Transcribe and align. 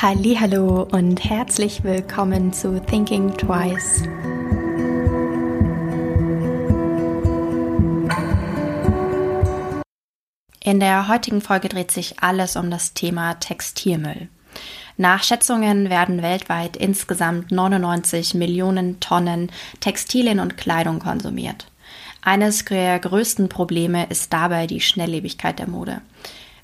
Hallo 0.00 0.86
und 0.92 1.24
herzlich 1.24 1.82
willkommen 1.82 2.52
zu 2.52 2.80
Thinking 2.80 3.36
Twice. 3.36 4.04
In 10.62 10.78
der 10.78 11.08
heutigen 11.08 11.40
Folge 11.40 11.68
dreht 11.68 11.90
sich 11.90 12.20
alles 12.20 12.54
um 12.54 12.70
das 12.70 12.94
Thema 12.94 13.34
Textilmüll. 13.40 14.28
Nach 14.96 15.24
Schätzungen 15.24 15.90
werden 15.90 16.22
weltweit 16.22 16.76
insgesamt 16.76 17.50
99 17.50 18.34
Millionen 18.34 19.00
Tonnen 19.00 19.50
Textilien 19.80 20.38
und 20.38 20.56
Kleidung 20.56 21.00
konsumiert. 21.00 21.66
Eines 22.22 22.64
der 22.64 23.00
größten 23.00 23.48
Probleme 23.48 24.06
ist 24.10 24.32
dabei 24.32 24.68
die 24.68 24.80
Schnelllebigkeit 24.80 25.58
der 25.58 25.68
Mode. 25.68 26.02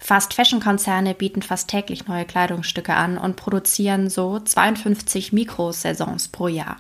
Fast-Fashion-Konzerne 0.05 1.15
bieten 1.15 1.41
fast 1.41 1.71
täglich 1.71 2.07
neue 2.07 2.27
Kleidungsstücke 2.27 2.93
an 2.93 3.17
und 3.17 3.37
produzieren 3.37 4.11
so 4.11 4.39
52 4.39 5.33
Mikrosaisons 5.33 6.29
pro 6.29 6.47
Jahr. 6.47 6.77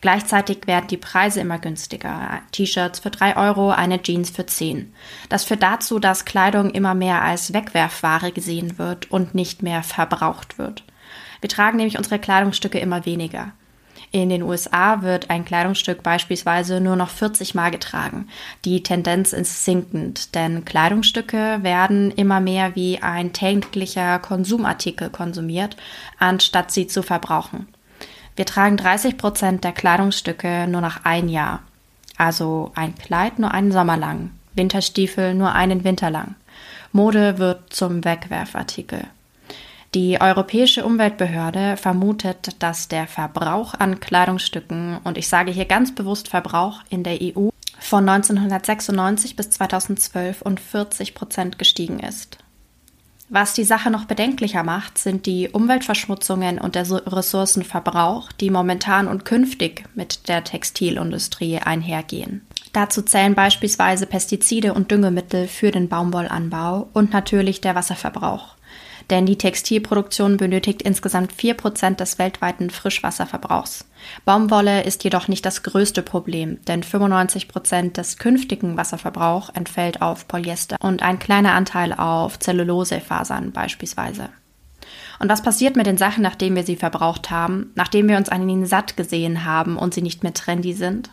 Gleichzeitig 0.00 0.68
werden 0.68 0.86
die 0.86 0.96
Preise 0.96 1.40
immer 1.40 1.58
günstiger. 1.58 2.42
T-Shirts 2.52 3.00
für 3.00 3.10
3 3.10 3.36
Euro, 3.36 3.70
eine 3.70 4.00
Jeans 4.00 4.30
für 4.30 4.46
10. 4.46 4.94
Das 5.28 5.44
führt 5.44 5.64
dazu, 5.64 5.98
dass 5.98 6.24
Kleidung 6.24 6.70
immer 6.70 6.94
mehr 6.94 7.22
als 7.22 7.52
Wegwerfware 7.52 8.30
gesehen 8.30 8.78
wird 8.78 9.10
und 9.10 9.34
nicht 9.34 9.64
mehr 9.64 9.82
verbraucht 9.82 10.56
wird. 10.56 10.84
Wir 11.40 11.50
tragen 11.50 11.78
nämlich 11.78 11.98
unsere 11.98 12.20
Kleidungsstücke 12.20 12.78
immer 12.78 13.04
weniger. 13.04 13.50
In 14.12 14.28
den 14.28 14.42
USA 14.42 15.02
wird 15.02 15.30
ein 15.30 15.44
Kleidungsstück 15.44 16.02
beispielsweise 16.02 16.80
nur 16.80 16.96
noch 16.96 17.10
40 17.10 17.54
Mal 17.54 17.70
getragen. 17.70 18.28
Die 18.64 18.82
Tendenz 18.82 19.32
ist 19.32 19.64
sinkend, 19.64 20.34
denn 20.34 20.64
Kleidungsstücke 20.64 21.58
werden 21.62 22.10
immer 22.10 22.40
mehr 22.40 22.74
wie 22.74 23.00
ein 23.00 23.32
täglicher 23.32 24.18
Konsumartikel 24.18 25.10
konsumiert, 25.10 25.76
anstatt 26.18 26.72
sie 26.72 26.88
zu 26.88 27.04
verbrauchen. 27.04 27.68
Wir 28.34 28.46
tragen 28.46 28.76
30 28.76 29.16
Prozent 29.16 29.62
der 29.62 29.72
Kleidungsstücke 29.72 30.66
nur 30.68 30.80
noch 30.80 31.04
ein 31.04 31.28
Jahr. 31.28 31.62
Also 32.16 32.72
ein 32.74 32.96
Kleid 32.96 33.38
nur 33.38 33.52
einen 33.52 33.70
Sommer 33.70 33.96
lang, 33.96 34.30
Winterstiefel 34.54 35.34
nur 35.34 35.52
einen 35.52 35.84
Winter 35.84 36.10
lang. 36.10 36.34
Mode 36.92 37.38
wird 37.38 37.72
zum 37.72 38.04
Wegwerfartikel. 38.04 39.04
Die 39.94 40.20
Europäische 40.20 40.84
Umweltbehörde 40.84 41.76
vermutet, 41.76 42.54
dass 42.60 42.86
der 42.86 43.08
Verbrauch 43.08 43.74
an 43.74 43.98
Kleidungsstücken, 43.98 44.98
und 45.02 45.18
ich 45.18 45.28
sage 45.28 45.50
hier 45.50 45.64
ganz 45.64 45.92
bewusst 45.92 46.28
Verbrauch 46.28 46.82
in 46.90 47.02
der 47.02 47.18
EU, 47.20 47.48
von 47.80 48.08
1996 48.08 49.34
bis 49.34 49.50
2012 49.50 50.42
um 50.42 50.56
40 50.56 51.14
Prozent 51.16 51.58
gestiegen 51.58 51.98
ist. 51.98 52.38
Was 53.30 53.52
die 53.52 53.64
Sache 53.64 53.90
noch 53.90 54.04
bedenklicher 54.04 54.62
macht, 54.62 54.96
sind 54.96 55.26
die 55.26 55.48
Umweltverschmutzungen 55.48 56.60
und 56.60 56.76
der 56.76 56.88
Ressourcenverbrauch, 56.88 58.30
die 58.32 58.50
momentan 58.50 59.08
und 59.08 59.24
künftig 59.24 59.84
mit 59.96 60.28
der 60.28 60.44
Textilindustrie 60.44 61.58
einhergehen. 61.58 62.46
Dazu 62.72 63.02
zählen 63.02 63.34
beispielsweise 63.34 64.06
Pestizide 64.06 64.72
und 64.72 64.92
Düngemittel 64.92 65.48
für 65.48 65.72
den 65.72 65.88
Baumwollanbau 65.88 66.88
und 66.92 67.12
natürlich 67.12 67.60
der 67.60 67.74
Wasserverbrauch 67.74 68.54
denn 69.10 69.26
die 69.26 69.36
Textilproduktion 69.36 70.36
benötigt 70.36 70.82
insgesamt 70.82 71.32
4% 71.32 71.96
des 71.96 72.18
weltweiten 72.18 72.70
Frischwasserverbrauchs. 72.70 73.84
Baumwolle 74.24 74.82
ist 74.84 75.04
jedoch 75.04 75.28
nicht 75.28 75.44
das 75.44 75.62
größte 75.62 76.02
Problem, 76.02 76.58
denn 76.66 76.82
95% 76.82 77.92
des 77.92 78.16
künftigen 78.18 78.76
Wasserverbrauchs 78.76 79.50
entfällt 79.50 80.00
auf 80.00 80.28
Polyester 80.28 80.76
und 80.80 81.02
ein 81.02 81.18
kleiner 81.18 81.52
Anteil 81.52 81.92
auf 81.92 82.38
Zellulosefasern 82.38 83.52
beispielsweise. 83.52 84.30
Und 85.18 85.28
was 85.28 85.42
passiert 85.42 85.76
mit 85.76 85.86
den 85.86 85.98
Sachen, 85.98 86.22
nachdem 86.22 86.56
wir 86.56 86.64
sie 86.64 86.76
verbraucht 86.76 87.30
haben, 87.30 87.72
nachdem 87.74 88.08
wir 88.08 88.16
uns 88.16 88.30
an 88.30 88.48
ihnen 88.48 88.64
satt 88.64 88.96
gesehen 88.96 89.44
haben 89.44 89.76
und 89.76 89.92
sie 89.92 90.02
nicht 90.02 90.22
mehr 90.22 90.32
trendy 90.32 90.72
sind? 90.72 91.10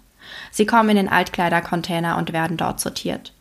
Sie 0.51 0.65
kommen 0.65 0.89
in 0.89 0.95
den 0.95 1.09
Altkleidercontainer 1.09 2.17
und 2.17 2.33
werden 2.33 2.57
dort 2.57 2.79
sortiert. 2.79 3.33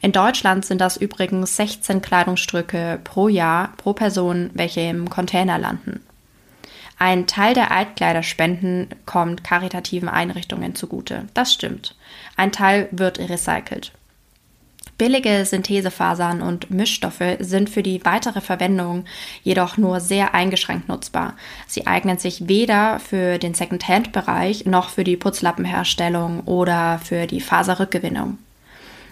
In 0.00 0.12
Deutschland 0.12 0.64
sind 0.64 0.80
das 0.80 0.96
übrigens 0.96 1.56
16 1.56 2.02
Kleidungsstücke 2.02 3.00
pro 3.02 3.28
Jahr 3.28 3.72
pro 3.76 3.92
Person, 3.92 4.50
welche 4.54 4.80
im 4.82 5.10
Container 5.10 5.58
landen. 5.58 6.04
Ein 6.98 7.26
Teil 7.26 7.54
der 7.54 7.70
Altkleiderspenden 7.70 8.88
kommt 9.06 9.44
karitativen 9.44 10.08
Einrichtungen 10.08 10.74
zugute. 10.74 11.26
Das 11.34 11.52
stimmt. 11.52 11.96
Ein 12.36 12.50
Teil 12.50 12.88
wird 12.90 13.18
recycelt. 13.20 13.92
Billige 14.98 15.44
Synthesefasern 15.44 16.42
und 16.42 16.72
Mischstoffe 16.72 17.36
sind 17.38 17.70
für 17.70 17.84
die 17.84 18.04
weitere 18.04 18.40
Verwendung 18.40 19.04
jedoch 19.44 19.76
nur 19.76 20.00
sehr 20.00 20.34
eingeschränkt 20.34 20.88
nutzbar. 20.88 21.36
Sie 21.68 21.86
eignen 21.86 22.18
sich 22.18 22.48
weder 22.48 22.98
für 22.98 23.38
den 23.38 23.54
Second-Hand-Bereich 23.54 24.66
noch 24.66 24.88
für 24.88 25.04
die 25.04 25.16
Putzlappenherstellung 25.16 26.40
oder 26.40 26.98
für 26.98 27.28
die 27.28 27.40
Faserrückgewinnung. 27.40 28.38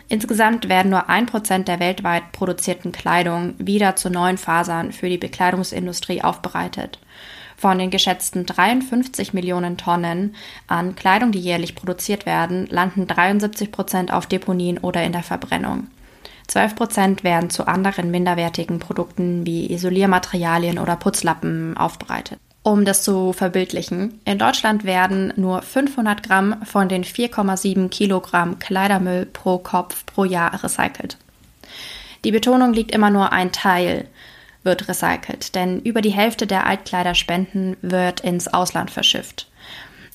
Insgesamt 0.08 0.68
werden 0.68 0.90
nur 0.90 1.08
ein 1.08 1.26
Prozent 1.26 1.66
der 1.66 1.80
weltweit 1.80 2.30
produzierten 2.32 2.92
Kleidung 2.92 3.54
wieder 3.58 3.96
zu 3.96 4.08
neuen 4.08 4.38
Fasern 4.38 4.92
für 4.92 5.08
die 5.08 5.18
Bekleidungsindustrie 5.18 6.22
aufbereitet. 6.22 7.00
Von 7.56 7.78
den 7.78 7.90
geschätzten 7.90 8.46
53 8.46 9.32
Millionen 9.32 9.78
Tonnen 9.78 10.36
an 10.68 10.94
Kleidung, 10.94 11.32
die 11.32 11.40
jährlich 11.40 11.74
produziert 11.74 12.26
werden, 12.26 12.66
landen 12.66 13.06
73 13.06 13.72
Prozent 13.72 14.12
auf 14.12 14.26
Deponien 14.26 14.78
oder 14.78 15.02
in 15.02 15.12
der 15.12 15.22
Verbrennung. 15.22 15.88
12 16.46 16.76
Prozent 16.76 17.24
werden 17.24 17.50
zu 17.50 17.66
anderen 17.66 18.10
minderwertigen 18.10 18.78
Produkten 18.78 19.44
wie 19.44 19.72
Isoliermaterialien 19.72 20.78
oder 20.78 20.94
Putzlappen 20.94 21.76
aufbereitet. 21.76 22.38
Um 22.66 22.84
das 22.84 23.04
zu 23.04 23.32
verbildlichen, 23.32 24.20
in 24.24 24.40
Deutschland 24.40 24.82
werden 24.82 25.32
nur 25.36 25.62
500 25.62 26.24
Gramm 26.24 26.56
von 26.64 26.88
den 26.88 27.04
4,7 27.04 27.90
Kilogramm 27.90 28.58
Kleidermüll 28.58 29.24
pro 29.24 29.58
Kopf 29.58 30.04
pro 30.04 30.24
Jahr 30.24 30.64
recycelt. 30.64 31.16
Die 32.24 32.32
Betonung 32.32 32.72
liegt 32.72 32.90
immer 32.90 33.10
nur 33.10 33.30
ein 33.30 33.52
Teil 33.52 34.08
wird 34.64 34.88
recycelt, 34.88 35.54
denn 35.54 35.78
über 35.82 36.00
die 36.00 36.10
Hälfte 36.10 36.48
der 36.48 36.66
Altkleiderspenden 36.66 37.76
wird 37.82 38.22
ins 38.22 38.48
Ausland 38.48 38.90
verschifft. 38.90 39.48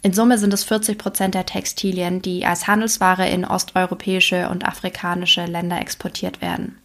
In 0.02 0.12
Summe 0.12 0.38
sind 0.38 0.54
es 0.54 0.66
40 0.66 0.98
Prozent 0.98 1.36
der 1.36 1.46
Textilien, 1.46 2.22
die 2.22 2.46
als 2.46 2.68
Handelsware 2.68 3.30
in 3.30 3.46
osteuropäische 3.46 4.50
und 4.50 4.66
afrikanische 4.66 5.46
Länder 5.46 5.80
exportiert 5.80 6.42
werden. 6.42 6.81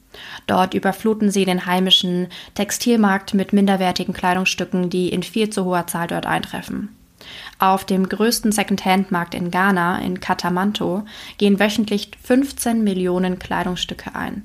Dort 0.46 0.74
überfluten 0.74 1.30
sie 1.30 1.44
den 1.44 1.66
heimischen 1.66 2.28
Textilmarkt 2.54 3.34
mit 3.34 3.52
minderwertigen 3.52 4.14
Kleidungsstücken, 4.14 4.90
die 4.90 5.08
in 5.08 5.22
viel 5.22 5.50
zu 5.50 5.64
hoher 5.64 5.86
Zahl 5.86 6.06
dort 6.06 6.26
eintreffen. 6.26 6.96
Auf 7.58 7.84
dem 7.84 8.08
größten 8.08 8.52
Second-Hand-Markt 8.52 9.34
in 9.34 9.50
Ghana, 9.50 9.98
in 10.00 10.20
Katamanto, 10.20 11.04
gehen 11.38 11.58
wöchentlich 11.58 12.10
15 12.22 12.84
Millionen 12.84 13.38
Kleidungsstücke 13.38 14.14
ein. 14.14 14.42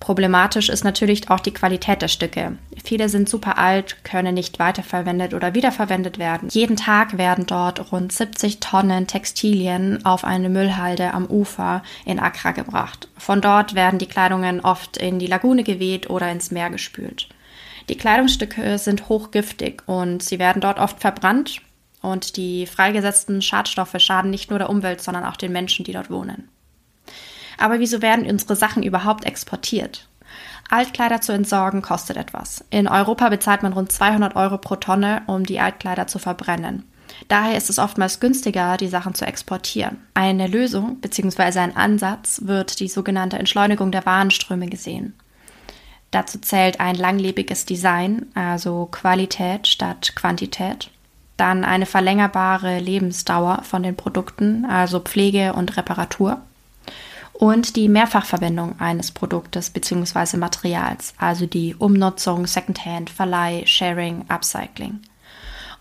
Problematisch 0.00 0.68
ist 0.68 0.84
natürlich 0.84 1.28
auch 1.28 1.40
die 1.40 1.52
Qualität 1.52 2.02
der 2.02 2.08
Stücke. 2.08 2.56
Viele 2.82 3.08
sind 3.08 3.28
super 3.28 3.58
alt, 3.58 4.04
können 4.04 4.34
nicht 4.34 4.58
weiterverwendet 4.58 5.34
oder 5.34 5.54
wiederverwendet 5.54 6.18
werden. 6.18 6.48
Jeden 6.50 6.76
Tag 6.76 7.18
werden 7.18 7.46
dort 7.46 7.90
rund 7.90 8.12
70 8.12 8.60
Tonnen 8.60 9.06
Textilien 9.08 10.04
auf 10.04 10.24
eine 10.24 10.48
Müllhalde 10.48 11.12
am 11.12 11.26
Ufer 11.26 11.82
in 12.04 12.20
Accra 12.20 12.52
gebracht. 12.52 13.08
Von 13.16 13.40
dort 13.40 13.74
werden 13.74 13.98
die 13.98 14.06
Kleidungen 14.06 14.60
oft 14.60 14.96
in 14.96 15.18
die 15.18 15.26
Lagune 15.26 15.64
geweht 15.64 16.08
oder 16.08 16.30
ins 16.30 16.52
Meer 16.52 16.70
gespült. 16.70 17.28
Die 17.88 17.96
Kleidungsstücke 17.96 18.78
sind 18.78 19.08
hochgiftig 19.08 19.82
und 19.86 20.22
sie 20.22 20.38
werden 20.38 20.60
dort 20.60 20.78
oft 20.78 21.00
verbrannt 21.00 21.62
und 22.02 22.36
die 22.36 22.66
freigesetzten 22.66 23.42
Schadstoffe 23.42 23.96
schaden 23.98 24.30
nicht 24.30 24.50
nur 24.50 24.58
der 24.58 24.70
Umwelt, 24.70 25.00
sondern 25.00 25.24
auch 25.24 25.36
den 25.36 25.52
Menschen, 25.52 25.84
die 25.84 25.92
dort 25.92 26.10
wohnen. 26.10 26.48
Aber 27.58 27.80
wieso 27.80 28.00
werden 28.00 28.28
unsere 28.28 28.56
Sachen 28.56 28.82
überhaupt 28.82 29.24
exportiert? 29.24 30.08
Altkleider 30.70 31.20
zu 31.20 31.32
entsorgen 31.32 31.82
kostet 31.82 32.16
etwas. 32.16 32.64
In 32.70 32.88
Europa 32.88 33.28
bezahlt 33.28 33.62
man 33.62 33.72
rund 33.72 33.90
200 33.90 34.36
Euro 34.36 34.58
pro 34.58 34.76
Tonne, 34.76 35.22
um 35.26 35.44
die 35.44 35.60
Altkleider 35.60 36.06
zu 36.06 36.18
verbrennen. 36.18 36.84
Daher 37.26 37.56
ist 37.56 37.70
es 37.70 37.78
oftmals 37.78 38.20
günstiger, 38.20 38.76
die 38.76 38.88
Sachen 38.88 39.14
zu 39.14 39.26
exportieren. 39.26 39.98
Eine 40.14 40.46
Lösung 40.46 41.00
bzw. 41.00 41.58
ein 41.60 41.76
Ansatz 41.76 42.42
wird 42.44 42.80
die 42.80 42.88
sogenannte 42.88 43.38
Entschleunigung 43.38 43.90
der 43.90 44.06
Warenströme 44.06 44.68
gesehen. 44.68 45.14
Dazu 46.10 46.38
zählt 46.38 46.80
ein 46.80 46.94
langlebiges 46.94 47.66
Design, 47.66 48.26
also 48.34 48.86
Qualität 48.90 49.66
statt 49.66 50.12
Quantität. 50.14 50.90
Dann 51.36 51.64
eine 51.64 51.86
verlängerbare 51.86 52.78
Lebensdauer 52.78 53.62
von 53.62 53.82
den 53.82 53.96
Produkten, 53.96 54.64
also 54.64 55.00
Pflege 55.00 55.52
und 55.54 55.76
Reparatur 55.76 56.42
und 57.38 57.76
die 57.76 57.88
Mehrfachverwendung 57.88 58.80
eines 58.80 59.12
Produktes 59.12 59.70
bzw. 59.70 60.36
Materials, 60.36 61.14
also 61.18 61.46
die 61.46 61.76
Umnutzung, 61.76 62.48
Secondhand, 62.48 63.10
Verleih, 63.10 63.64
Sharing, 63.64 64.24
Upcycling. 64.28 65.00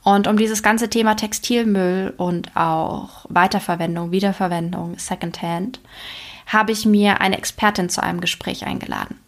Und 0.03 0.27
um 0.27 0.37
dieses 0.37 0.61
ganze 0.61 0.87
Thema 0.89 1.15
Textilmüll 1.15 2.13
und 2.15 2.55
auch 2.55 3.25
Weiterverwendung, 3.29 4.11
Wiederverwendung, 4.11 4.99
Secondhand, 4.99 5.79
habe 6.45 6.71
ich 6.71 6.85
mir 6.85 7.21
eine 7.21 7.37
Expertin 7.37 7.89
zu 7.89 8.03
einem 8.03 8.21
Gespräch 8.21 8.65
eingeladen. 8.65 9.19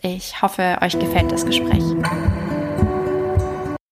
Ich 0.00 0.40
hoffe, 0.40 0.78
euch 0.80 0.98
gefällt 0.98 1.32
das 1.32 1.44
Gespräch. 1.44 1.82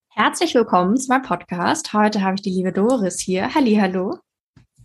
Herzlich 0.09 0.55
willkommen 0.55 0.95
zu 0.95 1.09
meinem 1.09 1.23
Podcast. 1.23 1.91
Heute 1.91 2.21
habe 2.21 2.35
ich 2.35 2.41
die 2.41 2.51
liebe 2.51 2.71
Doris 2.71 3.19
hier. 3.19 3.53
Hallo. 3.53 4.17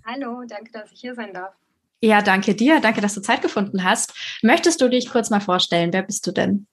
Hallo, 0.05 0.43
danke, 0.49 0.73
dass 0.73 0.91
ich 0.93 1.01
hier 1.01 1.15
sein 1.15 1.33
darf. 1.33 1.55
Ja, 2.01 2.23
danke 2.23 2.55
dir. 2.55 2.81
Danke, 2.81 3.01
dass 3.01 3.15
du 3.15 3.23
Zeit 3.23 3.43
gefunden 3.43 3.85
hast. 3.85 4.13
Möchtest 4.43 4.81
du 4.81 4.89
dich 4.89 5.09
kurz 5.09 5.31
mal 5.31 5.41
vorstellen? 5.41 5.93
Wer 5.93 6.03
bist 6.03 6.27
du 6.27 6.33
denn? 6.33 6.67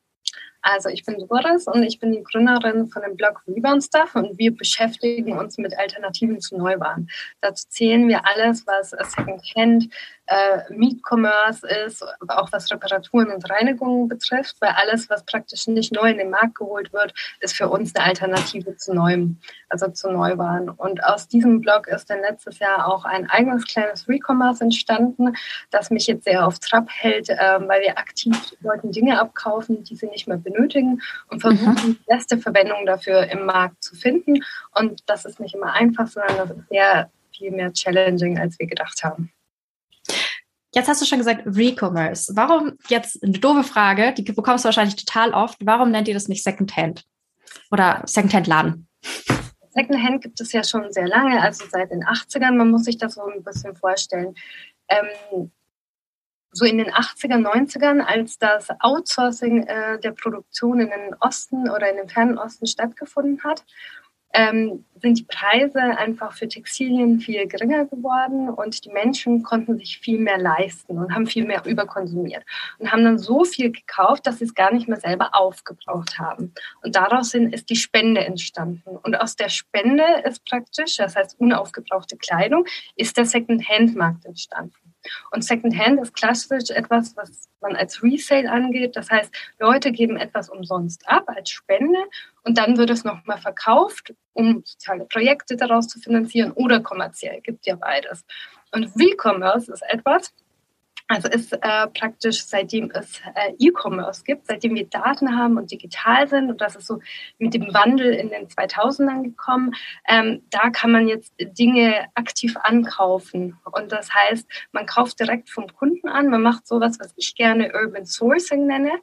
Also 0.63 0.89
ich 0.89 1.03
bin 1.03 1.17
Doris 1.27 1.67
und 1.67 1.83
ich 1.83 1.99
bin 1.99 2.13
die 2.13 2.23
Gründerin 2.23 2.87
von 2.87 3.01
dem 3.01 3.17
Blog 3.17 3.43
Rebound 3.47 3.83
Stuff 3.83 4.15
und 4.15 4.37
wir 4.37 4.55
beschäftigen 4.55 5.37
uns 5.37 5.57
mit 5.57 5.77
Alternativen 5.77 6.39
zu 6.39 6.57
Neuwaren. 6.57 7.09
Dazu 7.41 7.67
zählen 7.67 8.07
wir 8.07 8.21
alles, 8.25 8.65
was 8.65 8.91
Secondhand, 8.91 9.89
äh, 10.27 10.73
Meet-Commerce 10.73 11.67
ist, 11.85 12.03
aber 12.21 12.41
auch 12.41 12.51
was 12.51 12.71
Reparaturen 12.71 13.29
und 13.31 13.49
Reinigungen 13.49 14.07
betrifft, 14.07 14.55
weil 14.61 14.69
alles, 14.69 15.09
was 15.09 15.25
praktisch 15.25 15.67
nicht 15.67 15.91
neu 15.91 16.09
in 16.09 16.17
den 16.17 16.29
Markt 16.29 16.55
geholt 16.55 16.93
wird, 16.93 17.13
ist 17.41 17.55
für 17.55 17.67
uns 17.67 17.93
eine 17.95 18.05
Alternative 18.05 18.75
zu 18.77 18.93
Neuem, 18.93 19.37
also 19.69 19.89
zu 19.89 20.09
Neuwaren. 20.09 20.69
Und 20.69 21.03
aus 21.03 21.27
diesem 21.27 21.59
Blog 21.59 21.87
ist 21.87 22.09
dann 22.09 22.21
letztes 22.21 22.59
Jahr 22.59 22.87
auch 22.87 23.03
ein 23.03 23.29
eigenes 23.29 23.65
kleines 23.67 24.07
Recommerce 24.07 24.63
entstanden, 24.63 25.35
das 25.71 25.89
mich 25.89 26.07
jetzt 26.07 26.23
sehr 26.23 26.47
auf 26.47 26.59
Trab 26.59 26.87
hält, 26.89 27.29
äh, 27.29 27.59
weil 27.67 27.81
wir 27.81 27.97
aktiv 27.97 28.33
Leuten 28.61 28.91
Dinge 28.91 29.19
abkaufen, 29.19 29.83
die 29.83 29.95
sie 29.95 30.07
nicht 30.07 30.27
mehr 30.27 30.37
benötigen 30.53 31.01
und 31.29 31.41
versuchen, 31.41 31.73
mhm. 31.73 31.97
die 31.99 31.99
beste 32.07 32.37
Verwendung 32.37 32.85
dafür 32.85 33.29
im 33.29 33.45
Markt 33.45 33.83
zu 33.83 33.95
finden. 33.95 34.43
Und 34.73 35.01
das 35.07 35.25
ist 35.25 35.39
nicht 35.39 35.55
immer 35.55 35.73
einfach, 35.73 36.07
sondern 36.07 36.37
das 36.37 36.51
ist 36.51 36.69
sehr 36.69 37.09
viel 37.35 37.51
mehr 37.51 37.73
challenging, 37.73 38.39
als 38.39 38.59
wir 38.59 38.67
gedacht 38.67 39.03
haben. 39.03 39.31
Jetzt 40.75 40.87
hast 40.87 41.01
du 41.01 41.05
schon 41.05 41.19
gesagt 41.19 41.43
Recommerce. 41.45 42.35
Warum 42.35 42.73
jetzt 42.87 43.23
eine 43.23 43.33
doofe 43.33 43.63
Frage, 43.63 44.13
die 44.13 44.23
bekommst 44.23 44.65
du 44.65 44.67
wahrscheinlich 44.67 44.95
total 44.95 45.31
oft. 45.33 45.57
Warum 45.63 45.91
nennt 45.91 46.07
ihr 46.07 46.15
das 46.15 46.27
nicht 46.27 46.43
Secondhand 46.43 47.03
oder 47.69 48.01
Secondhand-Laden? 48.05 48.87
Secondhand 49.69 50.23
gibt 50.23 50.39
es 50.41 50.51
ja 50.51 50.63
schon 50.63 50.91
sehr 50.91 51.07
lange, 51.07 51.41
also 51.41 51.65
seit 51.69 51.91
den 51.91 52.03
80ern. 52.03 52.53
Man 52.53 52.71
muss 52.71 52.85
sich 52.85 52.97
das 52.97 53.15
so 53.15 53.21
ein 53.23 53.43
bisschen 53.43 53.75
vorstellen. 53.75 54.33
Ähm, 54.87 55.51
so 56.53 56.65
in 56.65 56.77
den 56.77 56.91
80er, 56.91 57.37
90ern, 57.37 57.99
als 57.99 58.37
das 58.37 58.69
Outsourcing 58.79 59.63
äh, 59.63 59.99
der 59.99 60.11
Produktion 60.11 60.79
in 60.79 60.89
den 60.89 61.15
Osten 61.19 61.69
oder 61.69 61.89
in 61.89 61.97
den 61.97 62.09
fernen 62.09 62.37
Osten 62.37 62.67
stattgefunden 62.67 63.43
hat 63.43 63.63
ähm, 64.33 64.83
sind 64.99 65.19
die 65.19 65.25
Preise 65.25 65.79
einfach 65.79 66.33
für 66.33 66.47
Textilien 66.47 67.19
viel 67.19 67.47
geringer 67.47 67.85
geworden 67.85 68.49
und 68.49 68.83
die 68.83 68.89
Menschen 68.89 69.43
konnten 69.43 69.77
sich 69.77 69.99
viel 69.99 70.19
mehr 70.19 70.39
leisten 70.39 70.97
und 70.97 71.13
haben 71.13 71.27
viel 71.27 71.45
mehr 71.45 71.63
überkonsumiert 71.65 72.43
und 72.79 72.91
haben 72.91 73.03
dann 73.03 73.19
so 73.19 73.43
viel 73.43 73.71
gekauft, 73.71 74.25
dass 74.25 74.39
sie 74.39 74.45
es 74.45 74.55
gar 74.55 74.73
nicht 74.73 74.87
mehr 74.87 74.99
selber 74.99 75.29
aufgebraucht 75.33 76.17
haben. 76.17 76.53
Und 76.81 76.95
daraus 76.95 77.33
ist 77.33 77.69
die 77.69 77.75
Spende 77.75 78.25
entstanden. 78.25 78.97
Und 78.97 79.19
aus 79.19 79.35
der 79.35 79.49
Spende 79.49 80.03
ist 80.25 80.43
praktisch, 80.45 80.97
das 80.97 81.15
heißt 81.15 81.39
unaufgebrauchte 81.39 82.17
Kleidung, 82.17 82.65
ist 82.95 83.17
der 83.17 83.25
Second-Hand-Markt 83.25 84.25
entstanden. 84.25 84.82
Und 85.31 85.43
Secondhand 85.43 86.01
ist 86.01 86.15
klassisch 86.15 86.69
etwas, 86.69 87.15
was 87.15 87.49
man 87.61 87.75
als 87.75 88.03
Resale 88.03 88.49
angeht. 88.49 88.95
Das 88.95 89.09
heißt, 89.09 89.33
Leute 89.59 89.91
geben 89.91 90.17
etwas 90.17 90.49
umsonst 90.49 91.07
ab 91.07 91.23
als 91.27 91.49
Spende 91.49 91.99
und 92.43 92.57
dann 92.57 92.77
wird 92.77 92.89
es 92.89 93.03
nochmal 93.03 93.37
verkauft, 93.37 94.13
um 94.33 94.63
soziale 94.65 95.05
Projekte 95.05 95.55
daraus 95.55 95.87
zu 95.87 95.99
finanzieren 95.99 96.51
oder 96.51 96.81
kommerziell. 96.81 97.41
Gibt 97.41 97.65
ja 97.65 97.75
beides. 97.75 98.25
Und 98.71 98.91
Recommerce 98.95 99.71
ist 99.71 99.83
etwas, 99.87 100.33
also 101.07 101.27
ist 101.27 101.53
äh, 101.53 101.87
praktisch, 101.87 102.45
seitdem 102.45 102.89
es 102.91 103.19
äh, 103.35 103.53
E-Commerce 103.59 104.23
gibt, 104.23 104.47
seitdem 104.47 104.75
wir 104.75 104.87
Daten 104.87 105.37
haben 105.37 105.57
und 105.57 105.69
digital 105.69 106.27
sind, 106.27 106.49
und 106.49 106.61
das 106.61 106.75
ist 106.75 106.87
so 106.87 106.99
mit 107.37 107.53
dem 107.53 107.73
Wandel 107.73 108.13
in 108.13 108.29
den 108.29 108.47
2000ern 108.47 109.23
gekommen, 109.23 109.73
ähm, 110.07 110.43
da 110.49 110.69
kann 110.69 110.91
man 110.91 111.07
jetzt 111.07 111.33
Dinge 111.39 112.07
aktiv 112.15 112.55
ankaufen. 112.57 113.57
Und 113.71 113.91
das 113.91 114.13
heißt, 114.13 114.47
man 114.71 114.85
kauft 114.85 115.19
direkt 115.19 115.49
vom 115.49 115.67
Kunden 115.73 116.07
an, 116.07 116.29
man 116.29 116.41
macht 116.41 116.67
sowas, 116.67 116.97
was 116.99 117.13
ich 117.17 117.35
gerne 117.35 117.71
Urban 117.73 118.05
Sourcing 118.05 118.65
nenne. 118.65 118.93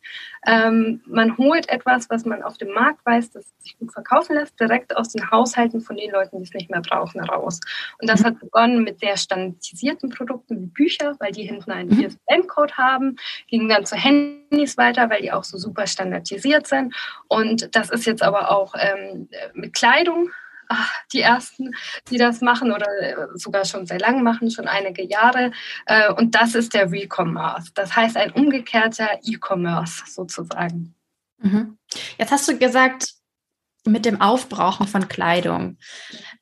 Ähm, 0.47 1.03
man 1.07 1.37
holt 1.37 1.69
etwas, 1.69 2.09
was 2.09 2.25
man 2.25 2.43
auf 2.43 2.57
dem 2.57 2.73
Markt 2.73 3.05
weiß, 3.05 3.31
das 3.33 3.53
sich 3.59 3.79
gut 3.79 3.93
verkaufen 3.93 4.37
lässt, 4.37 4.59
direkt 4.59 4.97
aus 4.97 5.11
den 5.11 5.31
Haushalten 5.31 5.83
von 5.83 5.97
den 5.97 6.11
Leuten, 6.11 6.39
die 6.39 6.45
es 6.45 6.55
nicht 6.55 6.71
mehr 6.71 6.81
brauchen, 6.81 7.21
raus. 7.21 7.61
Und 8.01 8.09
das 8.09 8.25
hat 8.25 8.41
begonnen 8.41 8.85
mit 8.85 9.01
sehr 9.01 9.19
standardisierten 9.19 10.09
Produkten 10.09 10.61
wie 10.61 10.67
Bücher, 10.67 11.15
weil 11.19 11.33
die 11.33 11.45
hinten 11.45 11.71
einen 11.71 11.90
mhm. 11.91 12.05
ISBN-Code 12.05 12.77
haben, 12.77 13.17
ging 13.49 13.69
dann 13.69 13.87
zu 13.87 13.97
Handys 13.97 14.77
weiter, 14.77 15.11
weil 15.11 15.23
die 15.23 15.33
auch 15.33 15.45
so 15.45 15.59
super 15.59 15.87
standardisiert 15.87 16.67
sind. 16.67 16.95
Und 17.29 17.75
das 17.75 17.91
ist 17.91 18.07
jetzt 18.07 18.23
aber 18.23 18.51
auch 18.51 18.75
ähm, 18.79 19.29
mit 19.55 19.75
Kleidung 19.75 20.31
ach, 20.71 20.93
die 21.13 21.21
ersten, 21.21 21.75
die 22.11 22.17
das 22.17 22.41
machen 22.41 22.73
oder 22.73 22.87
äh, 23.01 23.17
sogar 23.35 23.65
schon 23.65 23.87
sehr 23.87 23.99
lange 23.99 24.23
machen, 24.23 24.51
schon 24.51 24.69
einige 24.69 25.05
Jahre. 25.05 25.53
Äh, 25.87 26.13
und 26.13 26.35
das 26.35 26.55
ist 26.55 26.73
der 26.73 26.91
Recommerce. 26.91 27.73
Das 27.75 27.95
heißt 27.95 28.17
ein 28.17 28.31
umgekehrter 28.31 29.19
E-Commerce 29.23 30.05
sozusagen. 30.07 30.95
Mhm. 31.39 31.77
Jetzt 32.19 32.31
hast 32.31 32.49
du 32.49 32.57
gesagt, 32.57 33.15
mit 33.87 34.05
dem 34.05 34.21
Aufbrauchen 34.21 34.87
von 34.87 35.09
Kleidung. 35.09 35.79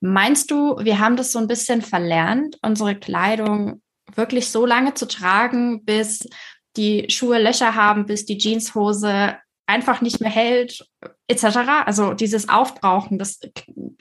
Meinst 0.01 0.51
du, 0.51 0.77
wir 0.79 0.99
haben 0.99 1.17
das 1.17 1.33
so 1.33 1.39
ein 1.39 1.47
bisschen 1.47 1.83
verlernt, 1.83 2.59
unsere 2.63 2.97
Kleidung 2.97 3.81
wirklich 4.19 4.51
so 4.51 4.67
lange 4.67 4.95
zu 4.95 5.09
tragen, 5.09 5.85
bis 5.85 6.29
die 6.77 7.07
Schuhe 7.09 7.41
Löcher 7.41 7.75
haben, 7.75 8.07
bis 8.07 8.27
die 8.27 8.39
Jeanshose 8.39 9.37
einfach 9.67 10.01
nicht 10.01 10.21
mehr 10.21 10.31
hält, 10.31 10.87
etc. 11.27 11.45
Also 11.87 12.15
dieses 12.15 12.49
Aufbrauchen, 12.49 13.19
das 13.19 13.41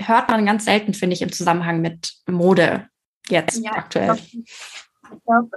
hört 0.01 0.29
man 0.29 0.45
ganz 0.45 0.65
selten, 0.65 0.93
finde 0.93 1.15
ich, 1.15 1.21
im 1.21 1.31
Zusammenhang 1.31 1.81
mit 1.81 2.13
Mode 2.27 2.87
jetzt 3.29 3.63
ja, 3.63 3.71
aktuell. 3.71 4.15
Ich 4.15 5.23
glaube, 5.25 5.49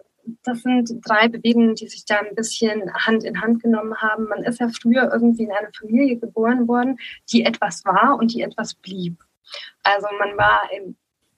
das 0.45 0.63
sind 0.63 0.91
drei 1.05 1.29
Bewegungen, 1.29 1.75
die 1.75 1.89
sich 1.89 2.05
da 2.05 2.19
ein 2.19 2.35
bisschen 2.35 2.93
Hand 2.95 3.25
in 3.25 3.41
Hand 3.41 3.63
genommen 3.63 3.97
haben. 3.99 4.25
Man 4.25 4.43
ist 4.43 4.61
ja 4.61 4.69
früher 4.69 5.11
irgendwie 5.13 5.45
in 5.45 5.53
eine 5.53 5.71
Familie 5.79 6.17
geboren 6.17 6.69
worden, 6.69 6.99
die 7.33 7.45
etwas 7.45 7.85
war 7.85 8.17
und 8.19 8.35
die 8.35 8.43
etwas 8.43 8.75
blieb. 8.75 9.23
Also 9.83 10.07
man 10.19 10.37
war 10.37 10.61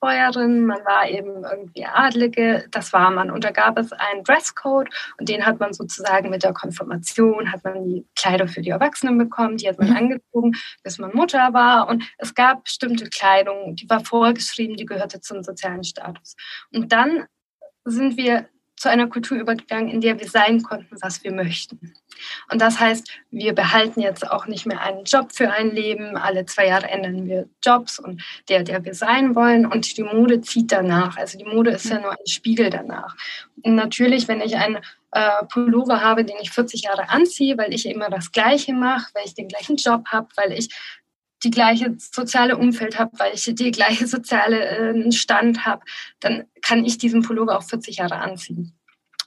im 0.03 0.09
Bäuerin, 0.09 0.67
man 0.67 0.85
war 0.85 1.09
eben 1.09 1.45
irgendwie 1.45 1.87
Adlige, 1.87 2.67
das 2.71 2.93
war 2.93 3.11
man. 3.11 3.31
Und 3.31 3.45
da 3.45 3.51
gab 3.51 3.79
es 3.79 3.93
einen 3.93 4.25
Dresscode 4.25 4.89
und 5.19 5.29
den 5.29 5.47
hat 5.47 5.61
man 5.61 5.73
sozusagen 5.73 6.31
mit 6.31 6.43
der 6.43 6.53
Konfirmation, 6.53 7.53
hat 7.53 7.65
man 7.65 7.85
die 7.85 8.07
Kleider 8.17 8.49
für 8.49 8.63
die 8.63 8.71
Erwachsenen 8.71 9.19
bekommen, 9.19 9.57
die 9.57 9.69
hat 9.69 9.79
man 9.79 9.91
mhm. 9.91 9.97
angezogen, 9.97 10.53
bis 10.83 10.99
man 10.99 11.13
Mutter 11.15 11.53
war. 11.53 11.89
Und 11.89 12.05
es 12.19 12.35
gab 12.35 12.65
bestimmte 12.65 13.09
Kleidung, 13.09 13.77
die 13.77 13.89
war 13.89 14.05
vorgeschrieben, 14.05 14.77
die 14.77 14.87
gehörte 14.87 15.21
zum 15.21 15.43
sozialen 15.43 15.85
Status. 15.85 16.37
Und 16.73 16.93
dann 16.93 17.27
sind 17.85 18.17
wir 18.17 18.49
zu 18.83 18.91
einer 18.91 19.07
Kultur 19.07 19.39
übergegangen, 19.39 19.89
in 19.89 20.01
der 20.01 20.19
wir 20.19 20.29
sein 20.29 20.63
konnten, 20.63 20.97
was 21.01 21.23
wir 21.23 21.33
möchten. 21.33 21.95
Und 22.51 22.61
das 22.61 22.81
heißt, 22.81 23.09
wir 23.31 23.55
behalten 23.55 24.01
jetzt 24.01 24.29
auch 24.29 24.47
nicht 24.47 24.67
mehr 24.67 24.81
einen 24.81 25.05
Job 25.05 25.33
für 25.33 25.53
ein 25.53 25.71
Leben. 25.71 26.17
Alle 26.17 26.47
zwei 26.47 26.67
Jahre 26.67 26.89
ändern 26.89 27.27
wir 27.27 27.49
Jobs 27.65 28.01
und 28.01 28.23
der, 28.49 28.65
der 28.65 28.85
wir 28.85 28.95
sein 28.95 29.37
wollen. 29.37 29.67
Und 29.67 29.97
die 29.97 30.03
Mode 30.03 30.41
zieht 30.41 30.73
danach. 30.73 31.17
Also 31.17 31.39
die 31.39 31.45
Mode 31.45 31.71
ist 31.71 31.89
ja 31.89 32.01
nur 32.01 32.11
ein 32.11 32.27
Spiegel 32.27 32.71
danach. 32.71 33.15
Und 33.63 33.77
natürlich, 33.77 34.27
wenn 34.27 34.41
ich 34.41 34.57
einen 34.57 34.79
äh, 35.13 35.45
Pullover 35.49 36.01
habe, 36.01 36.25
den 36.25 36.37
ich 36.41 36.51
40 36.51 36.83
Jahre 36.83 37.09
anziehe, 37.09 37.57
weil 37.57 37.73
ich 37.73 37.87
immer 37.87 38.11
das 38.11 38.33
Gleiche 38.33 38.73
mache, 38.73 39.11
weil 39.15 39.27
ich 39.27 39.35
den 39.35 39.47
gleichen 39.47 39.77
Job 39.77 40.07
habe, 40.09 40.27
weil 40.35 40.53
ich 40.53 40.71
die 41.45 41.51
gleiche 41.51 41.95
soziale 41.99 42.57
Umfeld 42.57 42.99
habe, 42.99 43.11
weil 43.19 43.35
ich 43.35 43.45
die 43.45 43.71
gleiche 43.71 44.07
soziale 44.07 44.65
äh, 44.65 45.13
Stand 45.13 45.67
habe, 45.67 45.83
dann 46.21 46.45
kann 46.63 46.85
ich 46.85 46.99
diesen 46.99 47.23
Pullover 47.23 47.59
auch 47.59 47.65
40 47.65 47.97
Jahre 47.97 48.17
anziehen. 48.17 48.79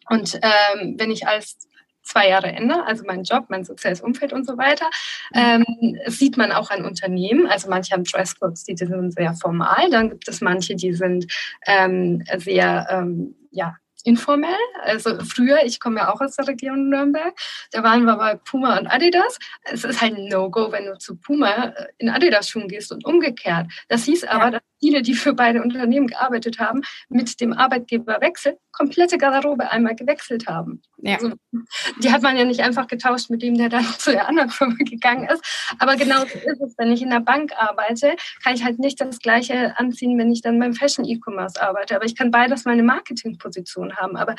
Und 0.10 0.36
ähm, 0.36 0.96
wenn 0.98 1.12
ich 1.12 1.28
als 1.28 1.68
zwei 2.04 2.30
Jahre 2.30 2.48
ändere, 2.48 2.86
also 2.86 3.04
mein 3.06 3.24
Job, 3.24 3.46
mein 3.50 3.66
soziales 3.66 4.02
Umfeld 4.02 4.32
und 4.32 4.46
so 4.46 4.58
weiter, 4.58 4.86
ähm, 5.34 5.66
sieht 6.06 6.38
man 6.38 6.52
auch 6.52 6.70
an 6.70 6.86
Unternehmen. 6.86 7.48
Also 7.48 7.70
manche 7.70 7.94
haben 7.94 8.04
Dresscodes, 8.04 8.64
die 8.64 8.78
sind 8.78 9.12
sehr 9.12 9.34
formal, 9.34 9.90
dann 9.90 10.10
gibt 10.10 10.28
es 10.28 10.40
manche, 10.42 10.76
die 10.76 10.94
sind 10.94 11.26
ähm, 11.66 12.24
sehr 12.38 12.88
ähm, 12.92 13.36
ja, 13.52 13.76
informell. 14.06 14.56
Also 14.84 15.20
früher, 15.24 15.64
ich 15.66 15.80
komme 15.80 15.98
ja 15.98 16.14
auch 16.14 16.22
aus 16.22 16.36
der 16.36 16.48
Region 16.48 16.90
Nürnberg, 16.90 17.34
da 17.72 17.84
waren 17.84 18.06
wir 18.06 18.16
bei 18.16 18.36
Puma 18.36 18.78
und 18.78 18.88
Adidas. 18.88 19.40
Es 19.64 19.84
ist 19.84 20.02
halt 20.02 20.16
ein 20.16 20.28
No-Go, 20.28 20.72
wenn 20.72 20.86
du 20.86 20.98
zu 20.98 21.16
Puma 21.18 21.50
äh, 21.50 21.88
in 21.98 22.10
Adidas-Schuhen 22.10 22.68
gehst 22.68 22.92
und 22.92 23.06
umgekehrt. 23.06 23.68
Das 23.90 24.04
hieß 24.04 24.26
aber, 24.26 24.46
ja. 24.46 24.52
dass 24.52 24.62
viele, 24.86 25.02
die 25.02 25.16
für 25.16 25.34
beide 25.34 25.64
Unternehmen 25.64 26.08
gearbeitet 26.08 26.60
haben, 26.60 26.82
mit 27.10 27.42
dem 27.42 27.54
Arbeitgeberwechsel 27.54 28.58
komplette 28.72 29.18
Garderobe 29.18 29.72
einmal 29.72 29.96
gewechselt 29.96 30.48
haben. 30.48 30.82
Ja. 30.98 31.16
Also, 31.16 31.32
die 32.04 32.12
hat 32.12 32.22
man 32.22 32.38
ja 32.38 32.46
nicht 32.46 32.60
einfach 32.60 32.88
getauscht 32.88 33.30
mit 33.30 33.42
dem, 33.42 33.58
der 33.58 33.70
dann 33.70 33.84
zu 33.98 34.12
der 34.12 34.28
anderen 34.28 34.50
Firma 34.50 34.76
gegangen 34.78 35.28
ist. 35.30 35.44
Aber 35.80 35.96
genau 35.96 36.20
so 36.20 36.38
ist 36.38 36.62
es. 36.62 36.78
Wenn 36.78 36.92
ich 36.92 37.02
in 37.02 37.10
der 37.10 37.22
Bank 37.22 37.52
arbeite, 37.58 38.16
kann 38.44 38.54
ich 38.54 38.64
halt 38.64 38.80
nicht 38.80 39.00
das 39.02 39.20
Gleiche 39.20 39.78
anziehen, 39.80 40.18
wenn 40.20 40.32
ich 40.32 40.42
dann 40.42 40.60
beim 40.60 40.74
Fashion 40.74 41.06
E-Commerce 41.06 41.62
arbeite. 41.62 41.96
Aber 41.96 42.06
ich 42.06 42.16
kann 42.16 42.32
beides 42.32 42.66
meine 42.66 42.84
Marketingposition 42.84 43.96
haben. 43.96 44.18
Aber 44.18 44.36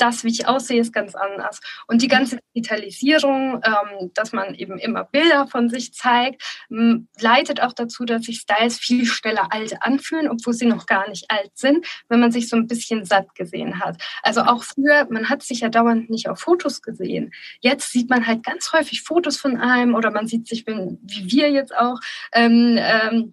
das, 0.00 0.24
wie 0.24 0.30
ich 0.30 0.46
aussehe, 0.46 0.80
ist 0.80 0.92
ganz 0.92 1.14
anders. 1.14 1.60
Und 1.86 2.02
die 2.02 2.08
ganze 2.08 2.38
Digitalisierung, 2.54 3.60
ähm, 3.64 4.10
dass 4.14 4.32
man 4.32 4.54
eben 4.54 4.78
immer 4.78 5.04
Bilder 5.04 5.46
von 5.46 5.68
sich 5.68 5.92
zeigt, 5.94 6.42
leitet 6.68 7.60
auch 7.60 7.72
dazu, 7.72 8.04
dass 8.04 8.24
sich 8.24 8.40
Styles 8.40 8.78
viel 8.78 9.06
schneller 9.06 9.48
alt 9.50 9.82
anfühlen, 9.82 10.28
obwohl 10.28 10.54
sie 10.54 10.66
noch 10.66 10.86
gar 10.86 11.08
nicht 11.08 11.30
alt 11.30 11.50
sind, 11.54 11.86
wenn 12.08 12.20
man 12.20 12.32
sich 12.32 12.48
so 12.48 12.56
ein 12.56 12.66
bisschen 12.66 13.04
satt 13.04 13.34
gesehen 13.34 13.80
hat. 13.80 14.02
Also 14.22 14.42
auch 14.42 14.62
früher, 14.62 15.06
man 15.10 15.28
hat 15.28 15.42
sich 15.42 15.60
ja 15.60 15.68
dauernd 15.68 16.10
nicht 16.10 16.28
auf 16.28 16.40
Fotos 16.40 16.82
gesehen. 16.82 17.32
Jetzt 17.60 17.92
sieht 17.92 18.08
man 18.08 18.26
halt 18.26 18.44
ganz 18.44 18.72
häufig 18.72 19.02
Fotos 19.02 19.36
von 19.36 19.56
einem 19.56 19.94
oder 19.94 20.10
man 20.10 20.26
sieht 20.26 20.48
sich, 20.48 20.66
wie 20.66 21.30
wir 21.30 21.50
jetzt 21.50 21.76
auch, 21.76 21.98
ähm, 22.32 22.76
ähm, 22.78 23.32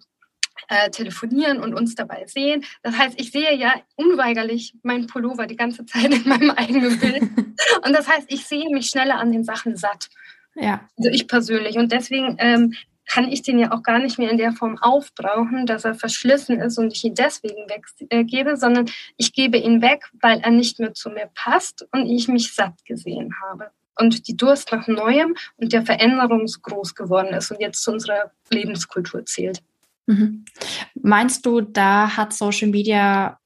äh, 0.68 0.90
telefonieren 0.90 1.60
und 1.60 1.74
uns 1.74 1.94
dabei 1.94 2.26
sehen. 2.26 2.64
Das 2.82 2.96
heißt, 2.96 3.20
ich 3.20 3.30
sehe 3.30 3.54
ja 3.56 3.74
unweigerlich 3.96 4.74
meinen 4.82 5.06
Pullover 5.06 5.46
die 5.46 5.56
ganze 5.56 5.86
Zeit 5.86 6.12
in 6.12 6.28
meinem 6.28 6.50
eigenen 6.50 6.98
Bild. 6.98 7.22
und 7.84 7.92
das 7.92 8.08
heißt, 8.08 8.26
ich 8.28 8.46
sehe 8.46 8.68
mich 8.70 8.90
schneller 8.90 9.18
an 9.18 9.32
den 9.32 9.44
Sachen 9.44 9.76
satt. 9.76 10.08
Ja. 10.54 10.80
Also 10.96 11.10
ich 11.10 11.28
persönlich. 11.28 11.76
Und 11.76 11.92
deswegen 11.92 12.36
ähm, 12.38 12.74
kann 13.08 13.32
ich 13.32 13.42
den 13.42 13.58
ja 13.58 13.72
auch 13.72 13.82
gar 13.82 13.98
nicht 13.98 14.18
mehr 14.18 14.30
in 14.30 14.38
der 14.38 14.52
Form 14.52 14.78
aufbrauchen, 14.78 15.66
dass 15.66 15.84
er 15.84 15.94
verschlissen 15.94 16.60
ist 16.60 16.78
und 16.78 16.92
ich 16.92 17.02
ihn 17.04 17.14
deswegen 17.14 17.66
weggebe, 17.68 18.50
äh, 18.50 18.56
sondern 18.56 18.86
ich 19.16 19.32
gebe 19.32 19.56
ihn 19.56 19.82
weg, 19.82 20.04
weil 20.20 20.40
er 20.40 20.50
nicht 20.50 20.78
mehr 20.78 20.94
zu 20.94 21.10
mir 21.10 21.28
passt 21.34 21.88
und 21.92 22.06
ich 22.06 22.28
mich 22.28 22.54
satt 22.54 22.84
gesehen 22.84 23.34
habe. 23.42 23.70
Und 23.98 24.28
die 24.28 24.36
Durst 24.36 24.70
nach 24.70 24.86
Neuem 24.86 25.34
und 25.56 25.72
der 25.72 25.84
Veränderung 25.84 26.46
so 26.46 26.60
groß 26.60 26.94
geworden 26.94 27.34
ist 27.34 27.50
und 27.50 27.60
jetzt 27.60 27.82
zu 27.82 27.90
unserer 27.90 28.30
Lebenskultur 28.50 29.24
zählt. 29.26 29.60
Mhm. 30.08 30.46
Meinst 30.94 31.44
du, 31.44 31.60
da 31.60 32.16
hat 32.16 32.32
Social 32.32 32.68
Media 32.68 33.38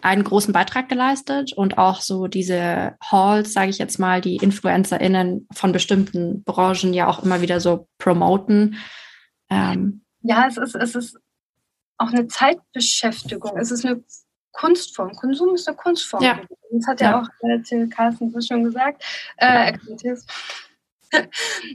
einen 0.00 0.24
großen 0.24 0.52
Beitrag 0.52 0.88
geleistet 0.88 1.52
und 1.52 1.78
auch 1.78 2.00
so 2.00 2.26
diese 2.26 2.96
Halls, 3.02 3.52
sage 3.52 3.70
ich 3.70 3.78
jetzt 3.78 3.98
mal, 3.98 4.20
die 4.20 4.36
InfluencerInnen 4.36 5.46
von 5.52 5.72
bestimmten 5.72 6.42
Branchen 6.44 6.94
ja 6.94 7.08
auch 7.08 7.22
immer 7.22 7.42
wieder 7.42 7.60
so 7.60 7.88
promoten? 7.98 8.76
Ähm. 9.50 10.02
Ja, 10.22 10.46
es 10.48 10.56
ist, 10.56 10.74
es 10.74 10.94
ist 10.94 11.18
auch 11.98 12.08
eine 12.08 12.26
Zeitbeschäftigung. 12.26 13.56
Es 13.58 13.70
ist 13.70 13.84
eine 13.84 14.02
Kunstform. 14.52 15.12
Konsum 15.12 15.54
ist 15.54 15.68
eine 15.68 15.76
Kunstform. 15.76 16.22
Ja. 16.22 16.40
Das 16.70 16.86
hat 16.86 17.00
ja, 17.00 17.10
ja 17.10 17.20
auch 17.20 17.28
äh, 17.48 17.60
Till 17.60 17.88
Carsten 17.88 18.30
so 18.30 18.40
schon 18.40 18.64
gesagt. 18.64 19.04
Äh, 19.36 19.76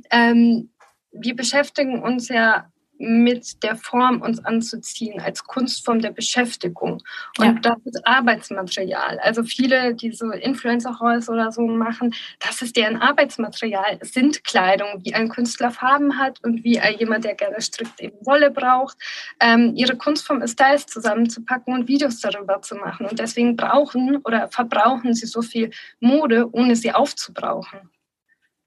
ähm, 0.09 0.71
wir 1.11 1.35
beschäftigen 1.35 2.01
uns 2.01 2.29
ja 2.29 2.71
mit 2.99 3.63
der 3.63 3.77
Form 3.77 4.21
uns 4.21 4.43
anzuziehen 4.43 5.21
als 5.21 5.45
Kunstform 5.45 6.01
der 6.01 6.11
Beschäftigung. 6.11 7.01
Und 7.37 7.45
ja. 7.45 7.53
das 7.61 7.77
ist 7.85 8.05
Arbeitsmaterial. 8.05 9.19
Also 9.19 9.43
viele, 9.43 9.95
die 9.95 10.11
so 10.11 10.29
Influencer-Halls 10.29 11.29
oder 11.29 11.51
so 11.51 11.65
machen, 11.65 12.13
das 12.39 12.61
ist 12.61 12.75
deren 12.75 12.97
Arbeitsmaterial. 12.97 13.99
Sind 14.01 14.43
Kleidung, 14.43 15.01
wie 15.03 15.13
ein 15.13 15.29
Künstler 15.29 15.71
Farben 15.71 16.19
hat 16.19 16.43
und 16.43 16.63
wie 16.63 16.79
jemand, 16.99 17.23
der 17.23 17.35
gerne 17.35 17.61
strickt, 17.61 18.01
eben 18.01 18.17
Wolle 18.25 18.51
braucht. 18.51 18.97
Ähm, 19.39 19.73
ihre 19.75 19.95
Kunstform 19.95 20.41
ist 20.41 20.53
Styles 20.53 20.85
zusammenzupacken 20.85 21.73
und 21.73 21.87
Videos 21.87 22.19
darüber 22.19 22.61
zu 22.61 22.75
machen. 22.75 23.05
Und 23.05 23.19
deswegen 23.19 23.55
brauchen 23.55 24.17
oder 24.25 24.49
verbrauchen 24.49 25.13
sie 25.13 25.25
so 25.25 25.41
viel 25.41 25.71
Mode, 26.01 26.49
ohne 26.51 26.75
sie 26.75 26.91
aufzubrauchen. 26.91 27.89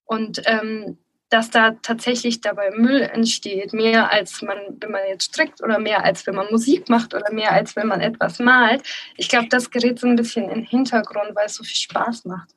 Und 0.04 0.42
ähm, 0.46 0.98
dass 1.32 1.50
da 1.50 1.72
tatsächlich 1.82 2.40
dabei 2.42 2.70
Müll 2.70 3.00
entsteht, 3.00 3.72
mehr 3.72 4.10
als 4.10 4.42
man, 4.42 4.58
wenn 4.80 4.90
man 4.90 5.00
jetzt 5.08 5.24
strickt 5.24 5.62
oder 5.62 5.78
mehr 5.78 6.04
als 6.04 6.26
wenn 6.26 6.34
man 6.34 6.46
Musik 6.50 6.88
macht 6.90 7.14
oder 7.14 7.32
mehr 7.32 7.52
als 7.52 7.74
wenn 7.74 7.86
man 7.86 8.00
etwas 8.00 8.38
malt. 8.38 8.82
Ich 9.16 9.28
glaube, 9.28 9.48
das 9.48 9.70
gerät 9.70 9.98
so 9.98 10.06
ein 10.06 10.16
bisschen 10.16 10.44
in 10.50 10.60
den 10.60 10.64
Hintergrund, 10.64 11.34
weil 11.34 11.46
es 11.46 11.54
so 11.54 11.64
viel 11.64 11.76
Spaß 11.76 12.26
macht. 12.26 12.50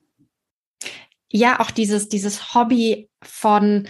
Ja, 1.32 1.60
auch 1.60 1.72
dieses, 1.72 2.10
dieses 2.10 2.54
Hobby 2.54 3.10
von 3.24 3.88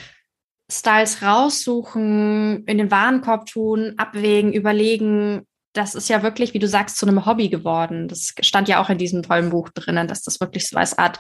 Styles 0.72 1.22
raussuchen, 1.22 2.64
in 2.66 2.78
den 2.78 2.92
Warenkorb 2.92 3.48
tun, 3.48 3.96
abwägen, 3.98 4.54
überlegen, 4.54 5.46
das 5.74 5.96
ist 5.96 6.10
ja 6.10 6.24
wirklich, 6.24 6.54
wie 6.54 6.60
du 6.60 6.68
sagst, 6.68 6.98
zu 6.98 7.08
einem 7.08 7.26
Hobby 7.26 7.50
geworden. 7.50 8.08
Das 8.08 8.34
stand 8.42 8.68
ja 8.68 8.82
auch 8.82 8.90
in 8.90 8.98
diesem 8.98 9.24
tollen 9.24 9.50
Buch 9.50 9.70
drinnen, 9.70 10.08
dass 10.08 10.22
das 10.22 10.40
wirklich 10.40 10.68
so 10.68 10.78
als 10.78 10.98
Art 10.98 11.20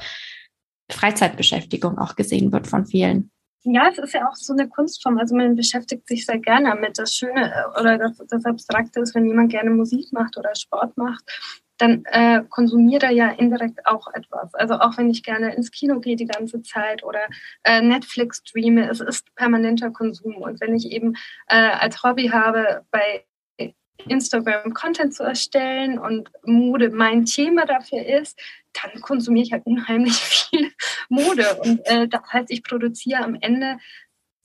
Freizeitbeschäftigung 0.91 1.97
auch 1.97 2.15
gesehen 2.15 2.51
wird 2.51 2.67
von 2.67 2.85
vielen. 2.85 3.31
Ja, 3.67 3.89
es 3.89 3.97
ist 3.97 4.13
ja 4.13 4.29
auch 4.29 4.35
so 4.35 4.53
eine 4.53 4.69
Kunstform. 4.69 5.17
Also 5.17 5.35
man 5.35 5.55
beschäftigt 5.55 6.07
sich 6.07 6.25
sehr 6.25 6.37
gerne 6.37 6.69
damit. 6.69 6.99
Das 6.99 7.13
Schöne 7.13 7.51
äh, 7.51 7.79
oder 7.79 7.97
das, 7.97 8.17
das 8.29 8.45
Abstrakte 8.45 8.99
ist, 8.99 9.15
wenn 9.15 9.25
jemand 9.25 9.51
gerne 9.51 9.71
Musik 9.71 10.13
macht 10.13 10.37
oder 10.37 10.55
Sport 10.55 10.95
macht, 10.97 11.23
dann 11.77 12.05
äh, 12.05 12.43
konsumiert 12.49 13.03
er 13.03 13.11
ja 13.11 13.29
indirekt 13.31 13.85
auch 13.85 14.07
etwas. 14.13 14.53
Also 14.53 14.75
auch 14.75 14.97
wenn 14.97 15.09
ich 15.09 15.23
gerne 15.23 15.55
ins 15.55 15.71
Kino 15.71 15.99
gehe 15.99 16.15
die 16.15 16.27
ganze 16.27 16.61
Zeit 16.61 17.03
oder 17.03 17.27
äh, 17.63 17.81
Netflix 17.81 18.43
streame, 18.45 18.87
es 18.89 19.01
ist 19.01 19.33
permanenter 19.35 19.89
Konsum. 19.89 20.35
Und 20.35 20.61
wenn 20.61 20.75
ich 20.75 20.91
eben 20.91 21.15
äh, 21.47 21.55
als 21.55 22.03
Hobby 22.03 22.27
habe, 22.27 22.85
bei 22.91 23.25
Instagram 24.07 24.73
Content 24.73 25.15
zu 25.15 25.23
erstellen 25.23 25.97
und 25.97 26.29
Mode 26.43 26.91
mein 26.91 27.25
Thema 27.25 27.65
dafür 27.65 28.05
ist, 28.05 28.39
dann 28.81 29.01
konsumiere 29.01 29.45
ich 29.45 29.51
halt 29.51 29.65
unheimlich 29.65 30.13
viel 30.51 30.71
Mode. 31.09 31.55
Und 31.55 31.79
äh, 31.85 32.07
das 32.07 32.21
heißt, 32.31 32.51
ich 32.51 32.63
produziere 32.63 33.23
am 33.23 33.37
Ende 33.39 33.77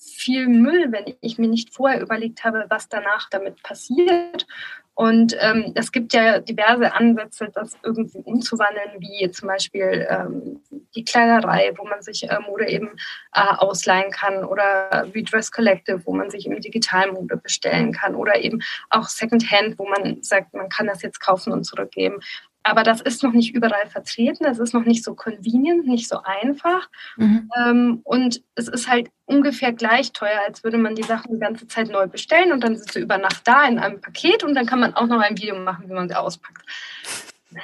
viel 0.00 0.48
Müll, 0.48 0.92
wenn 0.92 1.14
ich 1.20 1.38
mir 1.38 1.48
nicht 1.48 1.74
vorher 1.74 2.00
überlegt 2.00 2.44
habe, 2.44 2.64
was 2.68 2.88
danach 2.88 3.28
damit 3.30 3.62
passiert. 3.62 4.46
Und 4.94 5.34
ähm, 5.40 5.72
es 5.76 5.92
gibt 5.92 6.12
ja 6.12 6.40
diverse 6.40 6.92
Ansätze, 6.92 7.50
das 7.54 7.74
irgendwie 7.82 8.18
umzuwandeln, 8.18 9.00
wie 9.00 9.30
zum 9.30 9.48
Beispiel 9.48 10.06
ähm, 10.10 10.60
die 10.94 11.04
Kleiderei, 11.04 11.72
wo 11.78 11.84
man 11.84 12.02
sich 12.02 12.28
äh, 12.28 12.38
Mode 12.40 12.68
eben 12.68 12.90
äh, 13.32 13.40
ausleihen 13.40 14.10
kann, 14.10 14.44
oder 14.44 15.06
wie 15.12 15.22
Dress 15.22 15.52
Collective, 15.52 16.04
wo 16.04 16.12
man 16.12 16.28
sich 16.28 16.44
eben 16.44 16.60
Digitalmode 16.60 17.38
bestellen 17.38 17.92
kann, 17.92 18.14
oder 18.14 18.42
eben 18.42 18.60
auch 18.90 19.08
Secondhand, 19.08 19.78
wo 19.78 19.88
man 19.88 20.22
sagt, 20.22 20.52
man 20.52 20.68
kann 20.68 20.86
das 20.86 21.00
jetzt 21.00 21.20
kaufen 21.20 21.52
und 21.52 21.64
zurückgeben. 21.64 22.20
Aber 22.62 22.82
das 22.82 23.00
ist 23.00 23.22
noch 23.22 23.32
nicht 23.32 23.54
überall 23.54 23.86
vertreten. 23.88 24.44
Das 24.44 24.58
ist 24.58 24.74
noch 24.74 24.84
nicht 24.84 25.02
so 25.02 25.14
convenient, 25.14 25.86
nicht 25.86 26.08
so 26.08 26.22
einfach. 26.22 26.88
Mhm. 27.16 27.50
Ähm, 27.58 28.00
und 28.04 28.42
es 28.54 28.68
ist 28.68 28.88
halt 28.88 29.10
ungefähr 29.24 29.72
gleich 29.72 30.12
teuer, 30.12 30.40
als 30.46 30.62
würde 30.62 30.76
man 30.76 30.94
die 30.94 31.02
Sachen 31.02 31.34
die 31.34 31.40
ganze 31.40 31.66
Zeit 31.68 31.88
neu 31.88 32.06
bestellen 32.06 32.52
und 32.52 32.62
dann 32.62 32.76
sind 32.76 32.92
sie 32.92 33.00
über 33.00 33.16
Nacht 33.16 33.46
da 33.46 33.64
in 33.66 33.78
einem 33.78 34.00
Paket 34.00 34.44
und 34.44 34.54
dann 34.54 34.66
kann 34.66 34.80
man 34.80 34.94
auch 34.94 35.06
noch 35.06 35.20
ein 35.20 35.38
Video 35.38 35.58
machen, 35.58 35.88
wie 35.88 35.94
man 35.94 36.08
sie 36.08 36.16
auspackt. 36.16 36.64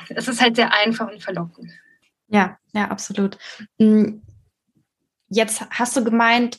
Es 0.09 0.29
ist 0.29 0.41
halt 0.41 0.57
sehr 0.57 0.73
einfach 0.73 1.11
und 1.11 1.23
verlockend. 1.23 1.71
Ja, 2.29 2.59
ja, 2.73 2.89
absolut. 2.89 3.39
Hm, 3.79 4.23
jetzt 5.29 5.69
hast 5.71 5.97
du 5.97 6.05
gemeint, 6.05 6.59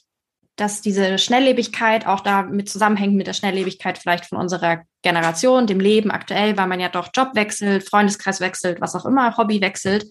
dass 0.57 0.81
diese 0.81 1.19
Schnelllebigkeit 1.19 2.07
auch 2.07 2.19
damit 2.19 2.67
zusammenhängt 2.67 3.15
mit 3.15 3.27
der 3.27 3.33
Schnelllebigkeit 3.33 3.99
vielleicht 3.99 4.25
von 4.25 4.39
unserer 4.39 4.81
Generation, 5.03 5.67
dem 5.67 5.79
Leben 5.79 6.11
aktuell, 6.11 6.57
weil 6.57 6.67
man 6.67 6.79
ja 6.79 6.89
doch 6.89 7.09
Job 7.15 7.29
wechselt, 7.35 7.87
Freundeskreis 7.87 8.41
wechselt, 8.41 8.81
was 8.81 8.95
auch 8.95 9.05
immer, 9.05 9.37
Hobby 9.37 9.61
wechselt 9.61 10.05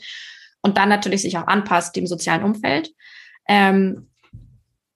und 0.63 0.79
dann 0.79 0.89
natürlich 0.89 1.23
sich 1.23 1.37
auch 1.37 1.49
anpasst 1.49 1.97
dem 1.97 2.07
sozialen 2.07 2.45
Umfeld. 2.45 2.91
Ähm, 3.49 4.09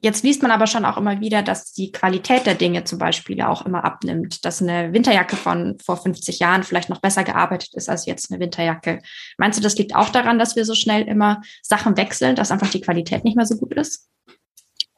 jetzt 0.00 0.22
liest 0.22 0.42
man 0.42 0.52
aber 0.52 0.68
schon 0.68 0.84
auch 0.84 0.96
immer 0.96 1.20
wieder, 1.20 1.42
dass 1.42 1.72
die 1.72 1.90
Qualität 1.90 2.46
der 2.46 2.54
Dinge 2.54 2.84
zum 2.84 2.98
Beispiel 2.98 3.42
auch 3.42 3.66
immer 3.66 3.84
abnimmt, 3.84 4.44
dass 4.44 4.62
eine 4.62 4.92
Winterjacke 4.92 5.36
von 5.36 5.78
vor 5.84 5.96
50 5.96 6.38
Jahren 6.38 6.62
vielleicht 6.62 6.90
noch 6.90 7.00
besser 7.00 7.24
gearbeitet 7.24 7.74
ist 7.74 7.88
als 7.88 8.06
jetzt 8.06 8.30
eine 8.30 8.40
Winterjacke. 8.40 9.00
Meinst 9.36 9.58
du, 9.58 9.62
das 9.62 9.76
liegt 9.76 9.94
auch 9.94 10.10
daran, 10.10 10.38
dass 10.38 10.54
wir 10.54 10.64
so 10.64 10.74
schnell 10.74 11.08
immer 11.08 11.40
Sachen 11.62 11.96
wechseln, 11.96 12.36
dass 12.36 12.52
einfach 12.52 12.70
die 12.70 12.80
Qualität 12.80 13.24
nicht 13.24 13.36
mehr 13.36 13.46
so 13.46 13.56
gut 13.56 13.74
ist? 13.74 14.09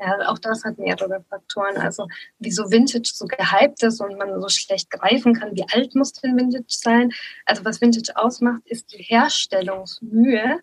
Ja, 0.02 0.28
auch 0.28 0.38
das 0.38 0.64
hat 0.64 0.78
mehrere 0.78 1.22
Faktoren. 1.28 1.76
Also 1.76 2.08
wieso 2.40 2.70
Vintage 2.70 3.12
so 3.14 3.26
gehypt 3.26 3.82
ist 3.84 4.00
und 4.00 4.18
man 4.18 4.40
so 4.40 4.48
schlecht 4.48 4.90
greifen 4.90 5.34
kann, 5.34 5.54
wie 5.54 5.64
alt 5.72 5.94
muss 5.94 6.12
denn 6.12 6.36
Vintage 6.36 6.64
sein? 6.68 7.12
Also 7.46 7.64
was 7.64 7.80
Vintage 7.80 8.16
ausmacht, 8.16 8.62
ist 8.64 8.92
die 8.92 9.02
Herstellungsmühe 9.02 10.60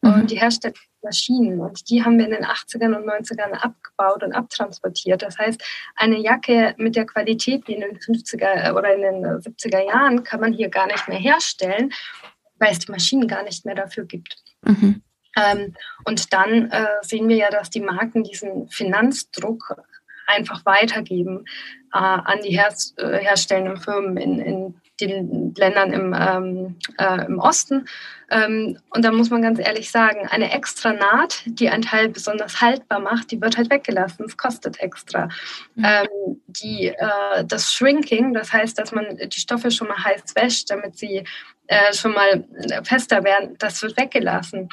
mhm. 0.00 0.12
und 0.12 0.30
die 0.32 0.40
Herstellungsmaschinen. 0.40 1.60
Und 1.60 1.88
die 1.90 2.04
haben 2.04 2.18
wir 2.18 2.24
in 2.24 2.32
den 2.32 2.44
80ern 2.44 2.96
und 2.96 3.08
90ern 3.08 3.52
abgebaut 3.52 4.24
und 4.24 4.32
abtransportiert. 4.32 5.22
Das 5.22 5.38
heißt, 5.38 5.62
eine 5.94 6.18
Jacke 6.18 6.74
mit 6.76 6.96
der 6.96 7.06
Qualität 7.06 7.68
wie 7.68 7.74
in 7.74 7.82
den 7.82 7.98
50er 7.98 8.72
oder 8.76 8.94
in 8.94 9.02
den 9.02 9.24
70er 9.24 9.86
Jahren 9.86 10.24
kann 10.24 10.40
man 10.40 10.52
hier 10.52 10.70
gar 10.70 10.88
nicht 10.88 11.06
mehr 11.06 11.18
herstellen, 11.18 11.92
weil 12.58 12.72
es 12.72 12.80
die 12.80 12.90
Maschinen 12.90 13.28
gar 13.28 13.44
nicht 13.44 13.64
mehr 13.64 13.76
dafür 13.76 14.04
gibt. 14.06 14.42
Mhm. 14.62 15.02
Ähm, 15.36 15.74
und 16.04 16.32
dann 16.32 16.70
äh, 16.70 16.86
sehen 17.02 17.28
wir 17.28 17.36
ja, 17.36 17.50
dass 17.50 17.70
die 17.70 17.80
Marken 17.80 18.22
diesen 18.24 18.68
Finanzdruck 18.68 19.76
einfach 20.26 20.64
weitergeben 20.64 21.44
äh, 21.92 21.98
an 21.98 22.40
die 22.42 22.56
her 22.56 22.72
äh, 22.96 23.18
herstellenden 23.18 23.76
Firmen 23.76 24.16
in, 24.16 24.38
in 24.38 24.74
den 25.00 25.54
Ländern 25.56 25.92
im, 25.92 26.14
ähm, 26.14 26.76
äh, 26.98 27.26
im 27.26 27.38
Osten. 27.38 27.86
Ähm, 28.30 28.78
und 28.90 29.04
da 29.04 29.10
muss 29.10 29.30
man 29.30 29.42
ganz 29.42 29.58
ehrlich 29.58 29.90
sagen, 29.90 30.28
eine 30.28 30.52
extra 30.52 30.92
Naht, 30.92 31.42
die 31.46 31.68
ein 31.68 31.82
Teil 31.82 32.08
besonders 32.08 32.60
haltbar 32.60 33.00
macht, 33.00 33.30
die 33.30 33.40
wird 33.40 33.56
halt 33.56 33.70
weggelassen. 33.70 34.24
Es 34.26 34.36
kostet 34.36 34.80
extra. 34.80 35.28
Mhm. 35.74 35.84
Ähm, 35.84 36.40
die, 36.46 36.88
äh, 36.88 37.44
das 37.44 37.72
Shrinking, 37.72 38.32
das 38.32 38.52
heißt, 38.52 38.78
dass 38.78 38.92
man 38.92 39.16
die 39.16 39.40
Stoffe 39.40 39.70
schon 39.70 39.88
mal 39.88 40.02
heiß 40.02 40.34
wäscht, 40.34 40.70
damit 40.70 40.98
sie 40.98 41.24
äh, 41.66 41.92
schon 41.92 42.12
mal 42.12 42.44
fester 42.84 43.24
werden, 43.24 43.56
das 43.58 43.82
wird 43.82 43.96
weggelassen. 43.96 44.68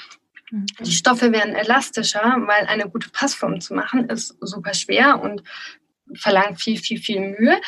Mhm. 0.51 0.65
Die 0.81 0.91
Stoffe 0.91 1.31
werden 1.31 1.55
elastischer, 1.55 2.35
weil 2.45 2.65
eine 2.67 2.89
gute 2.89 3.09
Passform 3.09 3.61
zu 3.61 3.73
machen 3.73 4.09
ist 4.09 4.35
super 4.41 4.73
schwer 4.73 5.21
und 5.21 5.43
verlangt 6.15 6.59
viel, 6.59 6.77
viel, 6.77 6.99
viel 6.99 7.19
Mühe. 7.19 7.59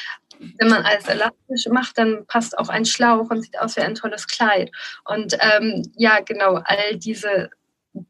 Wenn 0.58 0.70
man 0.70 0.84
alles 0.84 1.08
elastisch 1.08 1.68
macht, 1.72 1.98
dann 1.98 2.26
passt 2.26 2.58
auch 2.58 2.70
ein 2.70 2.86
Schlauch 2.86 3.30
und 3.30 3.44
sieht 3.44 3.60
aus 3.60 3.76
wie 3.76 3.82
ein 3.82 3.94
tolles 3.94 4.28
Kleid. 4.28 4.72
Und 5.06 5.38
ähm, 5.40 5.84
ja, 5.96 6.20
genau, 6.22 6.56
all 6.64 6.98
diese 6.98 7.52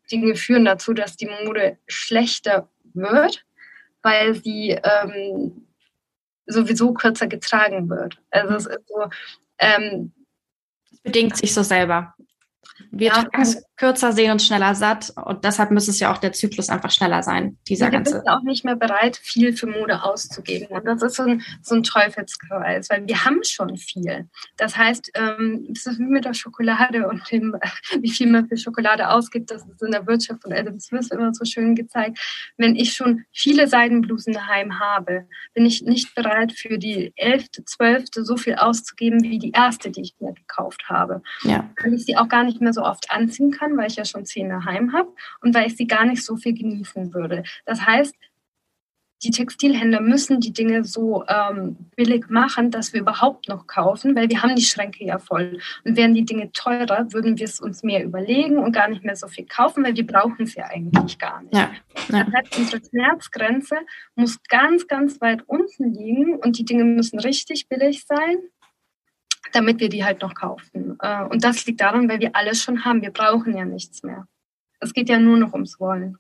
Dinge 0.09 0.35
führen 0.35 0.63
dazu, 0.63 0.93
dass 0.93 1.17
die 1.17 1.29
Mode 1.43 1.77
schlechter 1.87 2.69
wird, 2.93 3.43
weil 4.01 4.35
sie 4.35 4.69
ähm, 4.71 5.67
sowieso 6.45 6.93
kürzer 6.93 7.27
getragen 7.27 7.89
wird. 7.89 8.17
Also 8.29 8.55
es 8.55 8.65
ist 8.65 8.87
so. 8.87 9.09
Ähm, 9.59 10.13
bedingt 11.03 11.37
sich 11.37 11.53
so 11.53 11.63
selber. 11.63 12.13
Wir 12.91 13.07
ja, 13.07 13.13
tragen 13.13 13.41
es 13.41 13.63
kürzer, 13.77 14.11
sehen 14.11 14.31
uns 14.31 14.45
schneller 14.45 14.75
satt 14.75 15.11
und 15.15 15.43
deshalb 15.43 15.71
müsste 15.71 15.91
es 15.91 15.99
ja 15.99 16.11
auch 16.11 16.17
der 16.17 16.33
Zyklus 16.33 16.69
einfach 16.69 16.91
schneller 16.91 17.23
sein. 17.23 17.57
Dieser 17.67 17.85
wir 17.85 17.91
ganze. 17.93 18.11
sind 18.13 18.27
auch 18.27 18.43
nicht 18.43 18.63
mehr 18.65 18.75
bereit, 18.75 19.17
viel 19.17 19.55
für 19.55 19.65
Mode 19.65 20.03
auszugeben. 20.03 20.67
Und 20.67 20.85
das 20.85 21.01
ist 21.01 21.15
so 21.15 21.23
ein, 21.23 21.41
so 21.61 21.75
ein 21.75 21.83
Teufelskreis, 21.83 22.89
weil 22.89 23.07
wir 23.07 23.25
haben 23.25 23.43
schon 23.43 23.77
viel. 23.77 24.29
Das 24.57 24.77
heißt, 24.77 25.11
ähm, 25.15 25.65
das 25.69 25.87
ist 25.87 25.99
wie 25.99 26.03
mit 26.03 26.25
der 26.25 26.33
Schokolade 26.33 27.07
und 27.07 27.23
dem, 27.31 27.55
wie 27.99 28.11
viel 28.11 28.27
man 28.27 28.47
für 28.47 28.57
Schokolade 28.57 29.09
ausgibt. 29.09 29.49
Das 29.51 29.63
ist 29.65 29.81
in 29.81 29.91
der 29.91 30.05
Wirtschaft 30.05 30.43
von 30.43 30.53
Adam 30.53 30.79
Smith 30.79 31.09
immer 31.11 31.33
so 31.33 31.45
schön 31.45 31.73
gezeigt. 31.73 32.19
Wenn 32.57 32.75
ich 32.75 32.93
schon 32.93 33.23
viele 33.31 33.67
Seidenblusen 33.67 34.33
daheim 34.33 34.79
habe, 34.79 35.27
bin 35.53 35.65
ich 35.65 35.81
nicht 35.81 36.13
bereit, 36.13 36.51
für 36.51 36.77
die 36.77 37.13
elfte, 37.15 37.63
zwölfte 37.65 38.25
so 38.25 38.37
viel 38.37 38.55
auszugeben 38.55 39.23
wie 39.23 39.39
die 39.39 39.51
erste, 39.51 39.89
die 39.89 40.01
ich 40.01 40.15
mir 40.19 40.33
gekauft 40.33 40.83
habe. 40.89 41.23
Ja. 41.43 41.69
Weil 41.81 41.93
ich 41.93 42.05
sie 42.05 42.17
auch 42.17 42.27
gar 42.27 42.43
nicht 42.43 42.61
mehr 42.61 42.73
so 42.73 42.80
oft 42.81 43.11
anziehen 43.11 43.51
kann, 43.51 43.77
weil 43.77 43.87
ich 43.87 43.95
ja 43.95 44.05
schon 44.05 44.25
zehn 44.25 44.49
daheim 44.49 44.93
habe 44.93 45.09
und 45.41 45.53
weil 45.55 45.67
ich 45.67 45.77
sie 45.77 45.87
gar 45.87 46.05
nicht 46.05 46.23
so 46.23 46.35
viel 46.35 46.53
genießen 46.53 47.13
würde. 47.13 47.43
Das 47.65 47.85
heißt, 47.85 48.15
die 49.23 49.31
Textilhändler 49.31 50.01
müssen 50.01 50.39
die 50.39 50.51
Dinge 50.51 50.83
so 50.83 51.23
ähm, 51.27 51.77
billig 51.95 52.29
machen, 52.29 52.71
dass 52.71 52.91
wir 52.93 53.01
überhaupt 53.01 53.47
noch 53.49 53.67
kaufen, 53.67 54.15
weil 54.15 54.29
wir 54.29 54.41
haben 54.41 54.55
die 54.55 54.63
Schränke 54.63 55.05
ja 55.05 55.19
voll. 55.19 55.59
Und 55.83 55.95
wären 55.95 56.15
die 56.15 56.25
Dinge 56.25 56.51
teurer, 56.51 57.13
würden 57.13 57.37
wir 57.37 57.45
es 57.45 57.59
uns 57.59 57.83
mehr 57.83 58.03
überlegen 58.03 58.57
und 58.57 58.71
gar 58.71 58.89
nicht 58.89 59.03
mehr 59.03 59.15
so 59.15 59.27
viel 59.27 59.45
kaufen, 59.45 59.83
weil 59.83 59.95
wir 59.95 60.07
brauchen 60.07 60.43
es 60.43 60.55
ja 60.55 60.65
eigentlich 60.65 61.19
gar 61.19 61.43
nicht. 61.43 61.53
Ja, 61.53 61.71
ja. 62.09 62.23
Das 62.23 62.33
heißt, 62.33 62.57
unsere 62.57 62.81
Schmerzgrenze 62.83 63.75
muss 64.15 64.39
ganz, 64.49 64.87
ganz 64.87 65.21
weit 65.21 65.43
unten 65.47 65.93
liegen 65.93 66.35
und 66.37 66.57
die 66.57 66.65
Dinge 66.65 66.83
müssen 66.83 67.19
richtig 67.19 67.67
billig 67.69 68.05
sein 68.07 68.37
damit 69.53 69.79
wir 69.79 69.89
die 69.89 70.03
halt 70.03 70.21
noch 70.21 70.33
kaufen. 70.33 70.97
Äh, 71.01 71.23
und 71.23 71.43
das 71.43 71.65
liegt 71.65 71.81
daran, 71.81 72.09
weil 72.09 72.19
wir 72.19 72.35
alles 72.35 72.61
schon 72.61 72.85
haben. 72.85 73.01
Wir 73.01 73.11
brauchen 73.11 73.55
ja 73.55 73.65
nichts 73.65 74.03
mehr. 74.03 74.27
Es 74.79 74.93
geht 74.93 75.09
ja 75.09 75.19
nur 75.19 75.37
noch 75.37 75.53
ums 75.53 75.79
Wollen. 75.79 76.17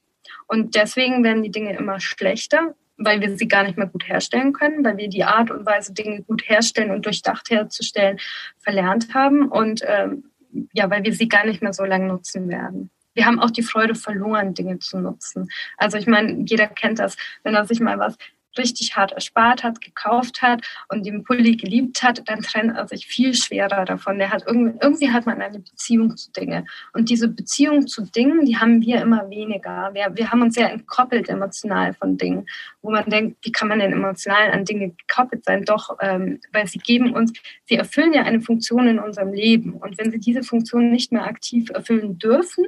Und 0.47 0.75
deswegen 0.75 1.23
werden 1.23 1.43
die 1.43 1.51
Dinge 1.51 1.75
immer 1.75 1.99
schlechter, 1.99 2.75
weil 2.97 3.21
wir 3.21 3.35
sie 3.37 3.47
gar 3.47 3.63
nicht 3.63 3.77
mehr 3.77 3.87
gut 3.87 4.07
herstellen 4.07 4.53
können, 4.53 4.83
weil 4.83 4.97
wir 4.97 5.09
die 5.09 5.23
Art 5.23 5.49
und 5.49 5.65
Weise, 5.65 5.93
Dinge 5.93 6.21
gut 6.23 6.47
herstellen 6.47 6.91
und 6.91 7.05
durchdacht 7.05 7.49
herzustellen, 7.49 8.19
verlernt 8.59 9.13
haben 9.13 9.47
und 9.47 9.81
ähm, 9.85 10.25
ja, 10.73 10.89
weil 10.89 11.03
wir 11.03 11.13
sie 11.13 11.27
gar 11.27 11.45
nicht 11.45 11.61
mehr 11.61 11.73
so 11.73 11.85
lange 11.85 12.07
nutzen 12.07 12.49
werden. 12.49 12.91
Wir 13.13 13.25
haben 13.25 13.39
auch 13.39 13.51
die 13.51 13.63
Freude 13.63 13.95
verloren, 13.95 14.53
Dinge 14.53 14.79
zu 14.79 14.99
nutzen. 14.99 15.49
Also 15.77 15.97
ich 15.97 16.07
meine, 16.07 16.43
jeder 16.45 16.67
kennt 16.67 16.99
das, 16.99 17.17
wenn 17.43 17.55
er 17.55 17.65
sich 17.65 17.79
mal 17.79 17.99
was 17.99 18.17
richtig 18.57 18.95
hart 18.95 19.11
erspart 19.11 19.63
hat, 19.63 19.81
gekauft 19.81 20.41
hat 20.41 20.65
und 20.89 21.05
den 21.05 21.23
Pulli 21.23 21.55
geliebt 21.55 22.03
hat, 22.03 22.21
dann 22.27 22.41
trennt 22.41 22.75
er 22.75 22.87
sich 22.87 23.07
viel 23.07 23.33
schwerer 23.33 23.85
davon. 23.85 24.17
Der 24.17 24.31
hat 24.31 24.43
irgendwie, 24.45 24.77
irgendwie 24.81 25.11
hat 25.11 25.25
man 25.25 25.41
eine 25.41 25.59
Beziehung 25.59 26.15
zu 26.17 26.31
Dingen. 26.31 26.67
Und 26.93 27.09
diese 27.09 27.27
Beziehung 27.27 27.87
zu 27.87 28.03
Dingen, 28.03 28.45
die 28.45 28.57
haben 28.57 28.81
wir 28.81 29.01
immer 29.01 29.29
weniger. 29.29 29.91
Wir, 29.93 30.11
wir 30.15 30.31
haben 30.31 30.41
uns 30.41 30.55
sehr 30.55 30.71
entkoppelt 30.71 31.29
emotional 31.29 31.93
von 31.93 32.17
Dingen, 32.17 32.45
wo 32.81 32.91
man 32.91 33.05
denkt, 33.09 33.37
wie 33.43 33.51
kann 33.51 33.67
man 33.67 33.79
denn 33.79 33.93
emotional 33.93 34.51
an 34.51 34.65
Dinge 34.65 34.91
gekoppelt 34.91 35.45
sein? 35.45 35.63
Doch, 35.65 35.97
ähm, 36.01 36.39
weil 36.51 36.67
sie 36.67 36.79
geben 36.79 37.13
uns, 37.13 37.33
sie 37.65 37.75
erfüllen 37.75 38.13
ja 38.13 38.23
eine 38.23 38.41
Funktion 38.41 38.87
in 38.87 38.99
unserem 38.99 39.33
Leben. 39.33 39.73
Und 39.73 39.97
wenn 39.97 40.11
sie 40.11 40.19
diese 40.19 40.43
Funktion 40.43 40.91
nicht 40.91 41.11
mehr 41.11 41.25
aktiv 41.25 41.69
erfüllen 41.69 42.17
dürfen, 42.17 42.65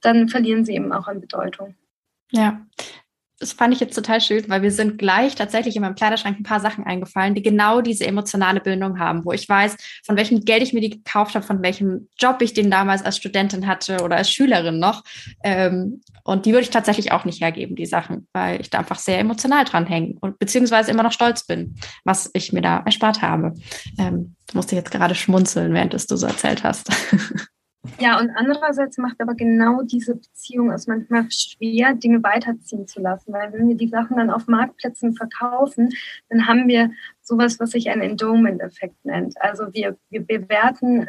dann 0.00 0.28
verlieren 0.28 0.64
sie 0.64 0.74
eben 0.74 0.92
auch 0.92 1.08
an 1.08 1.20
Bedeutung. 1.20 1.74
Ja, 2.30 2.60
das 3.38 3.52
fand 3.52 3.74
ich 3.74 3.80
jetzt 3.80 3.94
total 3.94 4.20
schön, 4.20 4.48
weil 4.48 4.62
wir 4.62 4.70
sind 4.70 4.96
gleich 4.98 5.34
tatsächlich 5.34 5.76
in 5.76 5.82
meinem 5.82 5.94
Kleiderschrank 5.94 6.38
ein 6.38 6.42
paar 6.42 6.60
Sachen 6.60 6.84
eingefallen, 6.84 7.34
die 7.34 7.42
genau 7.42 7.82
diese 7.82 8.06
emotionale 8.06 8.60
Bindung 8.60 8.98
haben, 8.98 9.24
wo 9.24 9.32
ich 9.32 9.46
weiß, 9.46 9.76
von 10.04 10.16
welchem 10.16 10.44
Geld 10.44 10.62
ich 10.62 10.72
mir 10.72 10.80
die 10.80 10.90
gekauft 10.90 11.34
habe, 11.34 11.44
von 11.44 11.62
welchem 11.62 12.08
Job 12.18 12.40
ich 12.40 12.54
den 12.54 12.70
damals 12.70 13.04
als 13.04 13.18
Studentin 13.18 13.66
hatte 13.66 14.02
oder 14.02 14.16
als 14.16 14.30
Schülerin 14.30 14.78
noch. 14.78 15.04
Ähm, 15.44 16.00
und 16.24 16.46
die 16.46 16.52
würde 16.52 16.62
ich 16.62 16.70
tatsächlich 16.70 17.12
auch 17.12 17.26
nicht 17.26 17.42
hergeben, 17.42 17.76
die 17.76 17.86
Sachen, 17.86 18.26
weil 18.32 18.60
ich 18.60 18.70
da 18.70 18.78
einfach 18.78 18.98
sehr 18.98 19.18
emotional 19.18 19.64
dran 19.64 19.86
hänge 19.86 20.14
und 20.20 20.38
beziehungsweise 20.38 20.90
immer 20.90 21.02
noch 21.02 21.12
stolz 21.12 21.46
bin, 21.46 21.76
was 22.04 22.30
ich 22.32 22.52
mir 22.54 22.62
da 22.62 22.78
erspart 22.86 23.20
habe. 23.20 23.52
Ähm, 23.98 24.34
musste 24.54 24.76
jetzt 24.76 24.90
gerade 24.90 25.14
schmunzeln, 25.14 25.74
während 25.74 25.92
es 25.92 26.06
du 26.06 26.16
so 26.16 26.26
erzählt 26.26 26.64
hast. 26.64 26.90
Ja, 27.98 28.18
und 28.20 28.30
andererseits 28.30 28.98
macht 28.98 29.20
aber 29.20 29.34
genau 29.34 29.82
diese 29.82 30.14
Beziehung 30.16 30.70
es 30.70 30.86
manchmal 30.86 31.30
schwer, 31.30 31.94
Dinge 31.94 32.22
weiterziehen 32.22 32.86
zu 32.86 33.00
lassen, 33.00 33.32
weil 33.32 33.52
wenn 33.52 33.68
wir 33.68 33.76
die 33.76 33.88
Sachen 33.88 34.16
dann 34.16 34.30
auf 34.30 34.46
Marktplätzen 34.46 35.14
verkaufen, 35.14 35.92
dann 36.28 36.46
haben 36.46 36.68
wir 36.68 36.90
sowas, 37.22 37.58
was 37.60 37.70
sich 37.70 37.90
ein 37.90 38.00
Endowment-Effekt 38.00 39.04
nennt. 39.04 39.40
Also 39.40 39.72
wir, 39.72 39.96
wir 40.10 40.24
bewerten 40.24 41.08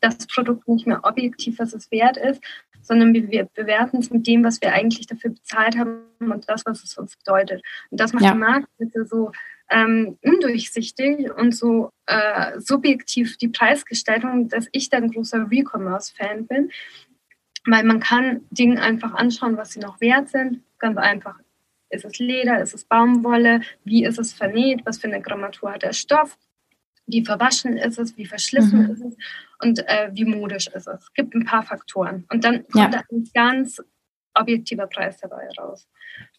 das 0.00 0.26
Produkt 0.26 0.68
nicht 0.68 0.86
mehr 0.86 1.00
objektiv, 1.04 1.58
was 1.58 1.72
es 1.72 1.90
wert 1.90 2.16
ist, 2.16 2.42
sondern 2.82 3.12
wir, 3.12 3.48
bewerten 3.54 3.98
es 3.98 4.10
mit 4.10 4.26
dem, 4.26 4.44
was 4.44 4.60
wir 4.60 4.72
eigentlich 4.72 5.06
dafür 5.06 5.30
bezahlt 5.30 5.76
haben 5.76 6.00
und 6.20 6.48
das, 6.48 6.64
was 6.64 6.82
es 6.82 6.96
uns 6.96 7.16
bedeutet. 7.16 7.62
Und 7.90 8.00
das 8.00 8.12
macht 8.12 8.24
ja. 8.24 8.32
die 8.32 8.38
Marktplätze 8.38 9.04
so 9.04 9.32
ähm, 9.70 10.18
undurchsichtig 10.22 11.30
und 11.36 11.54
so 11.54 11.90
äh, 12.06 12.58
subjektiv 12.60 13.36
die 13.36 13.48
Preisgestaltung, 13.48 14.48
dass 14.48 14.68
ich 14.72 14.88
dann 14.88 15.10
großer 15.10 15.50
Recommerce-Fan 15.50 16.46
bin, 16.46 16.70
weil 17.66 17.84
man 17.84 18.00
kann 18.00 18.42
Dinge 18.50 18.80
einfach 18.80 19.14
anschauen, 19.14 19.56
was 19.56 19.72
sie 19.72 19.80
noch 19.80 20.00
wert 20.00 20.28
sind. 20.28 20.62
Ganz 20.78 20.96
einfach. 20.96 21.38
Ist 21.90 22.04
es 22.04 22.18
Leder? 22.18 22.60
Ist 22.60 22.74
es 22.74 22.84
Baumwolle? 22.84 23.62
Wie 23.84 24.04
ist 24.04 24.18
es 24.18 24.32
vernäht? 24.32 24.82
Was 24.84 24.98
für 24.98 25.08
eine 25.08 25.20
Grammatur 25.20 25.72
hat 25.72 25.82
der 25.82 25.92
Stoff? 25.92 26.38
Wie 27.06 27.24
verwaschen 27.24 27.76
ist 27.78 27.98
es? 27.98 28.16
Wie 28.16 28.26
verschlissen 28.26 28.84
mhm. 28.84 28.90
ist 28.90 29.00
es? 29.00 29.16
Und 29.60 29.78
äh, 29.88 30.10
wie 30.12 30.24
modisch 30.24 30.68
ist 30.68 30.86
es? 30.86 31.02
Es 31.02 31.12
gibt 31.14 31.34
ein 31.34 31.44
paar 31.44 31.62
Faktoren. 31.62 32.26
Und 32.30 32.44
dann 32.44 32.66
kommt 32.68 32.94
ja. 32.94 33.00
da 33.00 33.02
ein 33.10 33.28
ganz 33.34 33.82
objektiver 34.34 34.86
Preis 34.86 35.18
dabei 35.18 35.48
raus. 35.58 35.88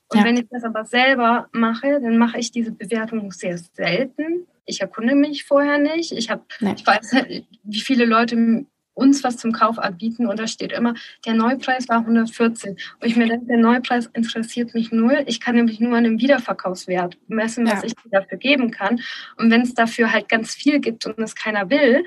Und 0.10 0.19
ja. 0.19 0.26
wenn 0.26 0.38
ich 0.38 0.48
das 0.50 0.63
aber 0.63 0.86
selber 0.86 1.48
mache, 1.52 2.00
dann 2.02 2.17
mache 2.17 2.39
ich 2.39 2.52
diese 2.52 2.72
Bewertung 2.72 3.32
sehr 3.32 3.58
selten. 3.58 4.48
Ich 4.65 4.82
erkunde 4.82 5.15
mich 5.15 5.45
vorher 5.45 5.78
nicht. 5.78 6.12
Ich, 6.12 6.30
hab, 6.30 6.45
nee. 6.60 6.74
ich 6.76 6.86
weiß, 6.86 7.15
wie 7.63 7.80
viele 7.82 8.06
Leute 8.06 8.65
uns 9.00 9.24
was 9.24 9.38
zum 9.38 9.52
Kauf 9.52 9.80
anbieten 9.80 10.28
und 10.28 10.39
da 10.39 10.45
steht 10.45 10.74
immer, 10.74 10.93
der 11.26 11.34
Neupreis 11.34 11.88
war 11.88 12.00
114. 12.00 12.72
Und 12.72 13.08
ich 13.08 13.15
mir 13.15 13.28
denke, 13.28 13.45
der 13.48 13.58
Neupreis 13.58 14.08
interessiert 14.13 14.74
mich 14.74 14.91
null. 14.91 15.24
Ich 15.26 15.39
kann 15.39 15.56
nämlich 15.56 15.80
nur 15.80 15.98
an 15.98 16.04
dem 16.04 16.19
Wiederverkaufswert 16.19 17.17
messen, 17.28 17.65
was 17.65 17.82
ja. 17.82 17.86
ich 17.86 17.93
dafür 18.12 18.38
geben 18.38 18.72
kann. 18.72 19.00
Und 19.38 19.50
wenn 19.50 19.62
es 19.62 19.74
dafür 19.74 20.12
halt 20.12 20.28
ganz 20.28 20.54
viel 20.54 20.80
gibt 20.80 21.06
und 21.06 21.17
es 21.19 21.34
keiner 21.36 21.69
will, 21.69 22.06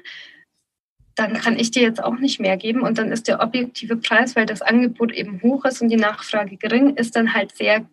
dann 1.15 1.35
kann 1.35 1.59
ich 1.59 1.71
dir 1.71 1.83
jetzt 1.83 2.03
auch 2.03 2.19
nicht 2.19 2.41
mehr 2.41 2.57
geben. 2.57 2.83
Und 2.83 2.99
dann 2.99 3.13
ist 3.13 3.29
der 3.29 3.41
objektive 3.41 3.97
Preis, 3.97 4.37
weil 4.37 4.47
das 4.47 4.63
Angebot 4.63 5.13
eben 5.13 5.43
hoch 5.43 5.65
ist 5.65 5.83
und 5.83 5.89
die 5.89 5.97
Nachfrage 5.97 6.57
gering, 6.57 6.97
ist 6.97 7.17
dann 7.17 7.35
halt 7.35 7.57
sehr 7.57 7.87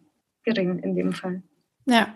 gering 0.43 0.79
in 0.79 0.95
dem 0.95 1.13
Fall. 1.13 1.41
Ja. 1.85 2.15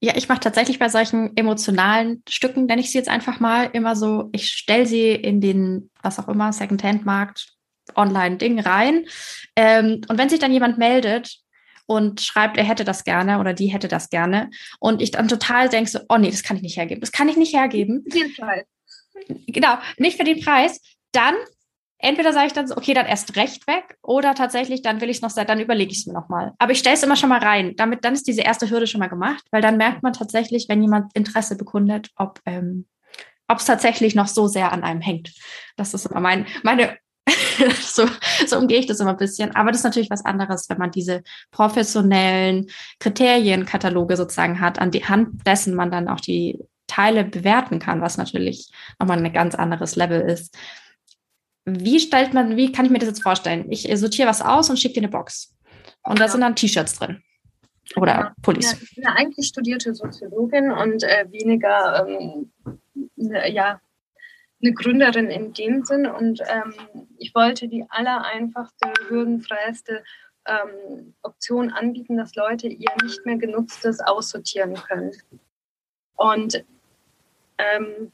Ja, 0.00 0.16
ich 0.16 0.28
mache 0.28 0.40
tatsächlich 0.40 0.78
bei 0.78 0.88
solchen 0.88 1.36
emotionalen 1.36 2.22
Stücken, 2.28 2.66
nenne 2.66 2.80
ich 2.80 2.92
sie 2.92 2.98
jetzt 2.98 3.08
einfach 3.08 3.40
mal, 3.40 3.70
immer 3.72 3.96
so, 3.96 4.28
ich 4.30 4.50
stelle 4.50 4.86
sie 4.86 5.10
in 5.10 5.40
den, 5.40 5.90
was 6.02 6.20
auch 6.20 6.28
immer, 6.28 6.52
Secondhand-Markt, 6.52 7.54
Online-Ding 7.96 8.60
rein. 8.60 9.06
Ähm, 9.56 10.02
und 10.08 10.16
wenn 10.18 10.28
sich 10.28 10.38
dann 10.38 10.52
jemand 10.52 10.78
meldet, 10.78 11.38
und 11.90 12.20
schreibt, 12.20 12.58
er 12.58 12.64
hätte 12.64 12.84
das 12.84 13.02
gerne 13.02 13.40
oder 13.40 13.54
die 13.54 13.68
hätte 13.68 13.88
das 13.88 14.10
gerne. 14.10 14.50
Und 14.78 15.00
ich 15.00 15.10
dann 15.10 15.26
total 15.26 15.70
denke 15.70 15.88
so, 15.88 16.00
oh 16.10 16.18
nee, 16.18 16.30
das 16.30 16.42
kann 16.42 16.58
ich 16.58 16.62
nicht 16.62 16.76
hergeben. 16.76 17.00
Das 17.00 17.12
kann 17.12 17.30
ich 17.30 17.38
nicht 17.38 17.54
hergeben. 17.54 18.04
Den 18.04 18.34
Preis 18.34 18.66
genau, 19.46 19.74
nicht 19.96 20.16
für 20.16 20.24
den 20.24 20.40
Preis, 20.40 20.80
dann 21.12 21.34
entweder 21.98 22.32
sage 22.32 22.46
ich 22.46 22.52
dann 22.52 22.66
so, 22.66 22.76
okay, 22.76 22.94
dann 22.94 23.06
erst 23.06 23.36
recht 23.36 23.66
weg 23.66 23.96
oder 24.02 24.34
tatsächlich, 24.34 24.82
dann 24.82 25.00
will 25.00 25.10
ich 25.10 25.18
es 25.18 25.22
noch, 25.22 25.32
dann 25.32 25.60
überlege 25.60 25.92
ich 25.92 25.98
es 25.98 26.06
mir 26.06 26.12
nochmal. 26.12 26.52
Aber 26.58 26.72
ich 26.72 26.78
stelle 26.78 26.96
es 26.96 27.02
immer 27.02 27.16
schon 27.16 27.28
mal 27.28 27.40
rein. 27.40 27.74
Damit, 27.76 28.04
dann 28.04 28.14
ist 28.14 28.26
diese 28.26 28.42
erste 28.42 28.70
Hürde 28.70 28.86
schon 28.86 29.00
mal 29.00 29.08
gemacht, 29.08 29.44
weil 29.50 29.62
dann 29.62 29.76
merkt 29.76 30.02
man 30.02 30.12
tatsächlich, 30.12 30.68
wenn 30.68 30.82
jemand 30.82 31.14
Interesse 31.14 31.56
bekundet, 31.56 32.10
ob 32.16 32.40
ähm, 32.46 32.86
es 33.48 33.64
tatsächlich 33.64 34.14
noch 34.14 34.28
so 34.28 34.46
sehr 34.46 34.72
an 34.72 34.84
einem 34.84 35.00
hängt. 35.00 35.32
Das 35.76 35.94
ist 35.94 36.06
immer 36.06 36.20
mein, 36.20 36.46
meine, 36.62 36.96
so, 37.80 38.06
so 38.46 38.58
umgehe 38.58 38.78
ich 38.78 38.86
das 38.86 39.00
immer 39.00 39.10
ein 39.10 39.16
bisschen. 39.16 39.54
Aber 39.56 39.70
das 39.70 39.80
ist 39.80 39.84
natürlich 39.84 40.10
was 40.10 40.24
anderes, 40.24 40.68
wenn 40.68 40.78
man 40.78 40.90
diese 40.90 41.22
professionellen 41.50 42.66
Kriterienkataloge 43.00 44.16
sozusagen 44.16 44.60
hat, 44.60 44.78
an 44.78 44.90
die 44.90 45.04
Hand 45.04 45.46
dessen 45.46 45.74
man 45.74 45.90
dann 45.90 46.08
auch 46.08 46.20
die 46.20 46.58
Teile 46.88 47.24
bewerten 47.24 47.78
kann, 47.78 48.00
was 48.00 48.18
natürlich 48.18 48.72
nochmal 48.98 49.24
ein 49.24 49.32
ganz 49.32 49.54
anderes 49.54 49.94
Level 49.94 50.20
ist. 50.20 50.56
Wie 51.64 52.00
stellt 52.00 52.34
man, 52.34 52.56
wie 52.56 52.72
kann 52.72 52.86
ich 52.86 52.90
mir 52.90 52.98
das 52.98 53.10
jetzt 53.10 53.22
vorstellen? 53.22 53.70
Ich 53.70 53.88
sortiere 53.94 54.28
was 54.28 54.42
aus 54.42 54.68
und 54.70 54.78
schicke 54.78 54.94
dir 54.94 55.00
eine 55.02 55.08
Box. 55.08 55.54
Und 56.02 56.18
da 56.18 56.28
sind 56.28 56.40
dann 56.40 56.56
T-Shirts 56.56 56.98
drin. 56.98 57.22
Oder 57.96 58.12
ja, 58.12 58.34
Pullis. 58.42 58.80
Ich 58.82 58.96
bin 58.96 59.06
eigentlich 59.06 59.46
studierte 59.48 59.94
Soziologin 59.94 60.70
und 60.70 61.02
äh, 61.04 61.26
weniger 61.30 62.06
ähm, 62.06 62.52
ja, 63.16 63.80
eine 64.62 64.72
Gründerin 64.72 65.28
in 65.28 65.52
dem 65.52 65.84
Sinn. 65.84 66.06
Und 66.06 66.40
ähm, 66.40 66.74
ich 67.18 67.34
wollte 67.34 67.68
die 67.68 67.84
allereinfachste, 67.88 68.92
hürdenfreieste 69.08 70.04
ähm, 70.46 71.14
Option 71.22 71.70
anbieten, 71.70 72.16
dass 72.16 72.34
Leute 72.34 72.68
ihr 72.68 72.90
nicht 73.02 73.24
mehr 73.24 73.36
genutztes 73.36 74.00
aussortieren 74.00 74.74
können. 74.74 75.12
Und 76.16 76.64
ähm, 77.58 78.12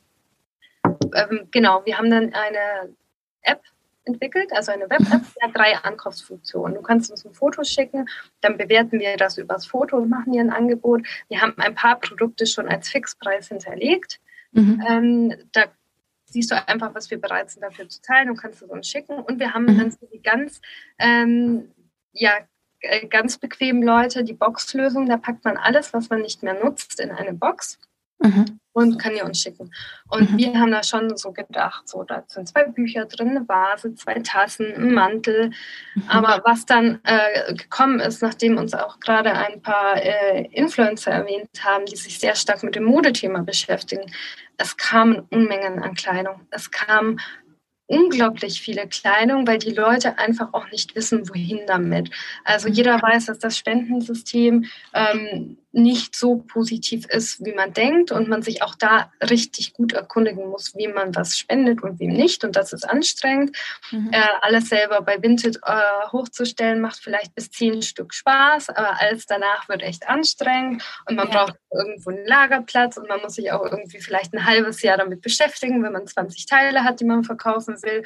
ähm, 1.15 1.49
genau, 1.51 1.85
wir 1.85 1.99
haben 1.99 2.11
dann 2.11 2.35
eine 2.35 2.95
App 3.43 3.63
entwickelt, 4.05 4.53
also 4.53 4.73
eine 4.73 4.89
Web-App, 4.91 5.23
die 5.35 5.43
hat 5.43 5.57
drei 5.57 5.77
Ankaufsfunktionen. 5.77 6.75
Du 6.75 6.83
kannst 6.83 7.11
uns 7.11 7.25
ein 7.25 7.33
Foto 7.33 7.65
schicken, 7.65 8.07
dann 8.41 8.59
bewerten 8.59 9.01
wir 9.01 9.17
das 9.17 9.39
übers 9.39 9.67
Foto 9.67 9.97
und 9.97 10.11
machen 10.11 10.33
dir 10.33 10.41
ein 10.41 10.51
Angebot. 10.51 11.07
Wir 11.29 11.41
haben 11.41 11.55
ein 11.59 11.75
paar 11.75 11.99
Produkte 11.99 12.47
schon 12.47 12.69
als 12.69 12.89
Fixpreis 12.89 13.49
hinterlegt. 13.49 14.21
Mhm. 14.53 14.85
Ähm, 14.87 15.35
da 15.53 15.65
siehst 16.27 16.51
du 16.51 16.69
einfach, 16.69 16.95
was 16.95 17.11
wir 17.11 17.21
bereit 17.21 17.51
sind 17.51 17.63
dafür 17.63 17.89
zu 17.89 18.03
zahlen 18.03 18.29
und 18.29 18.37
kannst 18.37 18.63
es 18.63 18.69
uns 18.69 18.89
schicken. 18.89 19.19
Und 19.19 19.39
wir 19.39 19.55
haben 19.55 19.65
mhm. 19.65 19.79
dann 19.79 19.97
die 20.13 20.23
ganz, 20.23 20.61
ähm, 20.99 21.71
ja, 22.13 22.33
äh, 22.81 23.07
ganz 23.07 23.39
bequemen 23.39 23.83
Leute 23.83 24.25
die 24.25 24.35
Boxlösung. 24.35 25.09
Da 25.09 25.17
packt 25.17 25.45
man 25.45 25.57
alles, 25.57 25.95
was 25.95 26.11
man 26.11 26.21
nicht 26.21 26.43
mehr 26.43 26.55
nutzt, 26.55 27.01
in 27.01 27.11
eine 27.11 27.33
Box. 27.33 27.79
Mhm. 28.25 28.59
Und 28.73 28.99
kann 28.99 29.15
ihr 29.15 29.25
uns 29.25 29.41
schicken. 29.41 29.71
Und 30.09 30.33
mhm. 30.33 30.39
wir 30.39 30.55
haben 30.59 30.73
da 30.73 30.83
schon 30.83 31.17
so 31.17 31.31
gedacht, 31.31 31.89
so, 31.89 32.03
da 32.03 32.25
sind 32.27 32.49
zwei 32.49 32.65
Bücher 32.65 33.05
drin, 33.05 33.29
eine 33.29 33.49
Vase, 33.49 33.95
zwei 33.95 34.15
Tassen, 34.15 34.75
ein 34.75 34.93
Mantel. 34.93 35.51
Mhm. 35.95 36.03
Aber 36.09 36.43
was 36.45 36.67
dann 36.67 36.99
äh, 37.05 37.55
gekommen 37.55 38.01
ist, 38.01 38.21
nachdem 38.21 38.57
uns 38.57 38.75
auch 38.75 38.99
gerade 38.99 39.33
ein 39.33 39.63
paar 39.63 40.03
äh, 40.03 40.49
Influencer 40.51 41.13
erwähnt 41.13 41.49
haben, 41.63 41.87
die 41.87 41.95
sich 41.95 42.19
sehr 42.19 42.35
stark 42.35 42.65
mit 42.65 42.75
dem 42.75 42.85
Modethema 42.85 43.43
beschäftigen, 43.43 44.11
es 44.57 44.77
kamen 44.77 45.21
Unmengen 45.31 45.81
an 45.81 45.95
Kleidung. 45.95 46.41
Es 46.51 46.71
kamen 46.73 47.21
unglaublich 47.87 48.61
viele 48.61 48.89
Kleidung, 48.89 49.47
weil 49.47 49.59
die 49.59 49.71
Leute 49.71 50.19
einfach 50.19 50.53
auch 50.53 50.71
nicht 50.71 50.95
wissen, 50.95 51.29
wohin 51.29 51.61
damit. 51.67 52.11
Also 52.45 52.69
mhm. 52.69 52.75
jeder 52.75 53.01
weiß, 53.01 53.27
dass 53.27 53.39
das 53.39 53.59
Spendensystem 53.59 54.65
ähm, 54.95 55.59
nicht 55.75 56.15
so 56.15 56.37
positiv 56.37 57.07
ist, 57.07 57.45
wie 57.45 57.53
man 57.53 57.73
denkt 57.73 58.13
und 58.13 58.29
man 58.29 58.43
sich 58.43 58.63
auch 58.63 58.77
da 58.77 59.13
richtig 59.21 59.73
gut 59.73 59.93
erkundigen 59.93 60.49
muss, 60.49 60.75
wie 60.77 60.87
man 60.87 61.15
was 61.17 61.37
spendet 61.37 61.83
und 61.83 61.99
wem 61.99 62.13
nicht. 62.13 62.45
Und 62.45 62.55
das 62.55 62.73
ist 62.73 62.89
anstrengend. 62.89 63.57
Mhm. 63.91 64.11
Äh, 64.13 64.23
alles 64.41 64.69
selber 64.69 65.03
bei 65.03 65.21
Vinted 65.21 65.57
äh, 65.65 66.07
hochzustellen 66.13 66.81
macht 66.81 67.01
vielleicht 67.01 67.35
bis 67.35 67.51
zehn 67.51 67.83
Stück 67.83 68.15
Spaß, 68.15 68.71
aber 68.71 69.01
alles 69.01 69.27
danach 69.27 69.69
wird 69.69 69.83
echt 69.83 70.09
anstrengend 70.09 70.85
und 71.07 71.17
man 71.17 71.29
ja. 71.29 71.45
braucht 71.45 71.57
irgendwo 71.73 72.11
einen 72.11 72.27
Lagerplatz 72.27 72.97
und 72.97 73.09
man 73.09 73.21
muss 73.21 73.35
sich 73.35 73.51
auch 73.51 73.65
irgendwie 73.65 74.01
vielleicht 74.01 74.33
ein 74.33 74.47
halbes 74.47 74.81
Jahr 74.83 74.97
damit 74.97 75.23
beschäftigen, 75.23 75.83
wenn 75.83 75.93
man 75.93 76.07
20 76.07 76.47
Teile 76.47 76.85
hat, 76.85 77.01
die 77.01 77.05
man 77.05 77.25
verkaufen 77.25 77.75
will. 77.83 78.05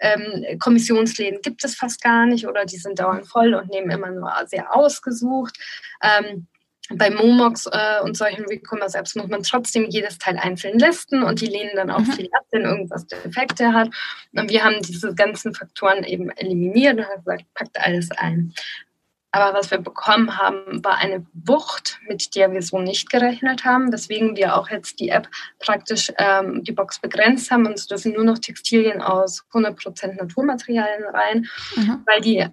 Ähm, 0.00 0.58
Kommissionsläden 0.58 1.40
gibt 1.40 1.64
es 1.64 1.74
fast 1.74 2.02
gar 2.02 2.26
nicht 2.26 2.46
oder 2.46 2.66
die 2.66 2.76
sind 2.76 2.98
dauernd 2.98 3.26
voll 3.26 3.54
und 3.54 3.70
nehmen 3.70 3.90
immer 3.90 4.10
nur 4.10 4.30
sehr 4.46 4.74
ausgesucht. 4.74 5.56
Ähm, 6.02 6.46
bei 6.90 7.10
Momox 7.10 7.66
äh, 7.66 8.00
und 8.02 8.16
solchen 8.16 8.44
Recommerce-Apps 8.44 9.16
muss 9.16 9.28
man 9.28 9.42
trotzdem 9.42 9.86
jedes 9.88 10.18
Teil 10.18 10.38
einzeln 10.38 10.78
listen 10.78 11.22
und 11.22 11.40
die 11.40 11.46
lehnen 11.46 11.72
dann 11.74 11.90
auch 11.90 12.00
mhm. 12.00 12.12
viel 12.12 12.28
ab, 12.32 12.44
wenn 12.52 12.62
irgendwas 12.62 13.06
Defekte 13.06 13.72
hat. 13.72 13.88
Und 14.32 14.50
wir 14.50 14.64
haben 14.64 14.80
diese 14.82 15.14
ganzen 15.14 15.54
Faktoren 15.54 16.04
eben 16.04 16.30
eliminiert 16.30 16.98
und 16.98 17.06
haben 17.06 17.24
gesagt, 17.24 17.44
packt 17.54 17.78
alles 17.80 18.10
ein. 18.12 18.54
Aber 19.32 19.58
was 19.58 19.70
wir 19.70 19.78
bekommen 19.78 20.38
haben, 20.38 20.82
war 20.82 20.96
eine 20.96 21.26
Wucht, 21.34 22.00
mit 22.08 22.34
der 22.36 22.52
wir 22.52 22.62
so 22.62 22.78
nicht 22.78 23.10
gerechnet 23.10 23.64
haben, 23.64 23.92
weswegen 23.92 24.34
wir 24.36 24.56
auch 24.56 24.70
jetzt 24.70 24.98
die 24.98 25.10
App 25.10 25.28
praktisch 25.58 26.10
ähm, 26.16 26.64
die 26.64 26.72
Box 26.72 27.00
begrenzt 27.00 27.50
haben 27.50 27.66
und 27.66 27.74
es 27.74 27.86
dürfen 27.86 28.12
nur 28.12 28.24
noch 28.24 28.38
Textilien 28.38 29.02
aus 29.02 29.44
100% 29.52 30.14
Naturmaterialien 30.14 31.04
rein, 31.04 31.46
mhm. 31.74 32.02
weil 32.06 32.20
die 32.22 32.46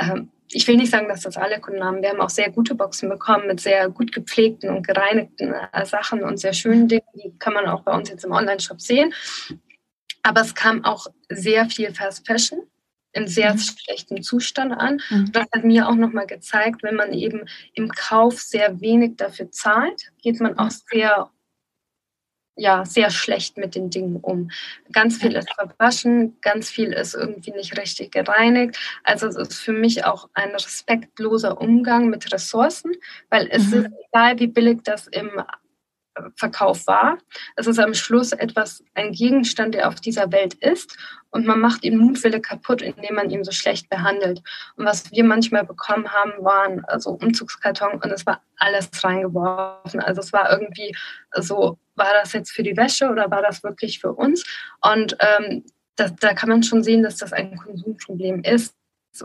ähm, 0.00 0.30
ich 0.54 0.68
will 0.68 0.76
nicht 0.76 0.90
sagen, 0.90 1.08
dass 1.08 1.22
das 1.22 1.36
alle 1.36 1.60
Kunden 1.60 1.82
haben. 1.82 2.00
Wir 2.00 2.10
haben 2.10 2.20
auch 2.20 2.30
sehr 2.30 2.50
gute 2.50 2.74
Boxen 2.74 3.08
bekommen 3.08 3.48
mit 3.48 3.60
sehr 3.60 3.88
gut 3.88 4.12
gepflegten 4.12 4.70
und 4.70 4.86
gereinigten 4.86 5.52
äh, 5.52 5.84
Sachen 5.84 6.22
und 6.22 6.38
sehr 6.38 6.52
schönen 6.52 6.86
Dingen. 6.86 7.02
Die 7.14 7.36
kann 7.38 7.54
man 7.54 7.66
auch 7.66 7.82
bei 7.82 7.92
uns 7.92 8.08
jetzt 8.08 8.24
im 8.24 8.30
Online-Shop 8.30 8.80
sehen. 8.80 9.12
Aber 10.22 10.40
es 10.40 10.54
kam 10.54 10.84
auch 10.84 11.08
sehr 11.28 11.68
viel 11.68 11.92
Fast 11.92 12.26
Fashion 12.26 12.60
in 13.12 13.26
sehr 13.26 13.54
mhm. 13.54 13.58
schlechtem 13.58 14.22
Zustand 14.22 14.72
an. 14.72 15.00
Mhm. 15.10 15.32
Das 15.32 15.46
hat 15.52 15.64
mir 15.64 15.88
auch 15.88 15.94
nochmal 15.94 16.26
gezeigt, 16.26 16.82
wenn 16.82 16.96
man 16.96 17.12
eben 17.12 17.46
im 17.74 17.88
Kauf 17.88 18.40
sehr 18.40 18.80
wenig 18.80 19.16
dafür 19.16 19.50
zahlt, 19.50 20.12
geht 20.22 20.40
man 20.40 20.58
auch 20.58 20.70
sehr 20.70 21.30
ja, 22.56 22.84
sehr 22.84 23.10
schlecht 23.10 23.56
mit 23.56 23.74
den 23.74 23.90
Dingen 23.90 24.16
um. 24.16 24.50
Ganz 24.92 25.18
viel 25.18 25.34
ist 25.34 25.52
verwaschen, 25.54 26.36
ganz 26.40 26.70
viel 26.70 26.92
ist 26.92 27.14
irgendwie 27.14 27.52
nicht 27.52 27.76
richtig 27.78 28.12
gereinigt. 28.12 28.78
Also 29.02 29.26
es 29.26 29.36
ist 29.36 29.54
für 29.54 29.72
mich 29.72 30.04
auch 30.04 30.28
ein 30.34 30.50
respektloser 30.50 31.60
Umgang 31.60 32.08
mit 32.08 32.32
Ressourcen, 32.32 32.92
weil 33.28 33.48
es 33.50 33.68
mhm. 33.68 33.74
ist 33.74 33.90
egal, 34.08 34.38
wie 34.38 34.46
billig 34.46 34.80
das 34.84 35.08
im 35.08 35.30
Verkauf 36.36 36.86
war. 36.86 37.18
Es 37.56 37.66
ist 37.66 37.78
am 37.78 37.94
Schluss 37.94 38.32
etwas, 38.32 38.84
ein 38.94 39.12
Gegenstand, 39.12 39.74
der 39.74 39.88
auf 39.88 39.96
dieser 39.96 40.30
Welt 40.32 40.54
ist 40.54 40.96
und 41.30 41.46
man 41.46 41.58
macht 41.58 41.84
ihn 41.84 41.98
mutwillig 41.98 42.44
kaputt, 42.44 42.80
indem 42.80 43.16
man 43.16 43.28
ihn 43.28 43.42
so 43.42 43.50
schlecht 43.50 43.88
behandelt. 43.88 44.40
Und 44.76 44.84
was 44.86 45.10
wir 45.10 45.24
manchmal 45.24 45.64
bekommen 45.64 46.12
haben, 46.12 46.32
waren 46.44 46.84
also 46.84 47.10
Umzugskarton 47.10 48.00
und 48.00 48.10
es 48.12 48.24
war 48.24 48.40
alles 48.56 48.88
reingeworfen. 49.02 50.00
Also 50.00 50.20
es 50.20 50.32
war 50.32 50.52
irgendwie 50.52 50.96
so, 51.40 51.78
war 51.96 52.12
das 52.14 52.32
jetzt 52.32 52.52
für 52.52 52.62
die 52.62 52.76
Wäsche 52.76 53.08
oder 53.08 53.30
war 53.32 53.42
das 53.42 53.64
wirklich 53.64 53.98
für 53.98 54.12
uns? 54.12 54.44
Und 54.80 55.16
ähm, 55.18 55.64
da, 55.96 56.08
da 56.08 56.34
kann 56.34 56.48
man 56.48 56.62
schon 56.62 56.84
sehen, 56.84 57.02
dass 57.02 57.16
das 57.16 57.32
ein 57.32 57.56
Konsumproblem 57.56 58.42
ist. 58.42 58.76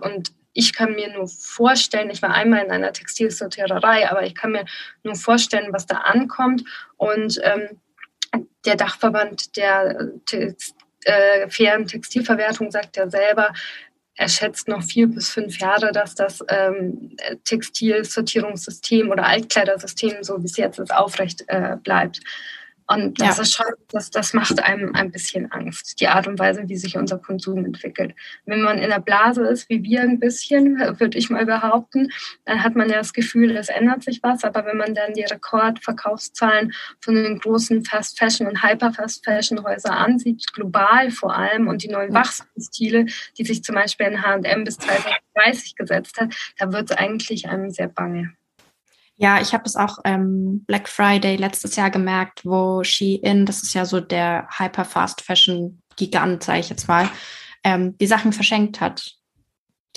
Und 0.01 0.31
ich 0.59 0.73
kann 0.73 0.93
mir 0.93 1.11
nur 1.13 1.27
vorstellen, 1.29 2.09
ich 2.09 2.21
war 2.21 2.33
einmal 2.33 2.65
in 2.65 2.71
einer 2.71 2.91
Textilsortiererei, 2.91 4.09
aber 4.09 4.25
ich 4.25 4.35
kann 4.35 4.51
mir 4.51 4.65
nur 5.03 5.15
vorstellen, 5.15 5.71
was 5.71 5.85
da 5.85 5.99
ankommt. 5.99 6.65
Und 6.97 7.39
ähm, 7.43 7.79
der 8.65 8.75
Dachverband 8.75 9.55
der 9.55 10.11
äh, 11.05 11.49
fairen 11.49 11.87
Textilverwertung 11.87 12.71
sagt 12.71 12.97
ja 12.97 13.09
selber, 13.09 13.53
er 14.15 14.27
schätzt 14.27 14.67
noch 14.67 14.83
vier 14.83 15.07
bis 15.07 15.29
fünf 15.29 15.59
Jahre, 15.59 15.93
dass 15.93 16.13
das 16.13 16.43
ähm, 16.49 17.15
Textilsortierungssystem 17.45 19.09
oder 19.09 19.25
Altkleidersystem, 19.25 20.23
so 20.23 20.41
wie 20.41 20.47
es 20.47 20.57
jetzt 20.57 20.77
ist, 20.77 20.93
aufrecht 20.93 21.45
äh, 21.47 21.77
bleibt. 21.81 22.19
Und 22.91 23.21
das 23.21 23.37
ja. 23.37 23.43
ist 23.43 23.53
schon, 23.53 23.67
das, 23.91 24.09
das 24.09 24.33
macht 24.33 24.63
einem 24.63 24.95
ein 24.95 25.11
bisschen 25.11 25.51
Angst, 25.51 26.01
die 26.01 26.07
Art 26.07 26.27
und 26.27 26.39
Weise, 26.39 26.63
wie 26.69 26.75
sich 26.75 26.97
unser 26.97 27.19
Konsum 27.19 27.63
entwickelt. 27.63 28.15
Wenn 28.45 28.63
man 28.63 28.79
in 28.79 28.89
der 28.89 28.99
Blase 28.99 29.45
ist, 29.45 29.69
wie 29.69 29.83
wir 29.83 30.01
ein 30.01 30.19
bisschen, 30.19 30.79
würde 30.99 31.19
ich 31.19 31.29
mal 31.29 31.45
behaupten, 31.45 32.11
dann 32.45 32.63
hat 32.63 32.75
man 32.75 32.89
ja 32.89 32.97
das 32.97 33.13
Gefühl, 33.13 33.55
es 33.57 33.69
ändert 33.69 34.03
sich 34.03 34.23
was. 34.23 34.43
Aber 34.43 34.65
wenn 34.65 34.77
man 34.77 34.95
dann 34.95 35.13
die 35.13 35.23
Rekordverkaufszahlen 35.23 36.73
von 36.99 37.13
den 37.13 37.37
großen 37.37 37.85
Fast 37.85 38.17
Fashion 38.17 38.47
und 38.47 38.63
Hyper 38.63 38.91
Fast 38.91 39.23
Fashion 39.23 39.63
Häusern 39.63 39.93
ansieht, 39.93 40.51
global 40.53 41.11
vor 41.11 41.37
allem, 41.37 41.67
und 41.67 41.83
die 41.83 41.89
neuen 41.89 42.11
Wachstumsziele, 42.11 43.05
die 43.37 43.45
sich 43.45 43.63
zum 43.63 43.75
Beispiel 43.75 44.07
in 44.07 44.23
H&M 44.23 44.63
bis 44.63 44.79
2030 44.79 45.75
gesetzt 45.75 46.19
hat, 46.19 46.33
da 46.57 46.73
wird 46.73 46.89
es 46.89 46.97
eigentlich 46.97 47.47
einem 47.49 47.69
sehr 47.69 47.87
bange. 47.87 48.33
Ja, 49.21 49.41
ich 49.41 49.53
habe 49.53 49.65
es 49.65 49.75
auch 49.75 49.97
ähm, 50.05 50.63
Black 50.65 50.87
Friday 50.87 51.35
letztes 51.35 51.75
Jahr 51.75 51.91
gemerkt, 51.91 52.45
wo 52.45 52.83
Shein, 52.85 53.45
das 53.45 53.63
ist 53.63 53.73
ja 53.73 53.83
so 53.83 53.99
der 53.99 54.47
Hyper 54.57 54.85
Fast 54.85 55.21
Fashion 55.21 55.81
Gigant, 55.97 56.41
sage 56.41 56.61
ich 56.61 56.69
jetzt 56.69 56.87
mal, 56.87 57.09
ähm, 57.65 57.97
die 57.97 58.07
Sachen 58.07 58.31
verschenkt 58.31 58.79
hat. 58.79 59.11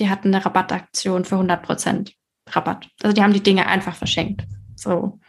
Die 0.00 0.10
hatten 0.10 0.34
eine 0.34 0.44
Rabattaktion 0.44 1.24
für 1.24 1.36
100 1.36 1.62
Prozent 1.62 2.14
Rabatt. 2.48 2.88
Also 3.00 3.14
die 3.14 3.22
haben 3.22 3.32
die 3.32 3.42
Dinge 3.42 3.68
einfach 3.68 3.94
verschenkt. 3.94 4.42
So, 4.74 5.20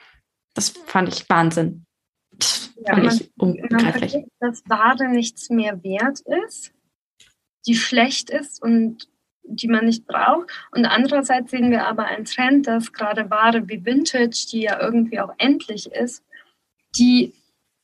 das 0.56 0.70
fand 0.70 1.10
ich 1.10 1.30
Wahnsinn. 1.30 1.86
Das 2.32 2.74
ja, 2.78 2.96
fand 2.96 3.06
man, 3.06 3.16
ich 3.16 3.32
unbegreiflich. 3.38 4.14
Man 4.14 4.26
dass 4.40 4.64
Ware 4.68 5.08
nichts 5.08 5.52
mehr 5.52 5.84
wert 5.84 6.20
ist, 6.48 6.74
die 7.68 7.76
schlecht 7.76 8.32
ist 8.32 8.60
und 8.60 9.08
die 9.44 9.68
man 9.68 9.86
nicht 9.86 10.06
braucht. 10.06 10.50
Und 10.72 10.86
andererseits 10.86 11.52
sehen 11.52 11.72
wir 11.72 11.86
aber 11.88 12.06
einen 12.06 12.26
Trend, 12.26 12.68
dass 12.68 12.94
gerade 12.94 13.30
Ware 13.30 13.68
wie 13.68 13.86
Vintage, 13.86 14.48
die 14.52 14.62
ja 14.62 14.80
irgendwie 14.82 15.20
auch 15.20 15.34
endlich 15.38 15.92
ist, 15.92 16.24
die, 16.98 17.34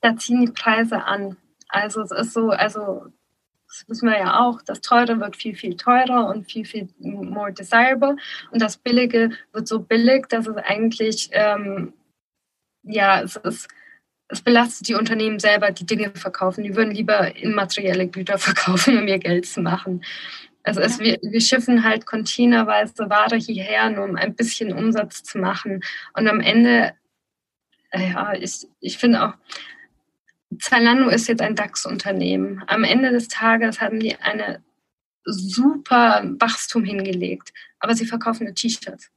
da 0.02 0.16
ziehen 0.16 0.46
die 0.46 0.52
Preise 0.52 1.04
an. 1.04 1.38
Also 1.68 2.02
es 2.02 2.12
ist 2.12 2.34
so, 2.34 2.50
also 2.50 3.08
das 3.68 3.88
wissen 3.88 4.10
wir 4.10 4.18
ja 4.18 4.40
auch, 4.40 4.62
das 4.64 4.82
Teure 4.82 5.20
wird 5.20 5.36
viel, 5.36 5.56
viel 5.56 5.78
teurer 5.78 6.28
und 6.28 6.52
viel, 6.52 6.66
viel 6.66 6.90
more 6.98 7.54
desirable. 7.54 8.16
Und 8.52 8.62
das 8.62 8.78
Billige 8.78 9.32
wird 9.52 9.68
so 9.68 9.80
billig, 9.80 10.28
dass 10.28 10.48
es 10.48 10.58
eigentlich, 10.58 11.30
ähm, 11.34 11.94
ja, 12.84 13.22
es 13.22 13.36
ist 13.36 13.68
es 14.30 14.42
belastet 14.42 14.88
die 14.88 14.94
Unternehmen 14.94 15.40
selber, 15.40 15.72
die 15.72 15.86
Dinge 15.86 16.12
verkaufen. 16.14 16.64
Die 16.64 16.76
würden 16.76 16.94
lieber 16.94 17.36
immaterielle 17.36 18.08
Güter 18.08 18.38
verkaufen, 18.38 18.98
um 18.98 19.08
ihr 19.08 19.20
Geld 19.20 19.46
zu 19.46 19.62
machen. 19.62 20.04
Also 20.70 20.82
es, 20.82 21.00
wir, 21.00 21.18
wir 21.24 21.42
schiffen 21.42 21.84
halt 21.84 22.06
containerweise 22.06 23.10
Ware 23.10 23.38
hierher, 23.38 23.90
nur 23.90 24.04
um 24.04 24.16
ein 24.16 24.36
bisschen 24.36 24.72
Umsatz 24.72 25.24
zu 25.24 25.40
machen. 25.40 25.82
Und 26.14 26.28
am 26.28 26.42
Ende, 26.42 26.94
äh, 27.90 28.12
ja, 28.12 28.34
ich, 28.34 28.68
ich 28.80 29.00
finde 29.00 29.24
auch, 29.24 29.34
Zalando 30.60 31.10
ist 31.10 31.28
jetzt 31.28 31.42
ein 31.42 31.56
DAX-Unternehmen. 31.56 32.64
Am 32.68 32.84
Ende 32.84 33.10
des 33.10 33.30
Tages 33.30 33.82
haben 33.82 34.00
die 34.00 34.16
eine 34.18 34.64
super 35.26 36.24
Wachstum 36.38 36.84
hingelegt, 36.84 37.52
aber 37.80 37.96
sie 37.96 38.06
verkaufen 38.06 38.44
nur 38.44 38.54
T-Shirts. 38.54 39.10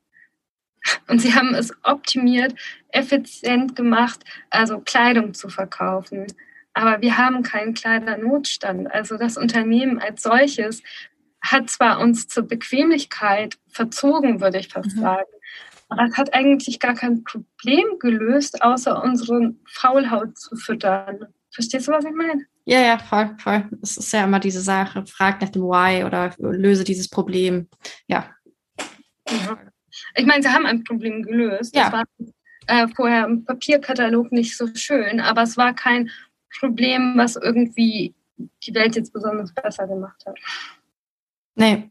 Und 1.07 1.21
sie 1.21 1.35
haben 1.35 1.55
es 1.55 1.71
optimiert, 1.83 2.55
effizient 2.89 3.77
gemacht, 3.77 4.25
also 4.49 4.81
Kleidung 4.81 5.35
zu 5.35 5.51
verkaufen. 5.51 6.29
Aber 6.73 7.03
wir 7.03 7.19
haben 7.19 7.43
keinen 7.43 7.75
Kleidernotstand. 7.75 8.91
Also 8.91 9.19
das 9.19 9.37
Unternehmen 9.37 9.99
als 9.99 10.23
solches 10.23 10.83
hat 11.43 11.69
zwar 11.71 12.01
uns 12.01 12.29
zur 12.29 12.45
Bequemlichkeit 12.45 13.59
verzogen, 13.69 14.41
würde 14.41 14.59
ich 14.59 14.69
fast 14.69 14.97
mhm. 14.97 15.01
sagen, 15.01 15.31
aber 15.89 16.05
es 16.05 16.17
hat 16.17 16.33
eigentlich 16.33 16.81
gar 16.81 16.95
kein 16.95 17.23
Problem 17.25 17.85
gelöst, 17.99 18.63
außer 18.63 19.03
unsere 19.03 19.55
Faulhaut 19.67 20.39
zu 20.39 20.57
füttern. 20.57 21.27
Verstehst 21.51 21.87
du, 21.87 21.93
was 21.93 22.05
ich 22.05 22.13
meine? 22.13 22.47
Ja, 22.65 22.81
ja, 22.81 22.99
voll, 22.99 23.35
voll. 23.39 23.69
Es 23.83 23.99
ist 23.99 24.13
ja 24.13 24.25
immer 24.25 24.41
diese 24.41 24.61
Sache, 24.61 25.05
frag 25.05 25.43
nach 25.43 25.51
dem 25.51 25.63
Why 25.63 26.05
oder 26.05 26.35
löse 26.39 26.85
dieses 26.85 27.09
Problem. 27.09 27.69
Ja. 28.07 28.31
ja. 29.29 29.59
Ich 30.15 30.25
meine, 30.25 30.43
sie 30.43 30.49
haben 30.49 30.65
ein 30.65 30.85
Problem 30.85 31.23
gelöst. 31.23 31.77
Ja. 31.77 31.91
Das 31.91 31.93
war 31.93 32.05
äh, 32.69 32.89
vorher 32.95 33.27
im 33.27 33.45
Papierkatalog 33.45 34.33
nicht 34.33 34.57
so 34.57 34.69
schön, 34.75 35.21
aber 35.21 35.43
es 35.43 35.57
war 35.57 35.75
kein 35.75 36.11
Problem, 36.59 37.15
was 37.17 37.37
irgendwie 37.37 38.15
die 38.37 38.75
Welt 38.75 38.97
jetzt 38.97 39.13
besonders 39.13 39.53
besser 39.53 39.87
gemacht 39.87 40.25
hat. 40.27 40.39
Nee. 41.55 41.89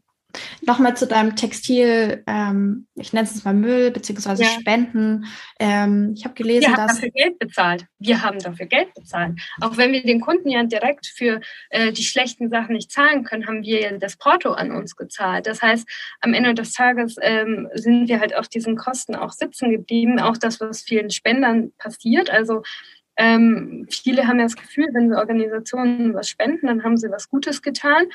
Nochmal 0.62 0.96
zu 0.96 1.06
deinem 1.06 1.36
Textil, 1.36 2.22
ähm, 2.26 2.86
ich 2.94 3.12
nenne 3.12 3.28
es 3.28 3.44
mal 3.44 3.52
Müll 3.52 3.90
beziehungsweise 3.90 4.44
ja. 4.44 4.48
Spenden. 4.48 5.26
Ähm, 5.58 6.14
ich 6.16 6.24
habe 6.24 6.34
gelesen, 6.34 6.62
wir 6.62 6.76
haben 6.76 6.86
dass 6.86 6.96
dafür 6.96 7.10
Geld 7.10 7.38
bezahlt. 7.38 7.86
Wir 7.98 8.22
haben 8.22 8.38
dafür 8.38 8.66
Geld 8.66 8.94
bezahlt. 8.94 9.38
Auch 9.60 9.76
wenn 9.76 9.92
wir 9.92 10.02
den 10.02 10.20
Kunden 10.20 10.48
ja 10.48 10.62
direkt 10.62 11.06
für 11.06 11.40
äh, 11.70 11.92
die 11.92 12.04
schlechten 12.04 12.48
Sachen 12.48 12.74
nicht 12.74 12.90
zahlen 12.90 13.24
können, 13.24 13.46
haben 13.46 13.62
wir 13.62 13.80
ja 13.82 13.98
das 13.98 14.16
Porto 14.16 14.52
an 14.52 14.70
uns 14.70 14.96
gezahlt. 14.96 15.46
Das 15.46 15.60
heißt, 15.60 15.86
am 16.20 16.32
Ende 16.32 16.54
des 16.54 16.72
Tages 16.72 17.16
ähm, 17.20 17.68
sind 17.74 18.08
wir 18.08 18.20
halt 18.20 18.34
auf 18.34 18.48
diesen 18.48 18.76
Kosten 18.76 19.14
auch 19.14 19.32
sitzen 19.32 19.70
geblieben. 19.70 20.18
Auch 20.18 20.38
das, 20.38 20.60
was 20.60 20.82
vielen 20.82 21.10
Spendern 21.10 21.72
passiert. 21.76 22.30
Also 22.30 22.62
ähm, 23.16 23.86
viele 23.90 24.26
haben 24.26 24.38
ja 24.38 24.46
das 24.46 24.56
Gefühl, 24.56 24.88
wenn 24.92 25.10
sie 25.10 25.16
Organisationen 25.16 26.14
was 26.14 26.28
spenden, 26.28 26.66
dann 26.66 26.82
haben 26.82 26.96
sie 26.96 27.10
was 27.10 27.28
Gutes 27.28 27.60
getan. 27.60 28.06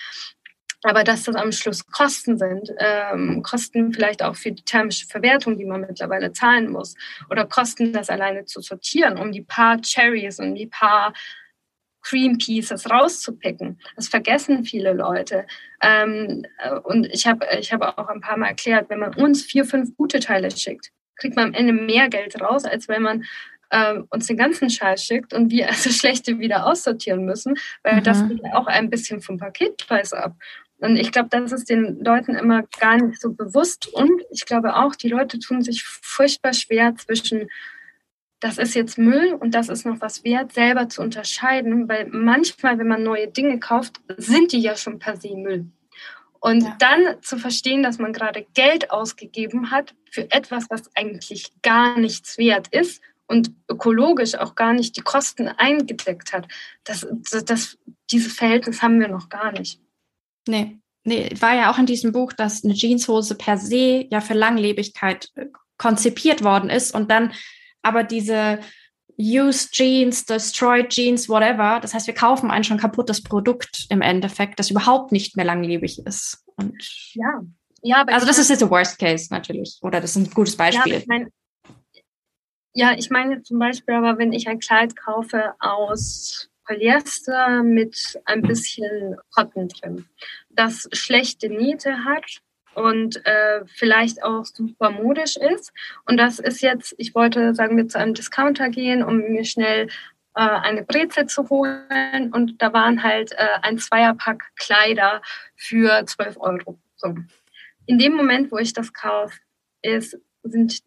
Aber 0.83 1.03
dass 1.03 1.23
das 1.23 1.35
am 1.35 1.51
Schluss 1.51 1.85
Kosten 1.87 2.37
sind, 2.37 2.71
ähm, 2.79 3.41
Kosten 3.41 3.91
vielleicht 3.93 4.21
auch 4.21 4.35
für 4.35 4.51
die 4.51 4.63
thermische 4.63 5.07
Verwertung, 5.07 5.57
die 5.57 5.65
man 5.65 5.81
mittlerweile 5.81 6.31
zahlen 6.33 6.69
muss, 6.69 6.95
oder 7.29 7.45
Kosten, 7.45 7.93
das 7.93 8.09
alleine 8.09 8.45
zu 8.45 8.61
sortieren, 8.61 9.17
um 9.17 9.31
die 9.31 9.41
paar 9.41 9.81
Cherries 9.81 10.39
und 10.39 10.55
die 10.55 10.67
paar 10.67 11.13
Cream 12.07 12.37
Pieces 12.37 12.89
rauszupicken. 12.89 13.79
Das 13.95 14.07
vergessen 14.07 14.63
viele 14.63 14.93
Leute. 14.93 15.45
Ähm, 15.81 16.45
und 16.83 17.07
ich 17.07 17.27
habe 17.27 17.45
ich 17.59 17.73
hab 17.73 17.81
auch 17.81 18.07
ein 18.07 18.21
paar 18.21 18.37
Mal 18.37 18.47
erklärt, 18.47 18.89
wenn 18.89 18.99
man 18.99 19.15
uns 19.15 19.43
vier, 19.43 19.65
fünf 19.65 19.95
gute 19.97 20.19
Teile 20.19 20.51
schickt, 20.51 20.91
kriegt 21.17 21.35
man 21.35 21.47
am 21.47 21.53
Ende 21.53 21.73
mehr 21.73 22.07
Geld 22.07 22.39
raus, 22.39 22.65
als 22.65 22.87
wenn 22.87 23.01
man 23.01 23.25
äh, 23.71 23.95
uns 24.09 24.27
den 24.27 24.37
ganzen 24.37 24.69
Scheiß 24.69 25.03
schickt 25.03 25.33
und 25.33 25.51
wir 25.51 25.67
also 25.69 25.89
schlechte 25.89 26.39
wieder 26.39 26.65
aussortieren 26.65 27.25
müssen, 27.25 27.55
weil 27.83 27.95
mhm. 27.95 28.03
das 28.03 28.27
geht 28.27 28.45
auch 28.53 28.67
ein 28.67 28.89
bisschen 28.89 29.21
vom 29.21 29.37
Paketpreis 29.37 30.13
ab. 30.13 30.35
Und 30.79 30.95
ich 30.97 31.11
glaube, 31.11 31.29
das 31.29 31.51
ist 31.51 31.69
den 31.69 32.03
Leuten 32.03 32.35
immer 32.35 32.63
gar 32.79 32.97
nicht 32.97 33.19
so 33.19 33.33
bewusst. 33.33 33.87
Und 33.87 34.21
ich 34.31 34.45
glaube 34.45 34.75
auch, 34.75 34.95
die 34.95 35.09
Leute 35.09 35.39
tun 35.39 35.61
sich 35.61 35.83
furchtbar 35.83 36.53
schwer 36.53 36.95
zwischen, 36.95 37.49
das 38.39 38.57
ist 38.57 38.75
jetzt 38.75 38.97
Müll 38.97 39.33
und 39.33 39.55
das 39.55 39.69
ist 39.69 39.85
noch 39.85 40.01
was 40.01 40.23
wert, 40.23 40.53
selber 40.53 40.87
zu 40.87 41.01
unterscheiden. 41.01 41.89
Weil 41.89 42.07
manchmal, 42.11 42.77
wenn 42.77 42.87
man 42.87 43.03
neue 43.03 43.27
Dinge 43.27 43.59
kauft, 43.59 43.99
sind 44.17 44.51
die 44.51 44.59
ja 44.59 44.75
schon 44.75 44.99
per 44.99 45.17
se 45.17 45.35
Müll. 45.35 45.65
Und 46.39 46.61
ja. 46.61 46.75
dann 46.77 47.21
zu 47.23 47.37
verstehen, 47.37 47.81
dass 47.81 47.97
man 47.97 48.13
gerade 48.13 48.45
Geld 48.53 48.91
ausgegeben 48.91 49.71
hat 49.71 49.95
für 50.11 50.29
etwas, 50.31 50.69
was 50.69 50.95
eigentlich 50.95 51.51
gar 51.63 51.99
nichts 51.99 52.37
wert 52.37 52.67
ist 52.67 53.01
und 53.25 53.51
ökologisch 53.69 54.35
auch 54.35 54.55
gar 54.55 54.73
nicht 54.73 54.95
die 54.95 55.01
Kosten 55.01 55.47
eingedeckt 55.47 56.33
hat, 56.33 56.47
das, 56.83 57.07
das, 57.31 57.45
das 57.45 57.77
dieses 58.11 58.33
Verhältnis 58.33 58.81
haben 58.81 58.99
wir 58.99 59.09
noch 59.09 59.29
gar 59.29 59.51
nicht. 59.51 59.81
Nee, 60.47 60.79
nee, 61.03 61.29
war 61.39 61.55
ja 61.55 61.71
auch 61.71 61.77
in 61.77 61.85
diesem 61.85 62.11
Buch, 62.11 62.33
dass 62.33 62.63
eine 62.63 62.73
Jeanshose 62.73 63.35
per 63.35 63.57
se 63.57 64.05
ja 64.09 64.21
für 64.21 64.33
Langlebigkeit 64.33 65.29
äh, 65.35 65.47
konzipiert 65.77 66.43
worden 66.43 66.69
ist 66.69 66.93
und 66.93 67.11
dann 67.11 67.33
aber 67.81 68.03
diese 68.03 68.59
Used 69.19 69.71
Jeans, 69.71 70.25
Destroyed 70.25 70.89
Jeans, 70.89 71.27
whatever. 71.27 71.79
Das 71.81 71.93
heißt, 71.93 72.07
wir 72.07 72.13
kaufen 72.13 72.51
ein 72.51 72.63
schon 72.63 72.77
kaputtes 72.77 73.23
Produkt 73.23 73.87
im 73.89 74.01
Endeffekt, 74.01 74.59
das 74.59 74.69
überhaupt 74.69 75.11
nicht 75.11 75.35
mehr 75.35 75.45
langlebig 75.45 75.99
ist. 76.05 76.43
Und 76.55 76.75
ja, 77.13 77.41
ja, 77.81 78.01
aber 78.01 78.13
also 78.13 78.27
das 78.27 78.37
ist 78.37 78.49
jetzt 78.49 78.61
der 78.61 78.69
Worst 78.69 78.99
Case 78.99 79.27
natürlich, 79.31 79.79
oder 79.81 80.01
das 80.01 80.11
ist 80.11 80.17
ein 80.17 80.33
gutes 80.33 80.55
Beispiel. 80.55 80.93
Ja, 80.93 80.99
ich 80.99 81.07
mein, 81.07 81.29
ja, 82.73 82.93
ich 82.95 83.09
meine 83.09 83.41
zum 83.41 83.57
Beispiel, 83.57 83.95
aber 83.95 84.17
wenn 84.19 84.33
ich 84.33 84.47
ein 84.47 84.59
Kleid 84.59 84.95
kaufe 84.95 85.53
aus 85.59 86.49
Polyester 86.67 87.63
mit 87.63 88.19
ein 88.25 88.41
bisschen 88.41 89.15
Cotton 89.33 89.69
drin, 89.69 90.05
das 90.49 90.87
schlechte 90.91 91.49
Nähte 91.49 92.03
hat 92.03 92.41
und 92.75 93.25
äh, 93.25 93.61
vielleicht 93.65 94.23
auch 94.23 94.45
super 94.45 94.91
modisch 94.91 95.37
ist. 95.37 95.73
Und 96.05 96.17
das 96.17 96.39
ist 96.39 96.61
jetzt, 96.61 96.93
ich 96.97 97.15
wollte, 97.15 97.55
sagen 97.55 97.75
wir, 97.75 97.87
zu 97.87 97.97
einem 97.97 98.13
Discounter 98.13 98.69
gehen, 98.69 99.03
um 99.03 99.17
mir 99.17 99.45
schnell 99.45 99.87
äh, 100.35 100.41
eine 100.41 100.83
Brezel 100.83 101.25
zu 101.25 101.49
holen. 101.49 102.31
Und 102.31 102.61
da 102.61 102.73
waren 102.73 103.01
halt 103.01 103.31
äh, 103.31 103.47
ein 103.63 103.79
Zweierpack 103.79 104.43
Kleider 104.55 105.21
für 105.55 106.05
12 106.05 106.37
Euro. 106.39 106.77
So. 106.97 107.15
In 107.87 107.97
dem 107.97 108.13
Moment, 108.13 108.51
wo 108.51 108.57
ich 108.57 108.73
das 108.73 108.93
kaufe, 108.93 109.39
ist, 109.81 110.19
sind 110.43 110.83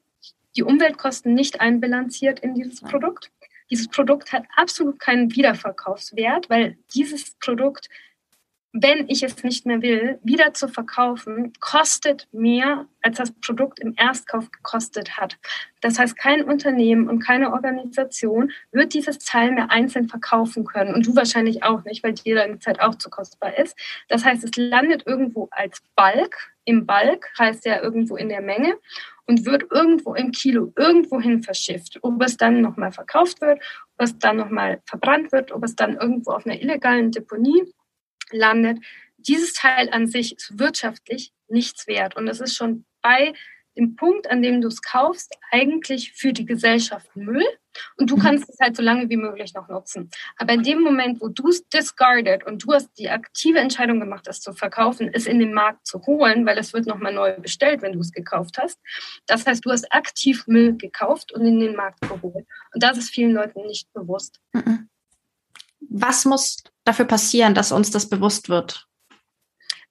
die 0.56 0.62
Umweltkosten 0.62 1.34
nicht 1.34 1.60
einbilanziert 1.60 2.40
in 2.40 2.54
dieses 2.54 2.80
Produkt 2.82 3.32
dieses 3.70 3.88
Produkt 3.88 4.32
hat 4.32 4.44
absolut 4.56 4.98
keinen 4.98 5.34
Wiederverkaufswert, 5.34 6.50
weil 6.50 6.76
dieses 6.94 7.36
Produkt, 7.38 7.88
wenn 8.72 9.08
ich 9.08 9.22
es 9.22 9.42
nicht 9.42 9.66
mehr 9.66 9.82
will, 9.82 10.18
wieder 10.22 10.54
zu 10.54 10.68
verkaufen, 10.68 11.52
kostet 11.60 12.28
mehr, 12.32 12.86
als 13.02 13.18
das 13.18 13.32
Produkt 13.32 13.80
im 13.80 13.94
Erstkauf 13.96 14.50
gekostet 14.50 15.16
hat. 15.16 15.38
Das 15.80 15.98
heißt, 15.98 16.16
kein 16.16 16.44
Unternehmen 16.44 17.08
und 17.08 17.20
keine 17.20 17.52
Organisation 17.52 18.52
wird 18.70 18.94
dieses 18.94 19.18
Teil 19.18 19.52
mehr 19.52 19.70
einzeln 19.70 20.08
verkaufen 20.08 20.64
können. 20.64 20.94
Und 20.94 21.06
du 21.06 21.16
wahrscheinlich 21.16 21.62
auch 21.62 21.84
nicht, 21.84 22.04
weil 22.04 22.12
dir 22.12 22.36
deine 22.36 22.58
Zeit 22.58 22.80
auch 22.80 22.94
zu 22.96 23.10
kostbar 23.10 23.56
ist. 23.58 23.76
Das 24.08 24.24
heißt, 24.24 24.44
es 24.44 24.56
landet 24.56 25.04
irgendwo 25.06 25.48
als 25.50 25.82
Balk. 25.96 26.52
Im 26.64 26.86
Balk 26.86 27.32
heißt 27.38 27.64
ja 27.64 27.82
irgendwo 27.82 28.16
in 28.16 28.28
der 28.28 28.42
Menge 28.42 28.76
und 29.30 29.46
wird 29.46 29.70
irgendwo 29.70 30.14
im 30.14 30.32
Kilo 30.32 30.72
irgendwohin 30.76 31.40
verschifft. 31.44 32.00
Ob 32.02 32.20
es 32.20 32.36
dann 32.36 32.60
nochmal 32.60 32.90
verkauft 32.90 33.40
wird, 33.40 33.62
ob 33.96 34.04
es 34.04 34.18
dann 34.18 34.38
nochmal 34.38 34.82
verbrannt 34.86 35.30
wird, 35.30 35.52
ob 35.52 35.62
es 35.62 35.76
dann 35.76 35.96
irgendwo 35.96 36.32
auf 36.32 36.44
einer 36.44 36.60
illegalen 36.60 37.12
Deponie 37.12 37.62
landet. 38.32 38.78
Dieses 39.18 39.52
Teil 39.52 39.88
an 39.90 40.08
sich 40.08 40.36
ist 40.36 40.58
wirtschaftlich 40.58 41.32
nichts 41.46 41.86
wert. 41.86 42.16
Und 42.16 42.26
es 42.26 42.40
ist 42.40 42.56
schon 42.56 42.84
bei 43.02 43.32
dem 43.80 43.96
Punkt, 43.96 44.30
an 44.30 44.42
dem 44.42 44.60
du 44.60 44.68
es 44.68 44.82
kaufst, 44.82 45.36
eigentlich 45.50 46.12
für 46.12 46.32
die 46.32 46.44
Gesellschaft 46.44 47.16
Müll 47.16 47.46
und 47.96 48.10
du 48.10 48.16
mhm. 48.16 48.20
kannst 48.20 48.48
es 48.48 48.58
halt 48.60 48.76
so 48.76 48.82
lange 48.82 49.08
wie 49.08 49.16
möglich 49.16 49.54
noch 49.54 49.68
nutzen. 49.68 50.10
Aber 50.36 50.52
in 50.52 50.62
dem 50.62 50.80
Moment, 50.80 51.20
wo 51.20 51.28
du 51.28 51.48
es 51.48 51.66
discarded 51.68 52.46
und 52.46 52.64
du 52.64 52.72
hast 52.72 52.90
die 52.98 53.08
aktive 53.08 53.58
Entscheidung 53.58 54.00
gemacht, 54.00 54.26
das 54.26 54.40
zu 54.40 54.52
verkaufen, 54.52 55.10
es 55.12 55.26
in 55.26 55.38
den 55.38 55.54
Markt 55.54 55.86
zu 55.86 56.04
holen, 56.06 56.46
weil 56.46 56.58
es 56.58 56.72
wird 56.72 56.86
nochmal 56.86 57.14
neu 57.14 57.38
bestellt, 57.38 57.82
wenn 57.82 57.92
du 57.92 58.00
es 58.00 58.12
gekauft 58.12 58.58
hast. 58.58 58.78
Das 59.26 59.46
heißt, 59.46 59.64
du 59.64 59.70
hast 59.70 59.92
aktiv 59.92 60.46
Müll 60.46 60.76
gekauft 60.76 61.32
und 61.32 61.44
in 61.44 61.60
den 61.60 61.76
Markt 61.76 62.00
geholt. 62.02 62.46
Und 62.74 62.82
das 62.82 62.98
ist 62.98 63.10
vielen 63.10 63.32
Leuten 63.32 63.62
nicht 63.66 63.92
bewusst. 63.92 64.40
Mhm. 64.52 64.88
Was 65.88 66.24
muss 66.24 66.58
dafür 66.84 67.06
passieren, 67.06 67.54
dass 67.54 67.72
uns 67.72 67.90
das 67.90 68.08
bewusst 68.08 68.48
wird? 68.48 68.86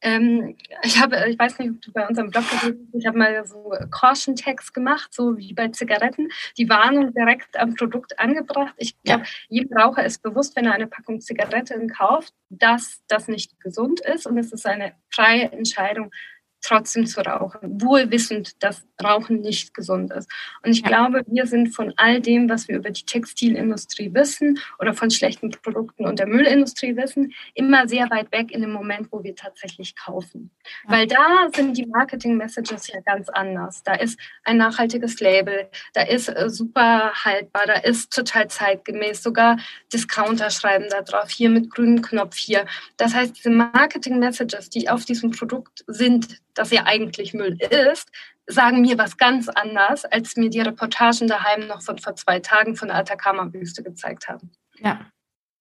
Ähm, 0.01 0.55
ich 0.81 1.01
habe, 1.01 1.29
ich 1.29 1.37
weiß 1.37 1.59
nicht, 1.59 1.71
ob 1.71 1.81
du 1.81 1.91
bei 1.91 2.07
unserem 2.07 2.31
Blog 2.31 2.49
gesehen 2.49 2.87
hast, 2.87 2.99
ich 2.99 3.05
habe 3.05 3.17
mal 3.17 3.45
so 3.45 3.73
Caution 3.91 4.35
Tags 4.35 4.71
gemacht, 4.71 5.13
so 5.13 5.37
wie 5.37 5.53
bei 5.53 5.67
Zigaretten, 5.69 6.29
die 6.57 6.69
Warnung 6.69 7.13
direkt 7.13 7.57
am 7.59 7.75
Produkt 7.75 8.17
angebracht. 8.17 8.73
Ich 8.77 9.01
glaube, 9.03 9.23
ja. 9.23 9.27
jedem 9.49 9.77
Raucher 9.77 10.05
ist 10.05 10.21
bewusst, 10.23 10.55
wenn 10.55 10.65
er 10.65 10.73
eine 10.73 10.87
Packung 10.87 11.19
Zigaretten 11.19 11.89
kauft, 11.89 12.33
dass 12.49 13.01
das 13.07 13.27
nicht 13.27 13.59
gesund 13.59 13.99
ist 13.99 14.25
und 14.25 14.37
es 14.37 14.53
ist 14.53 14.65
eine 14.65 14.93
freie 15.09 15.51
Entscheidung, 15.51 16.11
trotzdem 16.61 17.05
zu 17.05 17.21
rauchen, 17.21 17.81
wohl 17.81 18.11
wissend, 18.11 18.61
dass 18.63 18.83
Rauchen 19.03 19.41
nicht 19.41 19.73
gesund 19.73 20.11
ist. 20.11 20.29
Und 20.63 20.71
ich 20.71 20.81
ja. 20.81 20.87
glaube, 20.87 21.23
wir 21.27 21.45
sind 21.45 21.73
von 21.73 21.93
all 21.97 22.19
dem, 22.21 22.49
was 22.49 22.67
wir 22.67 22.77
über 22.77 22.89
die 22.89 23.05
Textilindustrie 23.05 24.13
wissen 24.13 24.59
oder 24.79 24.93
von 24.93 25.09
schlechten 25.09 25.51
Produkten 25.51 26.05
und 26.05 26.19
der 26.19 26.27
Müllindustrie 26.27 26.95
wissen, 26.95 27.33
immer 27.53 27.87
sehr 27.87 28.09
weit 28.09 28.31
weg 28.31 28.51
in 28.51 28.61
dem 28.61 28.71
Moment, 28.71 29.07
wo 29.11 29.23
wir 29.23 29.35
tatsächlich 29.35 29.95
kaufen. 29.95 30.51
Ja. 30.83 30.95
Weil 30.95 31.07
da 31.07 31.49
sind 31.55 31.77
die 31.77 31.85
Marketing-Messages 31.85 32.87
ja 32.87 32.99
ganz 33.01 33.29
anders. 33.29 33.83
Da 33.83 33.93
ist 33.93 34.19
ein 34.43 34.57
nachhaltiges 34.57 35.19
Label, 35.19 35.69
da 35.93 36.01
ist 36.01 36.27
äh, 36.27 36.49
super 36.49 37.13
haltbar, 37.13 37.63
da 37.65 37.75
ist 37.75 38.13
total 38.13 38.49
zeitgemäß, 38.49 39.23
sogar 39.23 39.57
Discounter 39.93 40.49
schreiben 40.49 40.85
da 40.89 41.01
drauf, 41.01 41.29
hier 41.29 41.49
mit 41.49 41.69
grünem 41.71 42.01
Knopf 42.01 42.35
hier. 42.35 42.65
Das 42.97 43.13
heißt, 43.13 43.37
diese 43.37 43.49
Marketing-Messages, 43.49 44.69
die 44.69 44.89
auf 44.89 45.05
diesem 45.05 45.31
Produkt 45.31 45.83
sind, 45.87 46.39
das 46.59 46.71
ja 46.71 46.85
eigentlich 46.85 47.33
Müll 47.33 47.57
ist, 47.91 48.09
sagen 48.45 48.81
mir 48.81 48.97
was 48.97 49.17
ganz 49.17 49.47
anderes, 49.47 50.05
als 50.05 50.35
mir 50.35 50.49
die 50.49 50.59
Reportagen 50.59 51.27
daheim 51.27 51.67
noch 51.67 51.81
von 51.81 51.97
vor 51.97 52.15
zwei 52.15 52.39
Tagen 52.39 52.75
von 52.75 52.89
der 52.89 52.97
Atacama-Wüste 52.97 53.81
gezeigt 53.81 54.27
haben. 54.27 54.51
Ja. 54.79 55.09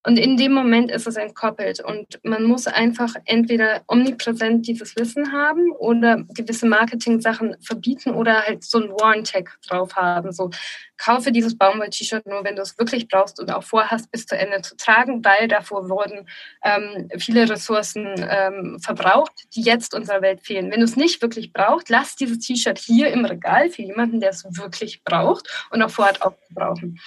Und 0.04 0.16
in 0.16 0.36
dem 0.36 0.52
Moment 0.52 0.90
ist 0.90 1.06
es 1.06 1.16
entkoppelt 1.16 1.80
und 1.84 2.20
man 2.22 2.44
muss 2.44 2.66
einfach 2.66 3.14
entweder 3.24 3.82
omnipräsent 3.88 4.66
dieses 4.66 4.94
Wissen 4.96 5.32
haben 5.32 5.72
oder 5.72 6.24
gewisse 6.34 6.66
Marketing-Sachen 6.66 7.56
verbieten 7.60 8.10
oder 8.10 8.42
halt 8.42 8.64
so 8.64 8.78
ein 8.78 8.90
Warn-Tag 8.90 9.58
drauf 9.66 9.96
haben. 9.96 10.32
So, 10.32 10.50
kaufe 10.98 11.32
dieses 11.32 11.56
Baumwoll-T-Shirt 11.56 12.26
nur, 12.26 12.44
wenn 12.44 12.56
du 12.56 12.62
es 12.62 12.78
wirklich 12.78 13.08
brauchst 13.08 13.40
und 13.40 13.50
auch 13.50 13.62
vorhast, 13.62 14.10
bis 14.10 14.26
zu 14.26 14.36
Ende 14.36 14.62
zu 14.62 14.76
tragen, 14.76 15.24
weil 15.24 15.48
davor 15.48 15.88
wurden 15.88 16.28
ähm, 16.62 17.08
viele 17.18 17.48
Ressourcen 17.48 18.14
ähm, 18.18 18.78
verbraucht, 18.80 19.32
die 19.54 19.62
jetzt 19.62 19.94
unserer 19.94 20.22
Welt 20.22 20.40
fehlen. 20.42 20.70
Wenn 20.70 20.80
du 20.80 20.84
es 20.84 20.96
nicht 20.96 21.22
wirklich 21.22 21.52
brauchst, 21.52 21.88
lass 21.88 22.16
dieses 22.16 22.38
T-Shirt 22.40 22.78
hier 22.78 23.12
im 23.12 23.24
Regal 23.24 23.70
für 23.70 23.82
jemanden, 23.82 24.20
der 24.20 24.30
es 24.30 24.44
wirklich 24.44 25.02
braucht 25.04 25.68
und 25.70 25.82
auch 25.82 25.90
vorhat 25.90 26.22
aufzubrauchen. 26.22 27.00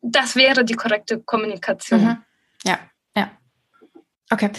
Das 0.00 0.36
wäre 0.36 0.64
die 0.64 0.74
korrekte 0.74 1.18
Kommunikation. 1.20 2.02
Mhm. 2.02 2.24
Ja, 2.64 2.78
ja. 3.16 3.30
Okay. 4.32 4.50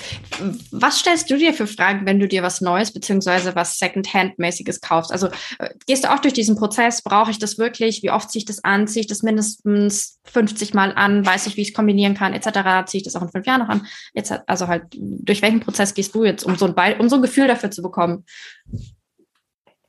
Was 0.72 1.00
stellst 1.00 1.32
du 1.32 1.38
dir 1.38 1.54
für 1.54 1.66
Fragen, 1.66 2.06
wenn 2.06 2.20
du 2.20 2.28
dir 2.28 2.44
was 2.44 2.60
Neues 2.60 2.92
beziehungsweise 2.92 3.56
was 3.56 3.80
Second-Hand-mäßiges 3.80 4.82
kaufst? 4.82 5.14
Also 5.14 5.28
äh, 5.60 5.70
gehst 5.88 6.04
du 6.04 6.12
auch 6.12 6.20
durch 6.20 6.34
diesen 6.34 6.58
Prozess? 6.58 7.02
Brauche 7.02 7.32
ich 7.32 7.40
das 7.40 7.58
wirklich? 7.58 8.04
Wie 8.04 8.12
oft 8.12 8.30
ziehe 8.30 8.42
ich 8.42 8.46
das 8.46 8.64
an? 8.66 8.88
Ziehe 8.88 9.02
ich 9.02 9.08
das 9.08 9.24
mindestens 9.24 10.20
50 10.26 10.74
Mal 10.74 10.92
an? 10.94 11.26
Weiß 11.26 11.48
ich, 11.48 11.56
wie 11.56 11.62
ich 11.62 11.70
es 11.70 11.74
kombinieren 11.74 12.16
kann, 12.16 12.34
etc.? 12.34 12.86
Ziehe 12.86 13.00
ich 13.00 13.04
das 13.04 13.16
auch 13.16 13.22
in 13.22 13.30
fünf 13.30 13.46
Jahren 13.46 13.62
noch 13.62 13.70
an? 13.70 13.88
Jetzt, 14.14 14.34
also 14.46 14.68
halt, 14.68 14.84
durch 14.94 15.42
welchen 15.42 15.62
Prozess 15.62 15.94
gehst 15.94 16.14
du 16.16 16.26
jetzt, 16.26 16.44
um 16.44 16.58
so 16.58 16.66
ein, 16.66 17.00
um 17.00 17.08
so 17.08 17.16
ein 17.16 17.22
Gefühl 17.22 17.48
dafür 17.48 17.72
zu 17.72 17.82
bekommen? 17.82 18.26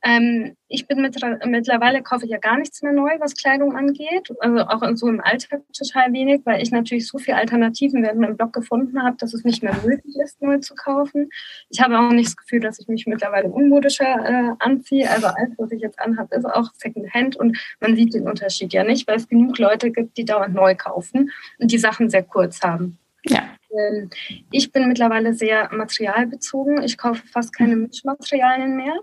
Ähm, 0.05 0.57
ich 0.67 0.88
bin 0.88 1.01
mit, 1.01 1.17
mittlerweile 1.47 2.03
kaufe 2.03 2.25
ich 2.25 2.31
ja 2.31 2.38
gar 2.38 2.59
nichts 2.59 2.83
mehr 2.83 2.93
neu, 2.93 3.11
was 3.21 3.37
Kleidung 3.37 3.77
angeht. 3.77 4.33
Also 4.41 4.59
auch 4.59 4.83
so 4.95 5.09
im 5.09 5.21
Alltag 5.21 5.62
total 5.73 6.12
wenig, 6.12 6.41
weil 6.45 6.61
ich 6.61 6.73
natürlich 6.73 7.07
so 7.07 7.19
viele 7.19 7.37
Alternativen 7.37 8.03
während 8.03 8.21
meinem 8.21 8.37
Blog 8.37 8.53
gefunden 8.53 9.01
habe, 9.03 9.17
dass 9.19 9.33
es 9.33 9.45
nicht 9.45 9.62
mehr 9.62 9.75
möglich 9.85 10.17
ist, 10.23 10.43
neu 10.43 10.59
zu 10.59 10.75
kaufen. 10.75 11.31
Ich 11.69 11.81
habe 11.81 11.99
auch 11.99 12.11
nicht 12.11 12.27
das 12.27 12.37
Gefühl, 12.37 12.61
dass 12.61 12.81
ich 12.81 12.88
mich 12.88 13.07
mittlerweile 13.07 13.49
unmodischer 13.49 14.05
äh, 14.05 14.55
anziehe. 14.59 15.09
Also 15.09 15.29
alles, 15.29 15.51
was 15.57 15.71
ich 15.71 15.81
jetzt 15.81 16.01
anhabe, 16.01 16.35
ist 16.35 16.47
auch 16.47 16.71
Secondhand 16.75 17.37
und 17.37 17.57
man 17.81 17.95
sieht 17.95 18.15
den 18.15 18.27
Unterschied 18.27 18.73
ja 18.73 18.83
nicht, 18.83 19.07
weil 19.07 19.17
es 19.17 19.29
genug 19.29 19.59
Leute 19.59 19.93
gibt, 19.93 20.17
die 20.17 20.25
dauernd 20.25 20.55
neu 20.55 20.75
kaufen 20.75 21.31
und 21.59 21.71
die 21.71 21.79
Sachen 21.79 22.11
sehr 22.11 22.25
kurz 22.25 22.61
haben. 22.62 22.99
Ja. 23.25 23.45
Ähm, 23.71 24.11
ich 24.51 24.73
bin 24.73 24.88
mittlerweile 24.88 25.33
sehr 25.35 25.73
materialbezogen. 25.73 26.83
Ich 26.83 26.99
kaufe 26.99 27.23
fast 27.29 27.57
keine 27.57 27.77
Mischmaterialien 27.77 28.77
mehr. 28.77 28.95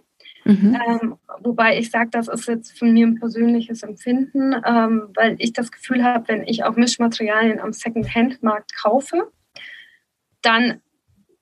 Mhm. 0.50 0.78
Ähm, 0.88 1.16
wobei 1.42 1.78
ich 1.78 1.92
sage, 1.92 2.10
das 2.12 2.28
ist 2.28 2.48
jetzt 2.48 2.78
von 2.78 2.92
mir 2.92 3.06
ein 3.06 3.20
persönliches 3.20 3.84
Empfinden, 3.84 4.56
ähm, 4.66 5.10
weil 5.14 5.36
ich 5.38 5.54
das 5.54 5.72
Gefühl 5.72 6.04
habe, 6.04 6.28
wenn 6.28 6.44
ich 6.44 6.64
auch 6.64 6.76
Mischmaterialien 6.76 7.60
am 7.60 7.72
Second-Hand-Markt 7.72 8.76
kaufe, 8.76 9.32
dann 10.42 10.82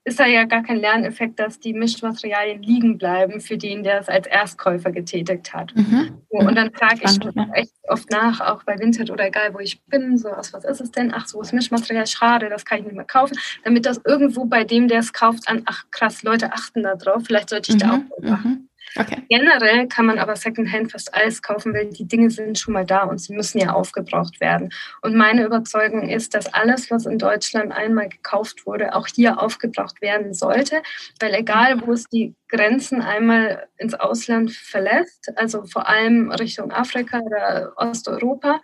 ist 0.03 0.19
da 0.19 0.25
ja 0.25 0.45
gar 0.45 0.63
kein 0.63 0.77
Lerneffekt, 0.77 1.37
dass 1.37 1.59
die 1.59 1.73
Mischmaterialien 1.73 2.63
liegen 2.63 2.97
bleiben 2.97 3.41
für 3.41 3.57
den, 3.57 3.83
der 3.83 3.99
es 3.99 4.07
als 4.09 4.25
Erstkäufer 4.25 4.91
getätigt 4.91 5.53
hat. 5.53 5.73
Mhm. 5.75 6.21
und 6.29 6.55
dann 6.55 6.71
frage 6.73 7.01
ich 7.03 7.19
echt 7.53 7.73
oft 7.87 8.09
nach, 8.11 8.39
auch 8.41 8.63
bei 8.63 8.79
Vinted 8.79 9.09
oder 9.09 9.27
egal, 9.27 9.53
wo 9.53 9.59
ich 9.59 9.81
bin, 9.85 10.17
so 10.17 10.29
was, 10.29 10.53
was 10.53 10.63
ist 10.63 10.81
es 10.81 10.91
denn? 10.91 11.13
Ach, 11.13 11.27
so 11.27 11.41
ist 11.41 11.53
Mischmaterial, 11.53 12.07
schade, 12.07 12.49
das 12.49 12.63
kann 12.63 12.79
ich 12.79 12.85
nicht 12.85 12.95
mehr 12.95 13.05
kaufen. 13.05 13.37
Damit 13.63 13.85
das 13.85 14.01
irgendwo 14.05 14.45
bei 14.45 14.63
dem, 14.63 14.87
der 14.87 14.99
es 14.99 15.11
kauft, 15.11 15.47
an, 15.47 15.63
ach 15.65 15.85
krass, 15.91 16.23
Leute 16.23 16.53
achten 16.53 16.83
da 16.83 16.95
drauf, 16.95 17.23
vielleicht 17.25 17.49
sollte 17.49 17.71
ich 17.71 17.75
mhm. 17.75 17.87
da 17.87 17.91
auch 17.95 18.23
machen. 18.23 18.51
Mhm. 18.51 18.66
Okay. 18.99 19.23
Generell 19.29 19.87
kann 19.87 20.05
man 20.05 20.19
aber 20.19 20.35
Secondhand 20.35 20.91
fast 20.91 21.13
alles 21.13 21.41
kaufen, 21.41 21.73
weil 21.73 21.89
die 21.89 22.07
Dinge 22.07 22.29
sind 22.29 22.57
schon 22.57 22.73
mal 22.73 22.85
da 22.85 23.03
und 23.03 23.19
sie 23.19 23.33
müssen 23.33 23.59
ja 23.59 23.73
aufgebraucht 23.73 24.39
werden. 24.39 24.69
Und 25.01 25.15
meine 25.15 25.45
Überzeugung 25.45 26.09
ist, 26.09 26.33
dass 26.33 26.53
alles, 26.53 26.89
was 26.89 27.05
in 27.05 27.17
Deutschland 27.17 27.71
einmal 27.71 28.09
gekauft 28.09 28.65
wurde, 28.65 28.95
auch 28.95 29.07
hier 29.07 29.41
aufgebraucht 29.41 30.01
werden 30.01 30.33
sollte, 30.33 30.81
weil 31.19 31.33
egal, 31.33 31.81
wo 31.85 31.93
es 31.93 32.05
die 32.05 32.33
Grenzen 32.47 33.01
einmal 33.01 33.67
ins 33.77 33.93
Ausland 33.93 34.51
verlässt, 34.51 35.31
also 35.35 35.65
vor 35.65 35.87
allem 35.87 36.31
Richtung 36.31 36.71
Afrika 36.71 37.19
oder 37.19 37.73
Osteuropa, 37.75 38.61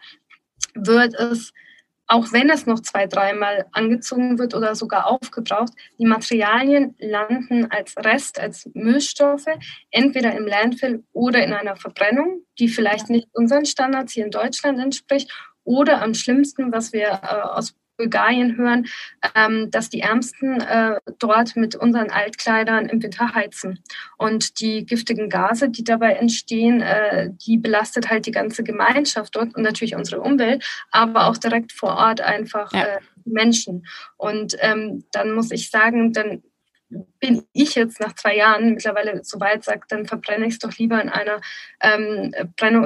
wird 0.76 1.14
es 1.16 1.54
auch 2.08 2.32
wenn 2.32 2.50
es 2.50 2.66
noch 2.66 2.80
zwei, 2.82 3.08
dreimal 3.08 3.66
angezogen 3.72 4.38
wird 4.38 4.56
oder 4.56 4.76
sogar 4.76 5.08
aufgebraucht, 5.08 5.74
die 5.98 6.06
Materialien 6.06 6.96
landen 7.00 7.72
als 7.72 7.96
Rest, 7.98 8.40
als 8.40 8.70
Müllstoffe, 8.74 9.48
entweder 9.92 10.36
im 10.36 10.46
Landfill 10.46 11.04
oder 11.14 11.44
in 11.44 11.54
einer 11.54 11.76
Verbrennung, 11.76 12.42
die 12.60 12.68
vielleicht 12.68 13.10
nicht 13.10 13.28
unseren 13.34 13.66
Standards 13.66 14.14
hier 14.14 14.26
in 14.26 14.32
Deutschland 14.32 14.80
entspricht, 14.80 15.32
oder 15.66 16.02
am 16.02 16.14
schlimmsten, 16.14 16.72
was 16.72 16.92
wir 16.92 17.08
äh, 17.24 17.42
aus 17.42 17.74
Bulgarien 17.98 18.58
hören, 18.58 18.86
ähm, 19.36 19.70
dass 19.72 19.90
die 19.90 20.02
Ärmsten 20.02 20.62
äh, 20.62 20.98
dort 21.20 21.56
mit 21.56 21.76
unseren 21.76 22.10
Altkleidern 22.10 22.88
im 22.88 23.02
Winter 23.02 23.34
heizen. 23.34 23.84
Und 24.18 24.60
die 24.60 24.86
giftigen 24.86 25.30
Gase, 25.30 25.70
die 25.70 25.84
dabei 25.84 26.14
entstehen, 26.14 26.82
äh, 26.82 27.30
die 27.46 27.58
belastet 27.58 28.10
halt 28.10 28.26
die 28.26 28.32
ganze 28.32 28.64
Gemeinschaft 28.64 29.36
dort 29.36 29.56
und 29.56 29.64
natürlich 29.64 29.96
unsere 29.96 30.22
Umwelt, 30.22 30.64
aber 30.92 31.28
auch 31.28 31.38
direkt 31.38 31.72
vor 31.72 31.96
Ort 31.96 32.22
einfach 32.22 32.72
ja. 32.74 32.84
äh, 32.84 33.00
Menschen. 33.26 33.86
Und 34.18 34.56
ähm, 34.60 35.06
dann 35.12 35.34
muss 35.34 35.52
ich 35.52 35.70
sagen, 35.70 36.14
dann 36.14 36.44
bin 37.20 37.44
ich 37.54 37.76
jetzt 37.76 38.00
nach 38.00 38.14
zwei 38.16 38.36
Jahren 38.36 38.74
mittlerweile 38.74 39.24
so 39.24 39.40
weit, 39.40 39.64
sagt, 39.64 39.92
dann 39.92 40.06
verbrenne 40.06 40.46
ich 40.46 40.54
es 40.54 40.60
doch 40.60 40.78
lieber 40.78 41.02
in 41.02 41.10
einer 41.10 41.42
ähm, 41.82 42.34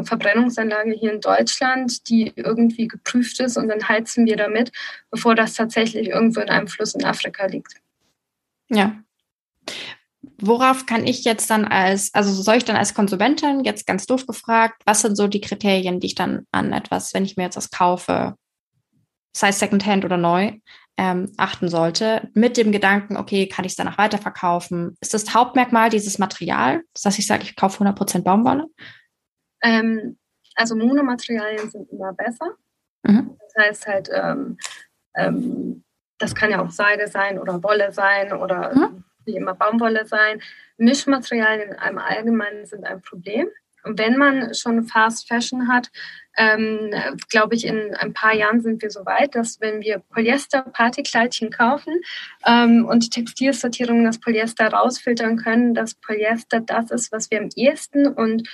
Verbrennungsanlage 0.06 0.93
hier 0.93 1.13
in 1.13 1.22
Deutschland, 1.22 2.08
die 2.10 2.34
irgendwie 2.36 2.88
geprüft 2.88 3.39
ist 3.39 3.58
und 3.58 3.67
dann 3.67 3.88
heizen 3.88 4.26
wir 4.26 4.38
damit, 4.38 4.72
bevor 5.12 5.36
das 5.36 5.54
tatsächlich 5.54 6.10
irgendwo 6.10 6.39
in 6.39 6.50
einem 6.50 6.67
Fluss 6.67 6.96
in 6.96 7.06
Afrika 7.06 7.46
liegt. 7.46 7.76
Ja. 8.70 8.96
Worauf 10.39 10.86
kann 10.86 11.08
ich 11.08 11.24
jetzt 11.24 11.50
dann 11.50 11.65
als, 11.65 12.13
also 12.13 12.32
soll 12.32 12.58
ich 12.58 12.65
dann 12.65 12.76
als 12.76 12.93
Konsumentin 12.93 13.63
jetzt 13.63 13.88
ganz 13.88 14.06
doof 14.06 14.28
gefragt, 14.28 14.82
was 14.86 15.02
sind 15.02 15.15
so 15.15 15.28
die 15.28 15.41
Kriterien, 15.41 16.00
die 16.00 16.08
ich 16.08 16.15
dann 16.15 16.46
an 16.52 16.74
etwas, 16.74 17.13
wenn 17.13 17.26
ich 17.26 17.38
mir 17.38 17.43
jetzt 17.43 17.58
was 17.58 17.72
kaufe, 17.72 18.36
sei 19.36 19.50
es 19.50 19.60
Secondhand 19.60 20.06
oder 20.06 20.17
neu, 20.17 20.54
ähm, 20.98 21.32
achten 21.38 21.70
sollte, 21.70 22.30
mit 22.34 22.58
dem 22.58 22.72
Gedanken, 22.72 23.18
okay, 23.18 23.48
kann 23.48 23.66
ich 23.66 23.74
es 23.74 23.76
danach 23.76 23.98
weiterverkaufen? 23.98 24.98
Ist 25.00 25.14
das 25.14 25.34
Hauptmerkmal 25.34 25.90
dieses 25.90 26.18
Material, 26.18 26.82
dass 27.04 27.20
ich 27.20 27.28
sage, 27.28 27.44
ich 27.44 27.56
kaufe 27.56 27.84
100% 27.84 28.24
Baumwolle? 28.24 28.66
Ähm, 29.62 30.18
also 30.56 30.76
Monomaterialien 30.76 31.70
sind 31.70 31.90
immer 31.92 32.14
besser. 32.14 32.56
Mhm. 33.04 33.38
Das 33.40 33.66
heißt 33.66 33.88
halt, 33.88 34.10
ähm, 34.12 34.58
ähm, 35.16 35.84
das 36.18 36.34
kann 36.34 36.50
ja 36.50 36.64
auch 36.64 36.72
Seide 36.72 37.08
sein 37.08 37.38
oder 37.38 37.62
Wolle 37.62 37.92
sein 37.92 38.34
oder 38.34 38.74
mhm. 38.76 39.04
wie 39.26 39.36
immer 39.36 39.54
Baumwolle 39.54 40.06
sein. 40.08 40.42
Mischmaterialien 40.78 41.76
im 41.90 41.98
Allgemeinen 42.00 42.66
sind 42.66 42.86
ein 42.86 43.02
Problem. 43.02 43.48
Wenn 43.91 44.17
man 44.17 44.54
schon 44.54 44.84
Fast 44.84 45.28
Fashion 45.28 45.67
hat, 45.67 45.89
ähm, 46.38 46.93
glaube 47.30 47.56
ich, 47.56 47.65
in 47.65 47.95
ein 47.95 48.13
paar 48.13 48.34
Jahren 48.34 48.62
sind 48.62 48.82
wir 48.82 48.91
so 48.91 49.06
weit, 49.06 49.36
dass 49.36 49.60
wenn 49.60 49.82
wir 49.82 50.00
Polyester-Partykleidchen 50.13 51.50
kaufen 51.50 51.93
ähm, 52.45 52.86
und 52.86 53.12
Textilsortierung 53.12 54.06
das 54.06 54.19
Polyester 54.19 54.67
rausfiltern 54.67 55.38
können, 55.38 55.74
dass 55.74 55.95
Polyester 55.95 56.59
das 56.62 56.91
ist, 56.91 57.12
was 57.12 57.32
wir 57.32 57.39
am 57.39 57.49
ehesten 57.55 58.07
und 58.07 58.47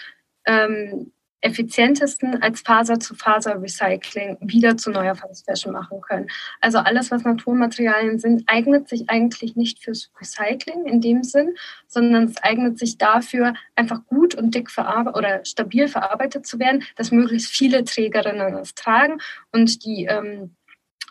ähm, 0.45 1.11
effizientesten 1.43 2.41
als 2.41 2.61
Faser-zu-Faser-Recycling 2.61 4.37
wieder 4.41 4.77
zu 4.77 4.91
neuer 4.91 5.15
Fashion 5.15 5.73
machen 5.73 6.01
können. 6.01 6.27
Also 6.61 6.79
alles, 6.79 7.11
was 7.11 7.23
Naturmaterialien 7.23 8.17
sind, 8.17 8.43
eignet 8.47 8.87
sich 8.87 9.09
eigentlich 9.09 9.55
nicht 9.55 9.83
fürs 9.83 10.09
Recycling 10.19 10.85
in 10.85 11.01
dem 11.01 11.23
Sinn, 11.23 11.55
sondern 11.87 12.25
es 12.25 12.37
eignet 12.41 12.79
sich 12.79 12.97
dafür, 12.97 13.53
einfach 13.75 14.05
gut 14.07 14.35
und 14.35 14.55
dick 14.55 14.71
verarbeitet 14.71 15.17
oder 15.17 15.45
stabil 15.45 15.87
verarbeitet 15.87 16.47
zu 16.47 16.59
werden, 16.59 16.83
dass 16.95 17.11
möglichst 17.11 17.51
viele 17.51 17.83
Trägerinnen 17.83 18.55
es 18.55 18.73
tragen 18.73 19.19
und 19.51 19.83
die 19.83 20.05
ähm, 20.05 20.55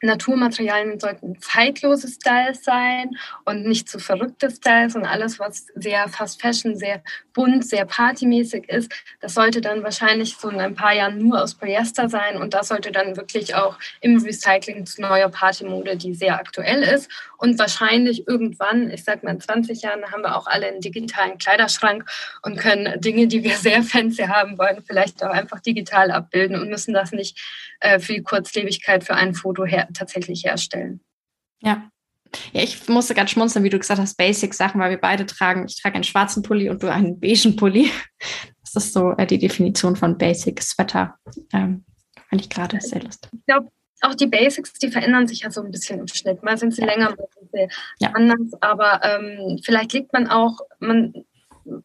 Naturmaterialien 0.03 0.99
sollten 0.99 1.41
zeitlose 1.41 2.09
Styles 2.09 2.65
sein 2.65 3.11
und 3.45 3.65
nicht 3.65 3.89
zu 3.89 4.01
verrückte 4.01 4.51
Styles 4.51 4.97
und 4.97 5.07
alles, 5.07 5.39
was 5.39 5.67
sehr 5.77 6.09
fast 6.09 6.43
fashion, 6.43 6.77
sehr 6.77 7.03
bunt, 7.33 7.65
sehr 7.65 7.87
partymäßig 7.87 8.69
ist, 8.69 8.93
das 9.21 9.35
sollte 9.35 9.61
dann 9.61 9.83
wahrscheinlich 9.83 10.37
so 10.37 10.51
in 10.51 10.61
ein 10.61 10.75
paar 10.75 10.93
Jahren 10.93 11.19
nur 11.19 11.43
aus 11.43 11.55
Polyester 11.55 12.09
sein 12.09 12.37
und 12.37 12.53
das 12.53 12.69
sollte 12.69 12.91
dann 12.93 13.17
wirklich 13.17 13.55
auch 13.55 13.79
im 14.01 14.19
Recycling 14.19 14.85
zu 14.87 15.01
neuer 15.01 15.29
Partymode, 15.29 15.97
die 15.97 16.15
sehr 16.15 16.35
aktuell 16.35 16.83
ist 16.83 17.11
und 17.39 17.59
wahrscheinlich 17.59 18.27
irgendwann, 18.27 18.91
ich 18.91 19.05
sag 19.05 19.23
mal 19.23 19.33
in 19.33 19.41
20 19.41 19.83
Jahren, 19.83 20.11
haben 20.11 20.23
wir 20.23 20.37
auch 20.37 20.47
alle 20.47 20.67
einen 20.67 20.81
digitalen 20.81 21.39
Kleiderschrank 21.39 22.05
und 22.43 22.59
können 22.59 23.01
Dinge, 23.01 23.29
die 23.29 23.45
wir 23.45 23.57
sehr 23.57 23.83
fancy 23.83 24.25
haben 24.25 24.59
wollen, 24.59 24.83
vielleicht 24.87 25.23
auch 25.25 25.31
einfach 25.31 25.61
digital 25.61 26.11
abbilden 26.11 26.61
und 26.61 26.69
müssen 26.69 26.93
das 26.93 27.13
nicht 27.13 27.39
äh, 27.81 27.99
für 27.99 28.15
die 28.15 28.23
Kurzlebigkeit 28.23 29.05
für 29.05 29.15
ein 29.15 29.35
Foto 29.35 29.65
her 29.65 29.89
tatsächlich 29.93 30.45
herstellen. 30.45 31.01
Ja. 31.61 31.89
Ja, 32.53 32.63
ich 32.63 32.89
musste 32.89 33.15
ganz 33.15 33.31
schmunzeln, 33.31 33.63
wie 33.63 33.69
du 33.69 33.79
gesagt 33.79 34.01
hast, 34.01 34.17
Basic-Sachen, 34.17 34.81
weil 34.81 34.91
wir 34.91 35.01
beide 35.01 35.27
tragen, 35.27 35.67
ich 35.67 35.81
trage 35.81 35.97
einen 35.97 36.05
schwarzen 36.05 36.43
Pulli 36.43 36.71
und 36.71 36.83
du 36.83 36.91
einen 36.91 37.21
beigen 37.21 37.57
Pulli. 37.57 37.91
Das 38.63 38.87
ist 38.87 38.95
so 38.95 39.11
äh, 39.19 39.27
die 39.27 39.39
Definition 39.39 39.97
von 39.97 40.17
Basic-Sweater. 40.17 41.17
Ähm, 41.53 41.85
Fand 42.33 42.41
ich 42.41 42.49
gerade 42.49 42.81
sehr 42.81 43.03
lustig. 43.03 43.31
Ich 43.35 43.45
glaube, 43.47 43.69
auch 44.01 44.15
die 44.15 44.27
Basics, 44.27 44.73
die 44.73 44.89
verändern 44.89 45.29
sich 45.29 45.41
ja 45.41 45.51
so 45.51 45.63
ein 45.63 45.71
bisschen 45.71 46.01
im 46.01 46.09
Schnitt. 46.09 46.43
Mal 46.43 46.57
sind 46.57 46.75
sie 46.75 46.81
länger, 46.81 47.11
mal 47.11 47.29
sind 47.39 47.51
sie 47.53 47.69
ja. 48.01 48.11
anders. 48.15 48.55
Aber 48.63 49.01
ähm, 49.05 49.61
vielleicht 49.63 49.93
liegt 49.93 50.15
man 50.15 50.27
auch, 50.29 50.59
man 50.81 51.13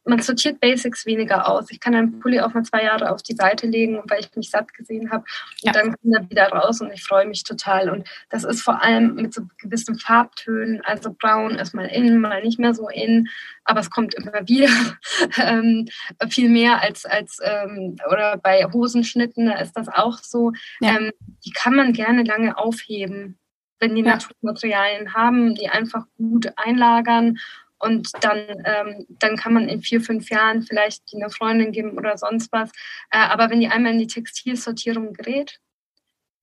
man 0.06 0.22
sortiert 0.22 0.60
Basics 0.60 1.06
weniger 1.06 1.50
aus. 1.50 1.70
Ich 1.70 1.80
kann 1.80 1.96
einen 1.96 2.20
Pulli 2.20 2.40
auch 2.40 2.54
mal 2.54 2.64
zwei 2.64 2.84
Jahre 2.84 3.12
auf 3.12 3.22
die 3.22 3.36
Seite 3.36 3.68
legen, 3.68 4.02
weil 4.08 4.20
ich 4.20 4.36
mich 4.36 4.50
satt 4.50 4.74
gesehen 4.74 5.12
habe. 5.12 5.24
Und 5.64 5.64
ja. 5.64 5.72
dann 5.72 5.96
kommt 5.96 6.16
er 6.16 6.30
wieder 6.30 6.48
raus 6.50 6.82
und 6.82 6.92
ich 6.92 7.04
freue 7.04 7.28
mich 7.28 7.44
total. 7.44 7.90
Und 7.90 8.08
das 8.30 8.44
ist 8.44 8.62
vor 8.62 8.82
allem 8.82 9.16
mit 9.16 9.34
so 9.34 9.44
gewissen 9.58 9.98
Farbtönen. 9.98 10.82
Also 10.84 11.16
braun 11.18 11.56
ist 11.56 11.74
mal 11.74 11.88
in, 11.88 12.20
mal 12.20 12.42
nicht 12.42 12.60
mehr 12.60 12.74
so 12.74 12.90
in. 12.90 13.28
Aber 13.64 13.80
es 13.80 13.90
kommt 13.90 14.14
immer 14.16 14.48
wieder 14.48 14.70
ähm, 15.42 15.88
viel 16.30 16.50
mehr 16.50 16.82
als, 16.82 17.06
als 17.06 17.40
ähm, 17.44 17.98
oder 18.10 18.38
bei 18.38 18.66
Hosenschnitten, 18.66 19.48
da 19.48 19.60
ist 19.60 19.74
das 19.74 19.88
auch 19.90 20.20
so. 20.20 20.54
Ja. 20.80 20.98
Ähm, 20.98 21.12
die 21.46 21.52
kann 21.52 21.76
man 21.76 21.94
gerne 21.94 22.24
lange 22.24 22.58
aufheben 22.58 23.38
wenn 23.80 23.94
die 23.94 24.02
ja. 24.02 24.14
Naturmaterialien 24.14 25.14
haben, 25.14 25.54
die 25.54 25.70
einfach 25.70 26.06
gut 26.18 26.52
einlagern 26.56 27.38
und 27.80 28.10
dann, 28.22 28.40
ähm, 28.66 29.06
dann 29.10 29.36
kann 29.36 29.54
man 29.54 29.70
in 29.70 29.82
vier, 29.82 30.02
fünf 30.02 30.30
Jahren 30.30 30.64
vielleicht 30.64 31.12
die 31.12 31.18
eine 31.18 31.30
Freundin 31.30 31.72
geben 31.72 31.98
oder 31.98 32.18
sonst 32.18 32.52
was. 32.52 32.72
Äh, 33.12 33.18
aber 33.18 33.50
wenn 33.50 33.60
die 33.60 33.68
einmal 33.68 33.94
in 33.94 34.00
die 34.00 34.08
Textilsortierung 34.08 35.14
gerät, 35.14 35.60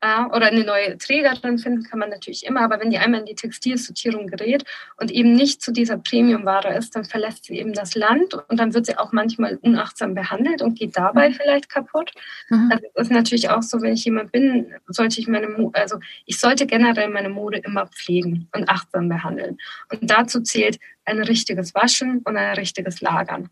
äh, 0.05 0.25
oder 0.37 0.47
eine 0.47 0.65
neue 0.65 0.99
Trägerin 0.99 1.59
finden 1.59 1.85
kann 1.85 1.99
man 1.99 2.11
natürlich 2.11 2.45
immer, 2.45 2.61
aber 2.61 2.79
wenn 2.79 2.91
die 2.91 2.99
einmal 2.99 3.21
in 3.21 3.27
die 3.27 3.35
Textilsortierung 3.35 4.27
gerät 4.27 4.65
und 4.99 5.11
eben 5.11 5.33
nicht 5.33 5.63
zu 5.63 5.73
dieser 5.73 5.97
Premium-Ware 5.97 6.77
ist, 6.77 6.95
dann 6.95 7.05
verlässt 7.05 7.47
sie 7.47 7.59
eben 7.59 7.73
das 7.73 7.95
Land 7.95 8.35
und 8.35 8.61
dann 8.61 8.75
wird 8.75 8.87
sie 8.87 8.99
auch 8.99 9.13
manchmal 9.13 9.59
unachtsam 9.63 10.15
behandelt 10.15 10.61
und 10.61 10.79
geht 10.79 10.97
dabei 10.97 11.31
mhm. 11.31 11.35
vielleicht 11.35 11.71
kaputt. 11.71 12.13
Mhm. 12.51 12.71
Also 12.71 12.85
das 12.95 13.07
ist 13.07 13.13
natürlich 13.13 13.49
auch 13.49 13.63
so, 13.63 13.81
wenn 13.81 13.95
ich 13.95 14.05
jemand 14.05 14.31
bin, 14.31 14.75
sollte 14.89 15.21
ich 15.21 15.27
meine, 15.27 15.49
Mo 15.49 15.71
also 15.75 15.99
ich 16.27 16.39
sollte 16.39 16.67
generell 16.67 17.09
meine 17.09 17.31
Mode 17.31 17.59
immer 17.59 17.87
pflegen 17.87 18.49
und 18.55 18.69
achtsam 18.69 19.09
behandeln. 19.09 19.57
Und 19.91 20.11
dazu 20.11 20.43
zählt 20.43 20.79
ein 21.05 21.21
richtiges 21.21 21.75
Waschen 21.75 22.19
und 22.25 22.37
ein 22.37 22.57
richtiges 22.57 23.01
Lagern. 23.01 23.51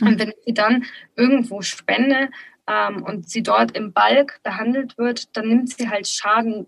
Und 0.00 0.14
mhm. 0.14 0.18
wenn 0.18 0.28
ich 0.30 0.44
sie 0.46 0.54
dann 0.54 0.84
irgendwo 1.16 1.62
spende, 1.62 2.30
ähm, 2.70 3.02
und 3.02 3.28
sie 3.28 3.42
dort 3.42 3.76
im 3.76 3.92
Balk 3.92 4.40
behandelt 4.42 4.96
wird, 4.96 5.36
dann 5.36 5.48
nimmt 5.48 5.70
sie 5.70 5.88
halt 5.90 6.06
Schaden 6.06 6.66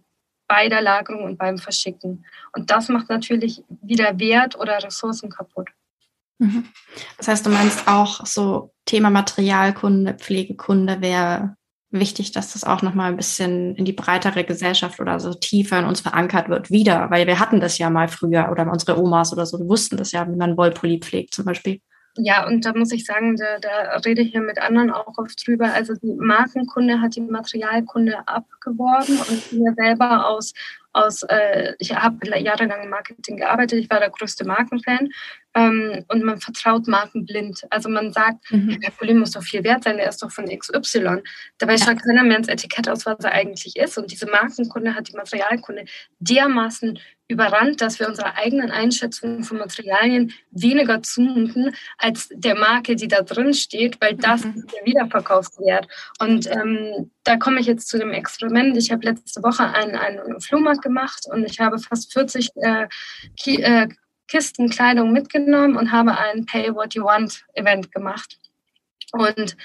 bei 0.48 0.68
der 0.68 0.82
Lagerung 0.82 1.24
und 1.24 1.38
beim 1.38 1.58
Verschicken. 1.58 2.26
Und 2.52 2.70
das 2.70 2.88
macht 2.88 3.08
natürlich 3.08 3.62
wieder 3.68 4.18
Wert 4.18 4.58
oder 4.58 4.82
Ressourcen 4.82 5.30
kaputt. 5.30 5.70
Mhm. 6.38 6.68
Das 7.16 7.28
heißt, 7.28 7.46
du 7.46 7.50
meinst 7.50 7.86
auch 7.86 8.26
so 8.26 8.74
Thema 8.84 9.10
Materialkunde, 9.10 10.14
Pflegekunde 10.14 11.00
wäre 11.00 11.56
wichtig, 11.92 12.32
dass 12.32 12.52
das 12.52 12.64
auch 12.64 12.82
nochmal 12.82 13.10
ein 13.10 13.16
bisschen 13.16 13.76
in 13.76 13.84
die 13.84 13.92
breitere 13.92 14.44
Gesellschaft 14.44 14.98
oder 15.00 15.20
so 15.20 15.34
tiefer 15.34 15.78
in 15.78 15.84
uns 15.84 16.00
verankert 16.00 16.48
wird, 16.48 16.70
wieder, 16.70 17.10
weil 17.10 17.26
wir 17.26 17.38
hatten 17.38 17.60
das 17.60 17.78
ja 17.78 17.90
mal 17.90 18.08
früher 18.08 18.48
oder 18.50 18.70
unsere 18.70 18.98
Omas 18.98 19.32
oder 19.32 19.46
so, 19.46 19.58
die 19.58 19.68
wussten 19.68 19.96
das 19.96 20.12
ja, 20.12 20.26
wie 20.28 20.36
man 20.36 20.56
Wollpulli 20.56 20.98
pflegt 20.98 21.34
zum 21.34 21.44
Beispiel. 21.44 21.80
Ja, 22.16 22.46
und 22.46 22.66
da 22.66 22.74
muss 22.74 22.92
ich 22.92 23.06
sagen, 23.06 23.36
da, 23.36 23.58
da 23.58 23.96
rede 24.04 24.20
ich 24.20 24.32
hier 24.32 24.42
mit 24.42 24.60
anderen 24.60 24.90
auch 24.90 25.16
oft 25.16 25.46
drüber. 25.46 25.72
Also 25.72 25.94
die 25.94 26.14
Markenkunde 26.14 27.00
hat 27.00 27.16
die 27.16 27.22
Materialkunde 27.22 28.28
abgeworben 28.28 29.16
und 29.16 29.52
wir 29.52 29.72
selber 29.74 30.28
aus, 30.28 30.52
aus 30.92 31.22
äh, 31.24 31.74
ich 31.78 31.94
habe 31.94 32.38
jahrelang 32.38 32.82
im 32.82 32.90
Marketing 32.90 33.36
gearbeitet, 33.36 33.78
ich 33.78 33.90
war 33.90 34.00
der 34.00 34.10
größte 34.10 34.44
Markenfan 34.44 35.08
ähm, 35.54 36.04
und 36.08 36.22
man 36.22 36.40
vertraut 36.40 36.86
Marken 36.88 37.24
blind. 37.26 37.62
Also 37.70 37.88
man 37.88 38.12
sagt, 38.12 38.50
mhm. 38.50 38.80
der 38.80 38.90
Pulli 38.90 39.14
muss 39.14 39.32
doch 39.32 39.42
viel 39.42 39.64
wert 39.64 39.84
sein, 39.84 39.96
der 39.96 40.08
ist 40.08 40.22
doch 40.22 40.30
von 40.30 40.46
XY. 40.46 41.22
Dabei 41.58 41.74
ja. 41.74 41.84
schaut 41.84 42.02
keiner 42.02 42.22
mehr 42.22 42.38
ins 42.38 42.48
Etikett 42.48 42.88
aus, 42.88 43.06
was 43.06 43.24
er 43.24 43.32
eigentlich 43.32 43.76
ist. 43.76 43.98
Und 43.98 44.10
diese 44.10 44.26
Markenkunde 44.26 44.94
hat 44.94 45.08
die 45.08 45.16
Materialkunde 45.16 45.84
dermaßen 46.20 46.98
überrannt, 47.28 47.80
dass 47.80 47.98
wir 47.98 48.08
unserer 48.08 48.36
eigenen 48.36 48.70
Einschätzung 48.70 49.42
von 49.42 49.58
Materialien 49.58 50.32
weniger 50.50 51.02
zumuten 51.02 51.74
als 51.98 52.28
der 52.32 52.54
Marke, 52.54 52.94
die 52.94 53.08
da 53.08 53.22
drin 53.22 53.54
steht, 53.54 54.00
weil 54.00 54.14
das 54.14 54.44
mhm. 54.44 54.66
der 54.66 54.84
Wiederverkaufswert. 54.84 55.88
Und 56.18 56.46
ähm, 56.50 57.10
da 57.24 57.36
komme 57.36 57.60
ich 57.60 57.66
jetzt 57.66 57.88
zu 57.88 57.98
dem 57.98 58.12
Experiment. 58.12 58.76
Ich 58.76 58.90
habe 58.90 59.04
letzte 59.04 59.42
Woche 59.42 59.64
einen, 59.64 59.94
einen 59.94 60.40
Flohmarkt 60.40 60.82
gemacht 60.82 61.26
und 61.30 61.44
ich 61.44 61.60
habe 61.60 61.78
fast 61.78 62.12
40 62.12 62.50
äh, 62.56 62.86
äh, 63.46 63.88
Kisten 64.28 64.70
Kleidung 64.70 65.12
mitgenommen 65.12 65.76
und 65.76 65.92
habe 65.92 66.16
ein 66.16 66.46
Pay 66.46 66.74
What 66.74 66.94
You 66.94 67.04
Want 67.04 67.44
Event 67.54 67.92
gemacht. 67.92 68.38
Und 69.12 69.56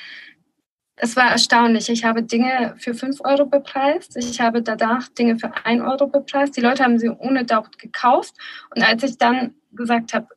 es 0.97 1.15
war 1.15 1.31
erstaunlich. 1.31 1.89
Ich 1.89 2.03
habe 2.03 2.23
Dinge 2.23 2.75
für 2.79 2.93
5 2.93 3.21
Euro 3.23 3.45
bepreist. 3.45 4.17
Ich 4.17 4.41
habe 4.41 4.61
danach 4.61 5.07
Dinge 5.09 5.37
für 5.37 5.53
1 5.65 5.81
Euro 5.83 6.07
bepreist. 6.07 6.57
Die 6.57 6.61
Leute 6.61 6.83
haben 6.83 6.99
sie 6.99 7.09
ohne 7.09 7.45
Doubt 7.45 7.77
gekauft. 7.77 8.33
Und 8.75 8.83
als 8.83 9.03
ich 9.03 9.17
dann 9.17 9.53
gesagt 9.71 10.13
habe, 10.13 10.27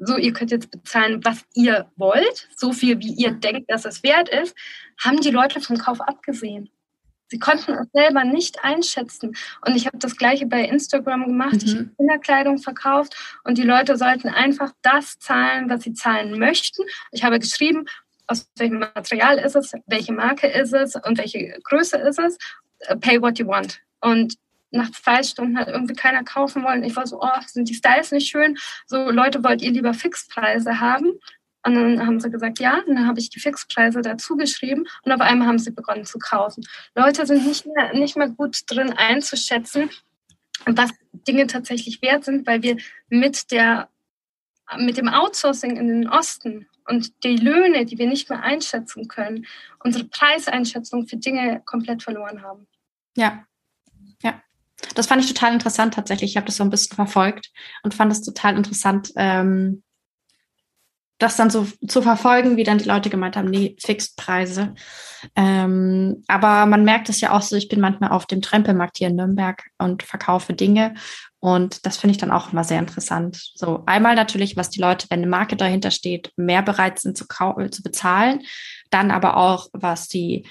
so, 0.00 0.16
ihr 0.16 0.32
könnt 0.32 0.50
jetzt 0.50 0.70
bezahlen, 0.70 1.24
was 1.24 1.44
ihr 1.54 1.90
wollt, 1.96 2.48
so 2.56 2.72
viel, 2.72 2.98
wie 3.00 3.12
ihr 3.12 3.32
denkt, 3.32 3.70
dass 3.70 3.84
es 3.84 4.02
wert 4.02 4.28
ist, 4.28 4.56
haben 4.98 5.20
die 5.20 5.30
Leute 5.30 5.60
vom 5.60 5.78
Kauf 5.78 6.00
abgesehen. 6.00 6.70
Sie 7.28 7.38
konnten 7.38 7.72
es 7.74 7.86
selber 7.92 8.24
nicht 8.24 8.64
einschätzen. 8.64 9.36
Und 9.64 9.76
ich 9.76 9.86
habe 9.86 9.98
das 9.98 10.16
gleiche 10.16 10.46
bei 10.46 10.64
Instagram 10.64 11.26
gemacht. 11.26 11.52
Mhm. 11.52 11.60
Ich 11.64 11.74
habe 11.76 11.90
Kinderkleidung 11.96 12.58
verkauft 12.58 13.14
und 13.44 13.56
die 13.56 13.62
Leute 13.62 13.96
sollten 13.96 14.28
einfach 14.28 14.72
das 14.82 15.18
zahlen, 15.18 15.70
was 15.70 15.84
sie 15.84 15.92
zahlen 15.92 16.38
möchten. 16.38 16.82
Ich 17.12 17.22
habe 17.22 17.38
geschrieben, 17.38 17.84
aus 18.26 18.48
welchem 18.56 18.80
Material 18.80 19.38
ist 19.38 19.54
es, 19.54 19.72
welche 19.86 20.12
Marke 20.12 20.48
ist 20.48 20.72
es 20.72 20.96
und 20.96 21.18
welche 21.18 21.58
Größe 21.64 21.98
ist 21.98 22.18
es. 22.18 22.38
Pay 23.00 23.20
what 23.20 23.38
you 23.38 23.46
want. 23.46 23.80
Und 24.00 24.34
nach 24.70 24.90
zwei 24.92 25.22
Stunden 25.22 25.58
hat 25.58 25.68
irgendwie 25.68 25.94
keiner 25.94 26.24
kaufen 26.24 26.62
wollen. 26.62 26.84
Ich 26.84 26.96
war 26.96 27.06
so, 27.06 27.20
oh, 27.20 27.40
sind 27.46 27.68
die 27.68 27.74
Styles 27.74 28.12
nicht 28.12 28.28
schön? 28.28 28.56
So, 28.86 29.10
Leute, 29.10 29.42
wollt 29.42 29.62
ihr 29.62 29.70
lieber 29.70 29.94
Fixpreise 29.94 30.80
haben? 30.80 31.12
Und 31.62 31.74
dann 31.74 32.06
haben 32.06 32.20
sie 32.20 32.30
gesagt, 32.30 32.58
ja. 32.58 32.78
Und 32.86 32.96
dann 32.96 33.06
habe 33.06 33.20
ich 33.20 33.30
die 33.30 33.40
Fixpreise 33.40 34.00
dazu 34.00 34.36
geschrieben. 34.36 34.86
Und 35.02 35.12
auf 35.12 35.20
einmal 35.20 35.48
haben 35.48 35.58
sie 35.58 35.72
begonnen 35.72 36.06
zu 36.06 36.18
kaufen. 36.18 36.64
Leute 36.94 37.26
sind 37.26 37.46
nicht 37.46 37.66
mehr, 37.66 37.92
nicht 37.94 38.16
mehr 38.16 38.28
gut 38.28 38.60
drin 38.66 38.92
einzuschätzen, 38.92 39.90
was 40.66 40.90
Dinge 41.12 41.46
tatsächlich 41.46 42.00
wert 42.02 42.24
sind, 42.24 42.46
weil 42.46 42.62
wir 42.62 42.76
mit 43.08 43.50
der, 43.50 43.88
mit 44.78 44.96
dem 44.96 45.08
Outsourcing 45.08 45.76
in 45.76 45.88
den 45.88 46.08
Osten 46.08 46.66
und 46.86 47.24
die 47.24 47.36
Löhne, 47.36 47.84
die 47.84 47.98
wir 47.98 48.06
nicht 48.06 48.30
mehr 48.30 48.42
einschätzen 48.42 49.08
können, 49.08 49.46
unsere 49.82 50.04
Preiseinschätzung 50.04 51.06
für 51.06 51.16
Dinge 51.16 51.62
komplett 51.64 52.02
verloren 52.02 52.42
haben. 52.42 52.66
Ja. 53.16 53.44
Das 54.94 55.06
fand 55.06 55.22
ich 55.22 55.32
total 55.32 55.52
interessant 55.52 55.94
tatsächlich. 55.94 56.30
Ich 56.30 56.36
habe 56.36 56.46
das 56.46 56.56
so 56.56 56.64
ein 56.64 56.70
bisschen 56.70 56.94
verfolgt 56.94 57.50
und 57.82 57.94
fand 57.94 58.12
es 58.12 58.22
total 58.22 58.56
interessant, 58.56 59.12
ähm, 59.16 59.82
das 61.18 61.36
dann 61.36 61.50
so 61.50 61.66
zu 61.86 62.00
verfolgen, 62.00 62.56
wie 62.56 62.64
dann 62.64 62.78
die 62.78 62.88
Leute 62.88 63.10
gemeint 63.10 63.36
haben, 63.36 63.50
nee, 63.50 63.76
Fixpreise. 63.78 64.74
Ähm, 65.36 66.24
aber 66.28 66.64
man 66.64 66.82
merkt 66.82 67.10
es 67.10 67.20
ja 67.20 67.32
auch 67.32 67.42
so, 67.42 67.56
ich 67.56 67.68
bin 67.68 67.78
manchmal 67.78 68.10
auf 68.10 68.24
dem 68.24 68.40
Trempelmarkt 68.40 68.96
hier 68.96 69.08
in 69.08 69.16
Nürnberg 69.16 69.62
und 69.76 70.02
verkaufe 70.02 70.54
Dinge 70.54 70.94
und 71.40 71.86
das 71.86 71.96
finde 71.96 72.12
ich 72.12 72.18
dann 72.18 72.30
auch 72.30 72.52
immer 72.52 72.64
sehr 72.64 72.78
interessant. 72.78 73.52
So 73.54 73.82
einmal 73.86 74.14
natürlich, 74.14 74.56
was 74.56 74.68
die 74.68 74.80
Leute, 74.80 75.06
wenn 75.08 75.20
eine 75.20 75.30
Marke 75.30 75.56
dahinter 75.56 75.90
steht, 75.90 76.32
mehr 76.36 76.62
bereit 76.62 76.98
sind 76.98 77.16
zu, 77.16 77.24
zu 77.26 77.82
bezahlen. 77.82 78.42
Dann 78.90 79.10
aber 79.10 79.38
auch, 79.38 79.68
was 79.72 80.06
die 80.06 80.46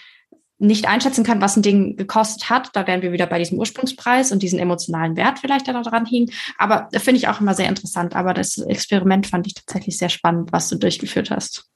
nicht 0.59 0.87
einschätzen 0.87 1.23
kann, 1.23 1.41
was 1.41 1.55
ein 1.55 1.61
Ding 1.61 1.95
gekostet 1.95 2.49
hat. 2.49 2.69
Da 2.73 2.85
wären 2.85 3.01
wir 3.01 3.13
wieder 3.13 3.25
bei 3.25 3.39
diesem 3.39 3.57
Ursprungspreis 3.57 4.31
und 4.31 4.43
diesen 4.43 4.59
emotionalen 4.59 5.15
Wert 5.15 5.39
vielleicht, 5.39 5.67
der 5.67 5.73
da 5.73 5.81
dran 5.81 6.05
hing. 6.05 6.29
Aber 6.57 6.89
das 6.91 7.03
finde 7.03 7.17
ich 7.17 7.29
auch 7.29 7.39
immer 7.39 7.53
sehr 7.53 7.69
interessant. 7.69 8.15
Aber 8.15 8.33
das 8.33 8.57
Experiment 8.57 9.27
fand 9.27 9.47
ich 9.47 9.53
tatsächlich 9.53 9.97
sehr 9.97 10.09
spannend, 10.09 10.51
was 10.51 10.67
du 10.67 10.77
durchgeführt 10.77 11.31
hast. 11.31 11.69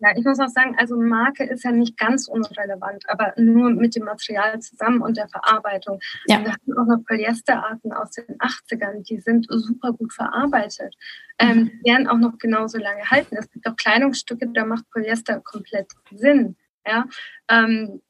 Ja, 0.00 0.16
ich 0.16 0.24
muss 0.24 0.40
auch 0.40 0.48
sagen, 0.48 0.74
also 0.78 0.96
Marke 0.96 1.44
ist 1.44 1.62
ja 1.64 1.72
nicht 1.72 1.98
ganz 1.98 2.26
unrelevant, 2.28 3.04
aber 3.08 3.34
nur 3.36 3.70
mit 3.70 3.94
dem 3.94 4.04
Material 4.04 4.58
zusammen 4.60 5.02
und 5.02 5.18
der 5.18 5.28
Verarbeitung. 5.28 6.00
Ja. 6.26 6.40
wir 6.42 6.52
haben 6.52 6.78
auch 6.78 6.96
noch 6.96 7.04
Polyesterarten 7.04 7.92
aus 7.92 8.12
den 8.12 8.38
80ern, 8.38 9.02
die 9.02 9.20
sind 9.20 9.46
super 9.50 9.92
gut 9.92 10.14
verarbeitet. 10.14 10.94
Ähm, 11.38 11.48
mhm. 11.48 11.60
Ähm, 11.60 11.80
werden 11.84 12.08
auch 12.08 12.18
noch 12.18 12.38
genauso 12.38 12.78
lange 12.78 13.02
halten. 13.10 13.36
Es 13.36 13.50
gibt 13.50 13.66
auch 13.66 13.76
Kleidungsstücke, 13.76 14.48
da 14.54 14.64
macht 14.64 14.88
Polyester 14.90 15.40
komplett 15.40 15.88
Sinn. 16.10 16.56
Ja, 16.86 17.04
ähm, 17.50 18.00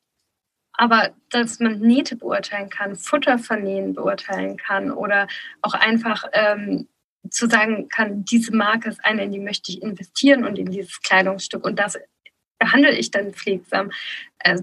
aber 0.80 1.10
dass 1.28 1.60
man 1.60 1.78
Nähte 1.80 2.16
beurteilen 2.16 2.70
kann, 2.70 2.96
Futter 2.96 3.38
vernähen 3.38 3.92
beurteilen 3.92 4.56
kann 4.56 4.90
oder 4.90 5.28
auch 5.60 5.74
einfach 5.74 6.24
ähm, 6.32 6.88
zu 7.28 7.50
sagen 7.50 7.90
kann, 7.90 8.24
diese 8.24 8.56
Marke 8.56 8.88
ist 8.88 9.04
eine, 9.04 9.24
in 9.24 9.32
die 9.32 9.40
möchte 9.40 9.72
ich 9.72 9.82
investieren 9.82 10.42
und 10.42 10.58
in 10.58 10.70
dieses 10.70 11.02
Kleidungsstück 11.02 11.66
und 11.66 11.78
das 11.78 11.98
behandle 12.58 12.96
ich 12.96 13.10
dann 13.10 13.34
pflegsam. 13.34 13.90
Äh, 14.38 14.62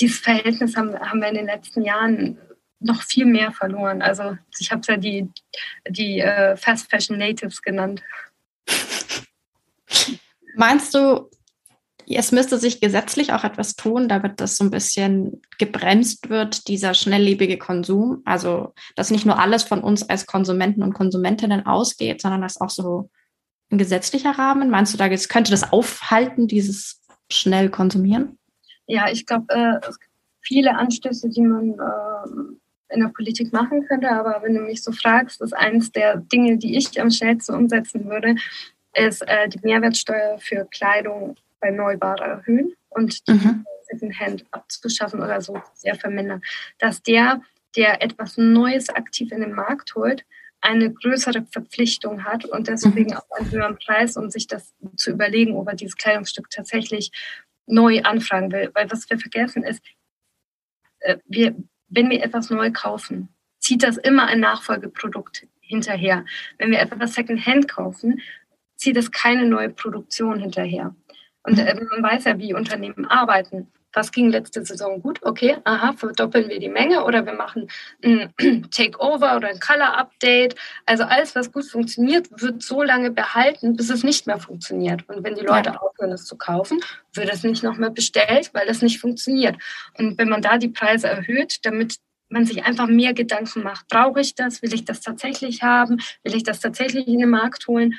dieses 0.00 0.18
Verhältnis 0.18 0.76
haben, 0.76 0.98
haben 0.98 1.20
wir 1.20 1.28
in 1.28 1.36
den 1.36 1.46
letzten 1.46 1.82
Jahren 1.82 2.36
noch 2.80 3.00
viel 3.02 3.24
mehr 3.24 3.52
verloren. 3.52 4.02
Also 4.02 4.36
ich 4.58 4.72
habe 4.72 4.80
es 4.80 4.88
ja 4.88 4.96
die, 4.96 5.30
die 5.88 6.18
äh, 6.18 6.56
Fast 6.56 6.90
Fashion 6.90 7.18
Natives 7.18 7.62
genannt. 7.62 8.02
Meinst 10.56 10.92
du, 10.92 11.30
es 12.06 12.32
müsste 12.32 12.58
sich 12.58 12.80
gesetzlich 12.80 13.32
auch 13.32 13.44
etwas 13.44 13.76
tun, 13.76 14.08
damit 14.08 14.40
das 14.40 14.56
so 14.56 14.64
ein 14.64 14.70
bisschen 14.70 15.42
gebremst 15.58 16.28
wird, 16.28 16.68
dieser 16.68 16.94
schnelllebige 16.94 17.58
Konsum. 17.58 18.22
Also, 18.24 18.74
dass 18.96 19.10
nicht 19.10 19.26
nur 19.26 19.38
alles 19.38 19.62
von 19.62 19.80
uns 19.82 20.08
als 20.08 20.26
Konsumenten 20.26 20.82
und 20.82 20.94
Konsumentinnen 20.94 21.66
ausgeht, 21.66 22.20
sondern 22.20 22.42
dass 22.42 22.60
auch 22.60 22.70
so 22.70 23.10
ein 23.70 23.78
gesetzlicher 23.78 24.32
Rahmen. 24.32 24.70
Meinst 24.70 24.92
du, 24.92 24.98
da 24.98 25.08
könnte 25.08 25.50
das 25.50 25.72
aufhalten, 25.72 26.48
dieses 26.48 27.00
schnell 27.30 27.70
konsumieren? 27.70 28.38
Ja, 28.86 29.08
ich 29.10 29.26
glaube, 29.26 29.46
äh, 29.54 29.88
es 29.88 29.98
gibt 29.98 30.12
viele 30.40 30.76
Anstöße, 30.76 31.30
die 31.30 31.40
man 31.40 31.70
äh, 31.70 32.94
in 32.94 33.00
der 33.00 33.08
Politik 33.08 33.52
machen 33.52 33.86
könnte. 33.86 34.10
Aber 34.10 34.42
wenn 34.42 34.54
du 34.54 34.60
mich 34.60 34.82
so 34.82 34.92
fragst, 34.92 35.40
ist 35.40 35.54
eines 35.54 35.90
der 35.92 36.18
Dinge, 36.18 36.58
die 36.58 36.76
ich 36.76 37.00
am 37.00 37.10
schnellsten 37.10 37.54
umsetzen 37.54 38.04
würde, 38.06 38.36
ist 38.94 39.22
äh, 39.22 39.48
die 39.48 39.60
Mehrwertsteuer 39.62 40.38
für 40.38 40.66
Kleidung 40.70 41.36
bei 41.64 41.70
Neubare 41.70 42.24
erhöhen 42.24 42.74
und 42.90 43.26
die 43.26 43.32
mhm. 43.32 43.64
Secondhand 43.88 44.44
abzuschaffen 44.50 45.22
oder 45.22 45.40
so 45.40 45.58
sehr 45.72 45.94
vermindern. 45.94 46.42
Dass 46.78 47.02
der, 47.02 47.40
der 47.74 48.02
etwas 48.02 48.36
Neues 48.36 48.90
aktiv 48.90 49.32
in 49.32 49.40
den 49.40 49.54
Markt 49.54 49.94
holt, 49.94 50.26
eine 50.60 50.92
größere 50.92 51.46
Verpflichtung 51.50 52.24
hat 52.24 52.44
und 52.44 52.68
deswegen 52.68 53.12
mhm. 53.12 53.16
auch 53.16 53.30
einen 53.38 53.50
höheren 53.50 53.78
Preis, 53.78 54.18
um 54.18 54.28
sich 54.30 54.46
das 54.46 54.74
zu 54.96 55.10
überlegen, 55.10 55.56
ob 55.56 55.68
er 55.68 55.74
dieses 55.74 55.96
Kleidungsstück 55.96 56.50
tatsächlich 56.50 57.10
neu 57.66 58.02
anfragen 58.02 58.52
will. 58.52 58.70
Weil 58.74 58.90
was 58.90 59.08
wir 59.08 59.18
vergessen 59.18 59.62
ist, 59.62 59.82
äh, 61.00 61.16
wir, 61.24 61.56
wenn 61.88 62.10
wir 62.10 62.22
etwas 62.22 62.50
neu 62.50 62.70
kaufen, 62.72 63.30
zieht 63.58 63.82
das 63.82 63.96
immer 63.96 64.26
ein 64.26 64.40
Nachfolgeprodukt 64.40 65.46
hinterher. 65.60 66.26
Wenn 66.58 66.70
wir 66.70 66.80
etwas 66.80 67.14
Secondhand 67.14 67.68
kaufen, 67.68 68.20
zieht 68.76 68.98
es 68.98 69.10
keine 69.10 69.46
neue 69.46 69.70
Produktion 69.70 70.40
hinterher. 70.40 70.94
Und 71.44 71.58
äh, 71.58 71.74
man 71.74 72.02
weiß 72.02 72.24
ja, 72.24 72.38
wie 72.38 72.54
Unternehmen 72.54 73.06
arbeiten. 73.06 73.70
Was 73.94 74.10
ging 74.10 74.30
letzte 74.30 74.64
Saison 74.64 75.00
gut? 75.00 75.20
Okay, 75.22 75.56
aha, 75.62 75.92
verdoppeln 75.92 76.48
wir 76.48 76.58
die 76.58 76.68
Menge 76.68 77.04
oder 77.04 77.24
wir 77.24 77.34
machen 77.34 77.68
ein 78.02 78.32
Takeover 78.70 79.36
oder 79.36 79.48
ein 79.48 79.60
Color-Update. 79.60 80.56
Also 80.84 81.04
alles, 81.04 81.36
was 81.36 81.52
gut 81.52 81.64
funktioniert, 81.64 82.28
wird 82.42 82.62
so 82.62 82.82
lange 82.82 83.12
behalten, 83.12 83.76
bis 83.76 83.90
es 83.90 84.02
nicht 84.02 84.26
mehr 84.26 84.38
funktioniert. 84.38 85.08
Und 85.08 85.22
wenn 85.22 85.36
die 85.36 85.46
Leute 85.46 85.70
ja. 85.70 85.76
aufhören, 85.76 86.10
es 86.10 86.24
zu 86.24 86.36
kaufen, 86.36 86.80
wird 87.12 87.32
es 87.32 87.44
nicht 87.44 87.62
noch 87.62 87.76
mehr 87.76 87.90
bestellt, 87.90 88.50
weil 88.52 88.68
es 88.68 88.82
nicht 88.82 88.98
funktioniert. 88.98 89.56
Und 89.96 90.18
wenn 90.18 90.28
man 90.28 90.42
da 90.42 90.58
die 90.58 90.68
Preise 90.68 91.08
erhöht, 91.08 91.64
damit 91.64 91.98
man 92.28 92.46
sich 92.46 92.64
einfach 92.64 92.88
mehr 92.88 93.14
Gedanken 93.14 93.62
macht. 93.62 93.86
Brauche 93.88 94.20
ich 94.20 94.34
das? 94.34 94.60
Will 94.60 94.74
ich 94.74 94.84
das 94.84 95.00
tatsächlich 95.00 95.62
haben? 95.62 96.00
Will 96.24 96.34
ich 96.34 96.42
das 96.42 96.58
tatsächlich 96.58 97.06
in 97.06 97.20
den 97.20 97.30
Markt 97.30 97.68
holen? 97.68 97.94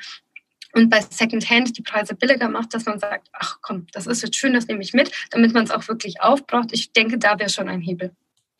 Und 0.72 0.90
bei 0.90 1.00
Secondhand 1.00 1.76
die 1.76 1.82
Preise 1.82 2.14
billiger 2.14 2.48
macht, 2.48 2.74
dass 2.74 2.86
man 2.86 2.98
sagt, 2.98 3.28
ach 3.32 3.58
komm, 3.62 3.86
das 3.92 4.06
ist 4.06 4.22
jetzt 4.22 4.36
schön, 4.36 4.54
das 4.54 4.66
nehme 4.66 4.82
ich 4.82 4.92
mit, 4.92 5.10
damit 5.30 5.54
man 5.54 5.64
es 5.64 5.70
auch 5.70 5.86
wirklich 5.88 6.20
aufbraucht. 6.20 6.72
Ich 6.72 6.92
denke, 6.92 7.18
da 7.18 7.38
wäre 7.38 7.50
schon 7.50 7.68
ein 7.68 7.80
Hebel. 7.80 8.12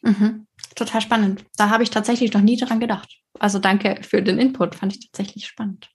Mhm. 0.03 0.47
Total 0.75 1.01
spannend. 1.01 1.45
Da 1.57 1.71
habe 1.71 1.83
ich 1.83 1.91
tatsächlich 1.91 2.33
noch 2.33 2.41
nie 2.41 2.57
dran 2.57 2.81
gedacht. 2.81 3.19
Also 3.39 3.59
danke 3.59 4.03
für 4.03 4.23
den 4.23 4.39
Input, 4.39 4.75
fand 4.75 4.95
ich 4.95 5.11
tatsächlich 5.11 5.47
spannend. 5.47 5.91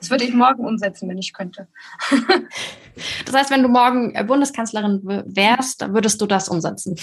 Das 0.00 0.10
würde 0.10 0.24
ich 0.24 0.34
morgen 0.34 0.66
umsetzen, 0.66 1.08
wenn 1.08 1.18
ich 1.18 1.32
könnte. 1.32 1.68
das 3.24 3.34
heißt, 3.34 3.50
wenn 3.50 3.62
du 3.62 3.68
morgen 3.68 4.12
Bundeskanzlerin 4.26 5.00
wärst, 5.04 5.80
würdest 5.92 6.20
du 6.20 6.26
das 6.26 6.48
umsetzen? 6.48 6.96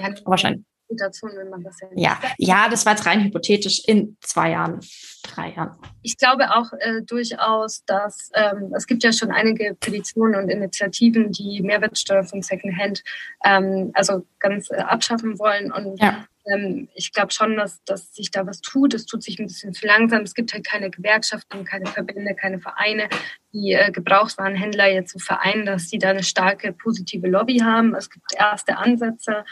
Ja, 0.00 0.14
wahrscheinlich. 0.24 0.64
Situation, 0.88 1.32
wenn 1.36 1.50
man 1.50 1.62
das 1.62 1.80
ja. 1.80 1.88
Ja, 1.94 2.18
ja, 2.38 2.68
das 2.68 2.84
war 2.86 2.92
jetzt 2.92 3.06
rein 3.06 3.24
hypothetisch 3.24 3.82
in 3.86 4.16
zwei 4.20 4.50
Jahren, 4.50 4.80
drei 5.22 5.50
Jahren. 5.50 5.76
Ich 6.02 6.16
glaube 6.16 6.54
auch 6.54 6.72
äh, 6.78 7.02
durchaus, 7.02 7.84
dass 7.86 8.30
ähm, 8.34 8.72
es 8.76 8.86
gibt 8.86 9.02
ja 9.02 9.12
schon 9.12 9.30
einige 9.30 9.74
Petitionen 9.74 10.36
und 10.36 10.50
Initiativen, 10.50 11.32
die 11.32 11.62
Mehrwertsteuer 11.62 12.24
von 12.24 12.42
Secondhand 12.42 13.02
ähm, 13.44 13.90
also 13.94 14.26
ganz 14.38 14.70
äh, 14.70 14.76
abschaffen 14.76 15.38
wollen. 15.38 15.72
Und 15.72 16.00
ja. 16.00 16.26
ähm, 16.46 16.88
ich 16.94 17.12
glaube 17.12 17.32
schon, 17.32 17.56
dass, 17.56 17.82
dass 17.84 18.14
sich 18.14 18.30
da 18.30 18.46
was 18.46 18.60
tut. 18.60 18.94
Es 18.94 19.06
tut 19.06 19.22
sich 19.22 19.38
ein 19.38 19.46
bisschen 19.46 19.72
zu 19.72 19.86
langsam. 19.86 20.22
Es 20.22 20.34
gibt 20.34 20.52
halt 20.52 20.66
keine 20.66 20.90
Gewerkschaften, 20.90 21.64
keine 21.64 21.86
Verbände, 21.86 22.34
keine 22.34 22.60
Vereine, 22.60 23.08
die 23.52 23.72
äh, 23.72 23.90
Gebrauchswarenhändler 23.90 24.88
jetzt 24.88 25.12
so 25.12 25.18
vereinen, 25.18 25.64
dass 25.64 25.88
sie 25.88 25.98
da 25.98 26.10
eine 26.10 26.22
starke 26.22 26.72
positive 26.72 27.26
Lobby 27.26 27.58
haben. 27.58 27.94
Es 27.94 28.10
gibt 28.10 28.26
erste 28.36 28.76
Ansätze 28.76 29.44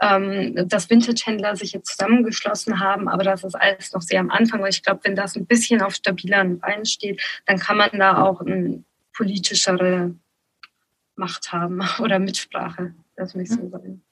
ähm, 0.00 0.68
dass 0.68 0.90
Vintage-Händler 0.90 1.56
sich 1.56 1.72
jetzt 1.72 1.90
zusammengeschlossen 1.90 2.80
haben, 2.80 3.08
aber 3.08 3.24
das 3.24 3.44
ist 3.44 3.54
alles 3.54 3.92
noch 3.92 4.02
sehr 4.02 4.20
am 4.20 4.30
Anfang. 4.30 4.62
Weil 4.62 4.70
ich 4.70 4.82
glaube, 4.82 5.00
wenn 5.04 5.16
das 5.16 5.36
ein 5.36 5.46
bisschen 5.46 5.82
auf 5.82 5.94
stabileren 5.94 6.60
Beinen 6.60 6.86
steht, 6.86 7.22
dann 7.46 7.58
kann 7.58 7.76
man 7.76 7.90
da 7.92 8.22
auch 8.22 8.40
eine 8.40 8.84
politischere 9.12 10.14
Macht 11.16 11.52
haben 11.52 11.80
oder 12.00 12.18
Mitsprache. 12.18 12.94
Das 13.16 13.34
muss 13.34 13.50
ich 13.50 13.56
so 13.56 13.68
sagen. 13.68 14.02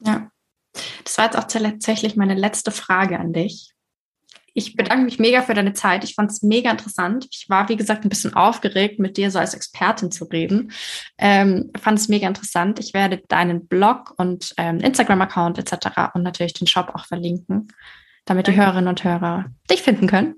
Ja. 0.00 0.30
Das 1.04 1.16
war 1.18 1.26
jetzt 1.26 1.38
auch 1.38 1.44
tatsächlich 1.44 2.16
meine 2.16 2.34
letzte 2.34 2.70
Frage 2.70 3.18
an 3.18 3.32
dich. 3.32 3.75
Ich 4.56 4.74
bedanke 4.74 5.04
mich 5.04 5.18
mega 5.18 5.42
für 5.42 5.52
deine 5.52 5.74
Zeit. 5.74 6.02
Ich 6.02 6.14
fand 6.14 6.30
es 6.30 6.42
mega 6.42 6.70
interessant. 6.70 7.28
Ich 7.30 7.50
war, 7.50 7.68
wie 7.68 7.76
gesagt, 7.76 8.04
ein 8.04 8.08
bisschen 8.08 8.32
aufgeregt, 8.32 8.98
mit 8.98 9.18
dir 9.18 9.30
so 9.30 9.38
als 9.38 9.52
Expertin 9.52 10.10
zu 10.10 10.24
reden. 10.24 10.72
Ähm, 11.18 11.70
fand 11.78 11.98
es 11.98 12.08
mega 12.08 12.26
interessant. 12.26 12.80
Ich 12.80 12.94
werde 12.94 13.22
deinen 13.28 13.66
Blog 13.66 14.14
und 14.16 14.54
ähm, 14.56 14.78
Instagram-Account 14.78 15.58
etc. 15.58 16.14
und 16.14 16.22
natürlich 16.22 16.54
den 16.54 16.66
Shop 16.66 16.90
auch 16.94 17.04
verlinken, 17.04 17.68
damit 18.24 18.46
die 18.46 18.56
Hörerinnen 18.56 18.88
und 18.88 19.04
Hörer 19.04 19.44
dich 19.70 19.82
finden 19.82 20.06
können. 20.06 20.36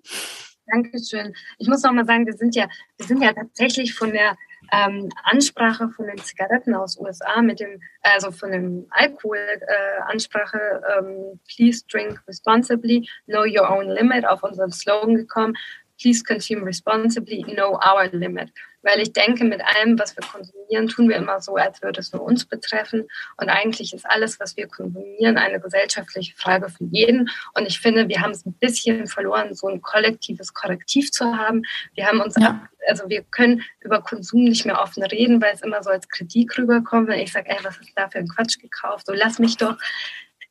Dankeschön. 0.66 1.32
Ich 1.58 1.68
muss 1.68 1.84
noch 1.84 1.92
mal 1.92 2.04
sagen, 2.04 2.26
wir 2.26 2.34
sind 2.34 2.56
ja, 2.56 2.66
wir 2.96 3.06
sind 3.06 3.22
ja 3.22 3.32
tatsächlich 3.32 3.94
von 3.94 4.10
der 4.10 4.36
ähm, 4.72 5.08
Ansprache 5.24 5.88
von 5.90 6.06
den 6.06 6.18
Zigaretten 6.18 6.74
aus 6.74 6.98
USA 6.98 7.40
mit 7.42 7.60
dem, 7.60 7.80
also 8.02 8.30
von 8.30 8.52
dem 8.52 8.86
Alkohol 8.90 9.38
äh, 9.38 10.12
Ansprache, 10.12 10.82
ähm, 10.98 11.40
please 11.48 11.84
drink 11.90 12.20
responsibly, 12.26 13.08
know 13.26 13.44
your 13.44 13.70
own 13.70 13.88
limit 13.88 14.26
auf 14.26 14.42
unseren 14.42 14.72
Slogan 14.72 15.14
gekommen 15.14 15.54
please 15.98 16.22
consume 16.22 16.64
responsibly, 16.64 17.42
know 17.42 17.78
our 17.84 18.08
limit. 18.12 18.50
Weil 18.88 19.00
ich 19.00 19.12
denke, 19.12 19.44
mit 19.44 19.60
allem, 19.60 19.98
was 19.98 20.16
wir 20.16 20.26
konsumieren, 20.26 20.88
tun 20.88 21.10
wir 21.10 21.16
immer 21.16 21.42
so, 21.42 21.56
als 21.56 21.82
würde 21.82 22.00
es 22.00 22.10
nur 22.14 22.22
uns 22.22 22.46
betreffen. 22.46 23.06
Und 23.36 23.50
eigentlich 23.50 23.92
ist 23.92 24.06
alles, 24.08 24.40
was 24.40 24.56
wir 24.56 24.66
konsumieren, 24.66 25.36
eine 25.36 25.60
gesellschaftliche 25.60 26.34
Frage 26.34 26.70
für 26.70 26.84
jeden. 26.84 27.28
Und 27.52 27.66
ich 27.66 27.80
finde, 27.80 28.08
wir 28.08 28.22
haben 28.22 28.30
es 28.30 28.46
ein 28.46 28.54
bisschen 28.54 29.06
verloren, 29.06 29.54
so 29.54 29.68
ein 29.68 29.82
kollektives 29.82 30.54
Korrektiv 30.54 31.12
zu 31.12 31.36
haben. 31.36 31.64
Wir 31.94 32.06
haben 32.06 32.22
uns, 32.22 32.34
ja. 32.40 32.66
also 32.88 33.10
wir 33.10 33.24
können 33.24 33.62
über 33.80 34.00
Konsum 34.00 34.44
nicht 34.44 34.64
mehr 34.64 34.80
offen 34.80 35.02
reden, 35.02 35.42
weil 35.42 35.52
es 35.52 35.60
immer 35.60 35.82
so 35.82 35.90
als 35.90 36.08
Kritik 36.08 36.56
rüberkommt, 36.56 37.08
wenn 37.08 37.20
ich 37.20 37.30
sage, 37.30 37.50
ey, 37.50 37.58
was 37.62 37.76
ist 37.76 37.92
da 37.94 38.08
für 38.08 38.20
ein 38.20 38.28
Quatsch 38.28 38.58
gekauft? 38.58 39.04
So 39.04 39.12
lass 39.12 39.38
mich 39.38 39.58
doch 39.58 39.76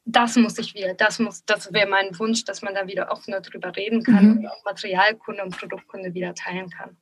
das 0.09 0.37
muss 0.37 0.57
ich 0.57 0.73
wieder, 0.73 0.93
das 0.93 1.19
muss, 1.19 1.43
das 1.43 1.73
wäre 1.73 1.89
mein 1.89 2.17
Wunsch, 2.17 2.45
dass 2.45 2.61
man 2.61 2.73
da 2.73 2.87
wieder 2.87 3.11
offener 3.11 3.41
drüber 3.41 3.75
reden 3.75 4.03
kann 4.03 4.25
mhm. 4.25 4.37
und 4.37 4.47
auch 4.47 4.63
Materialkunde 4.63 5.43
und 5.43 5.57
Produktkunde 5.57 6.13
wieder 6.13 6.33
teilen 6.33 6.69
kann. 6.69 6.95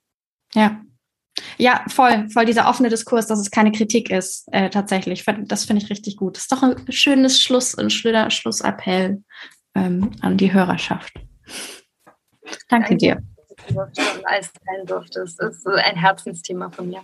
Ja. 0.56 0.82
Ja, 1.58 1.84
voll, 1.88 2.30
voll 2.30 2.46
dieser 2.46 2.70
offene 2.70 2.90
Diskurs, 2.90 3.28
dass 3.28 3.40
es 3.40 3.52
keine 3.52 3.72
Kritik 3.72 4.10
ist, 4.10 4.48
äh, 4.52 4.70
tatsächlich. 4.70 5.26
Das 5.26 5.66
finde 5.66 5.84
ich 5.84 5.90
richtig 5.90 6.18
gut. 6.18 6.36
Das 6.36 6.44
ist 6.44 6.52
doch 6.52 6.64
ein 6.64 6.92
schönes 6.92 7.42
Schluss, 7.42 7.78
ein 7.78 7.90
schöner 7.90 8.32
Schlussappell 8.32 9.22
ähm, 9.76 10.12
an 10.22 10.38
die 10.38 10.54
Hörerschaft. 10.54 11.14
Danke, 12.70 12.90
Danke 12.90 12.98
dir. 12.98 13.22
Dass 13.68 13.68
du 13.68 14.86
durftest. 14.86 15.40
Das 15.40 15.56
ist 15.56 15.68
ein 15.68 15.96
Herzensthema 15.96 16.70
von 16.70 16.90
mir. 16.90 17.04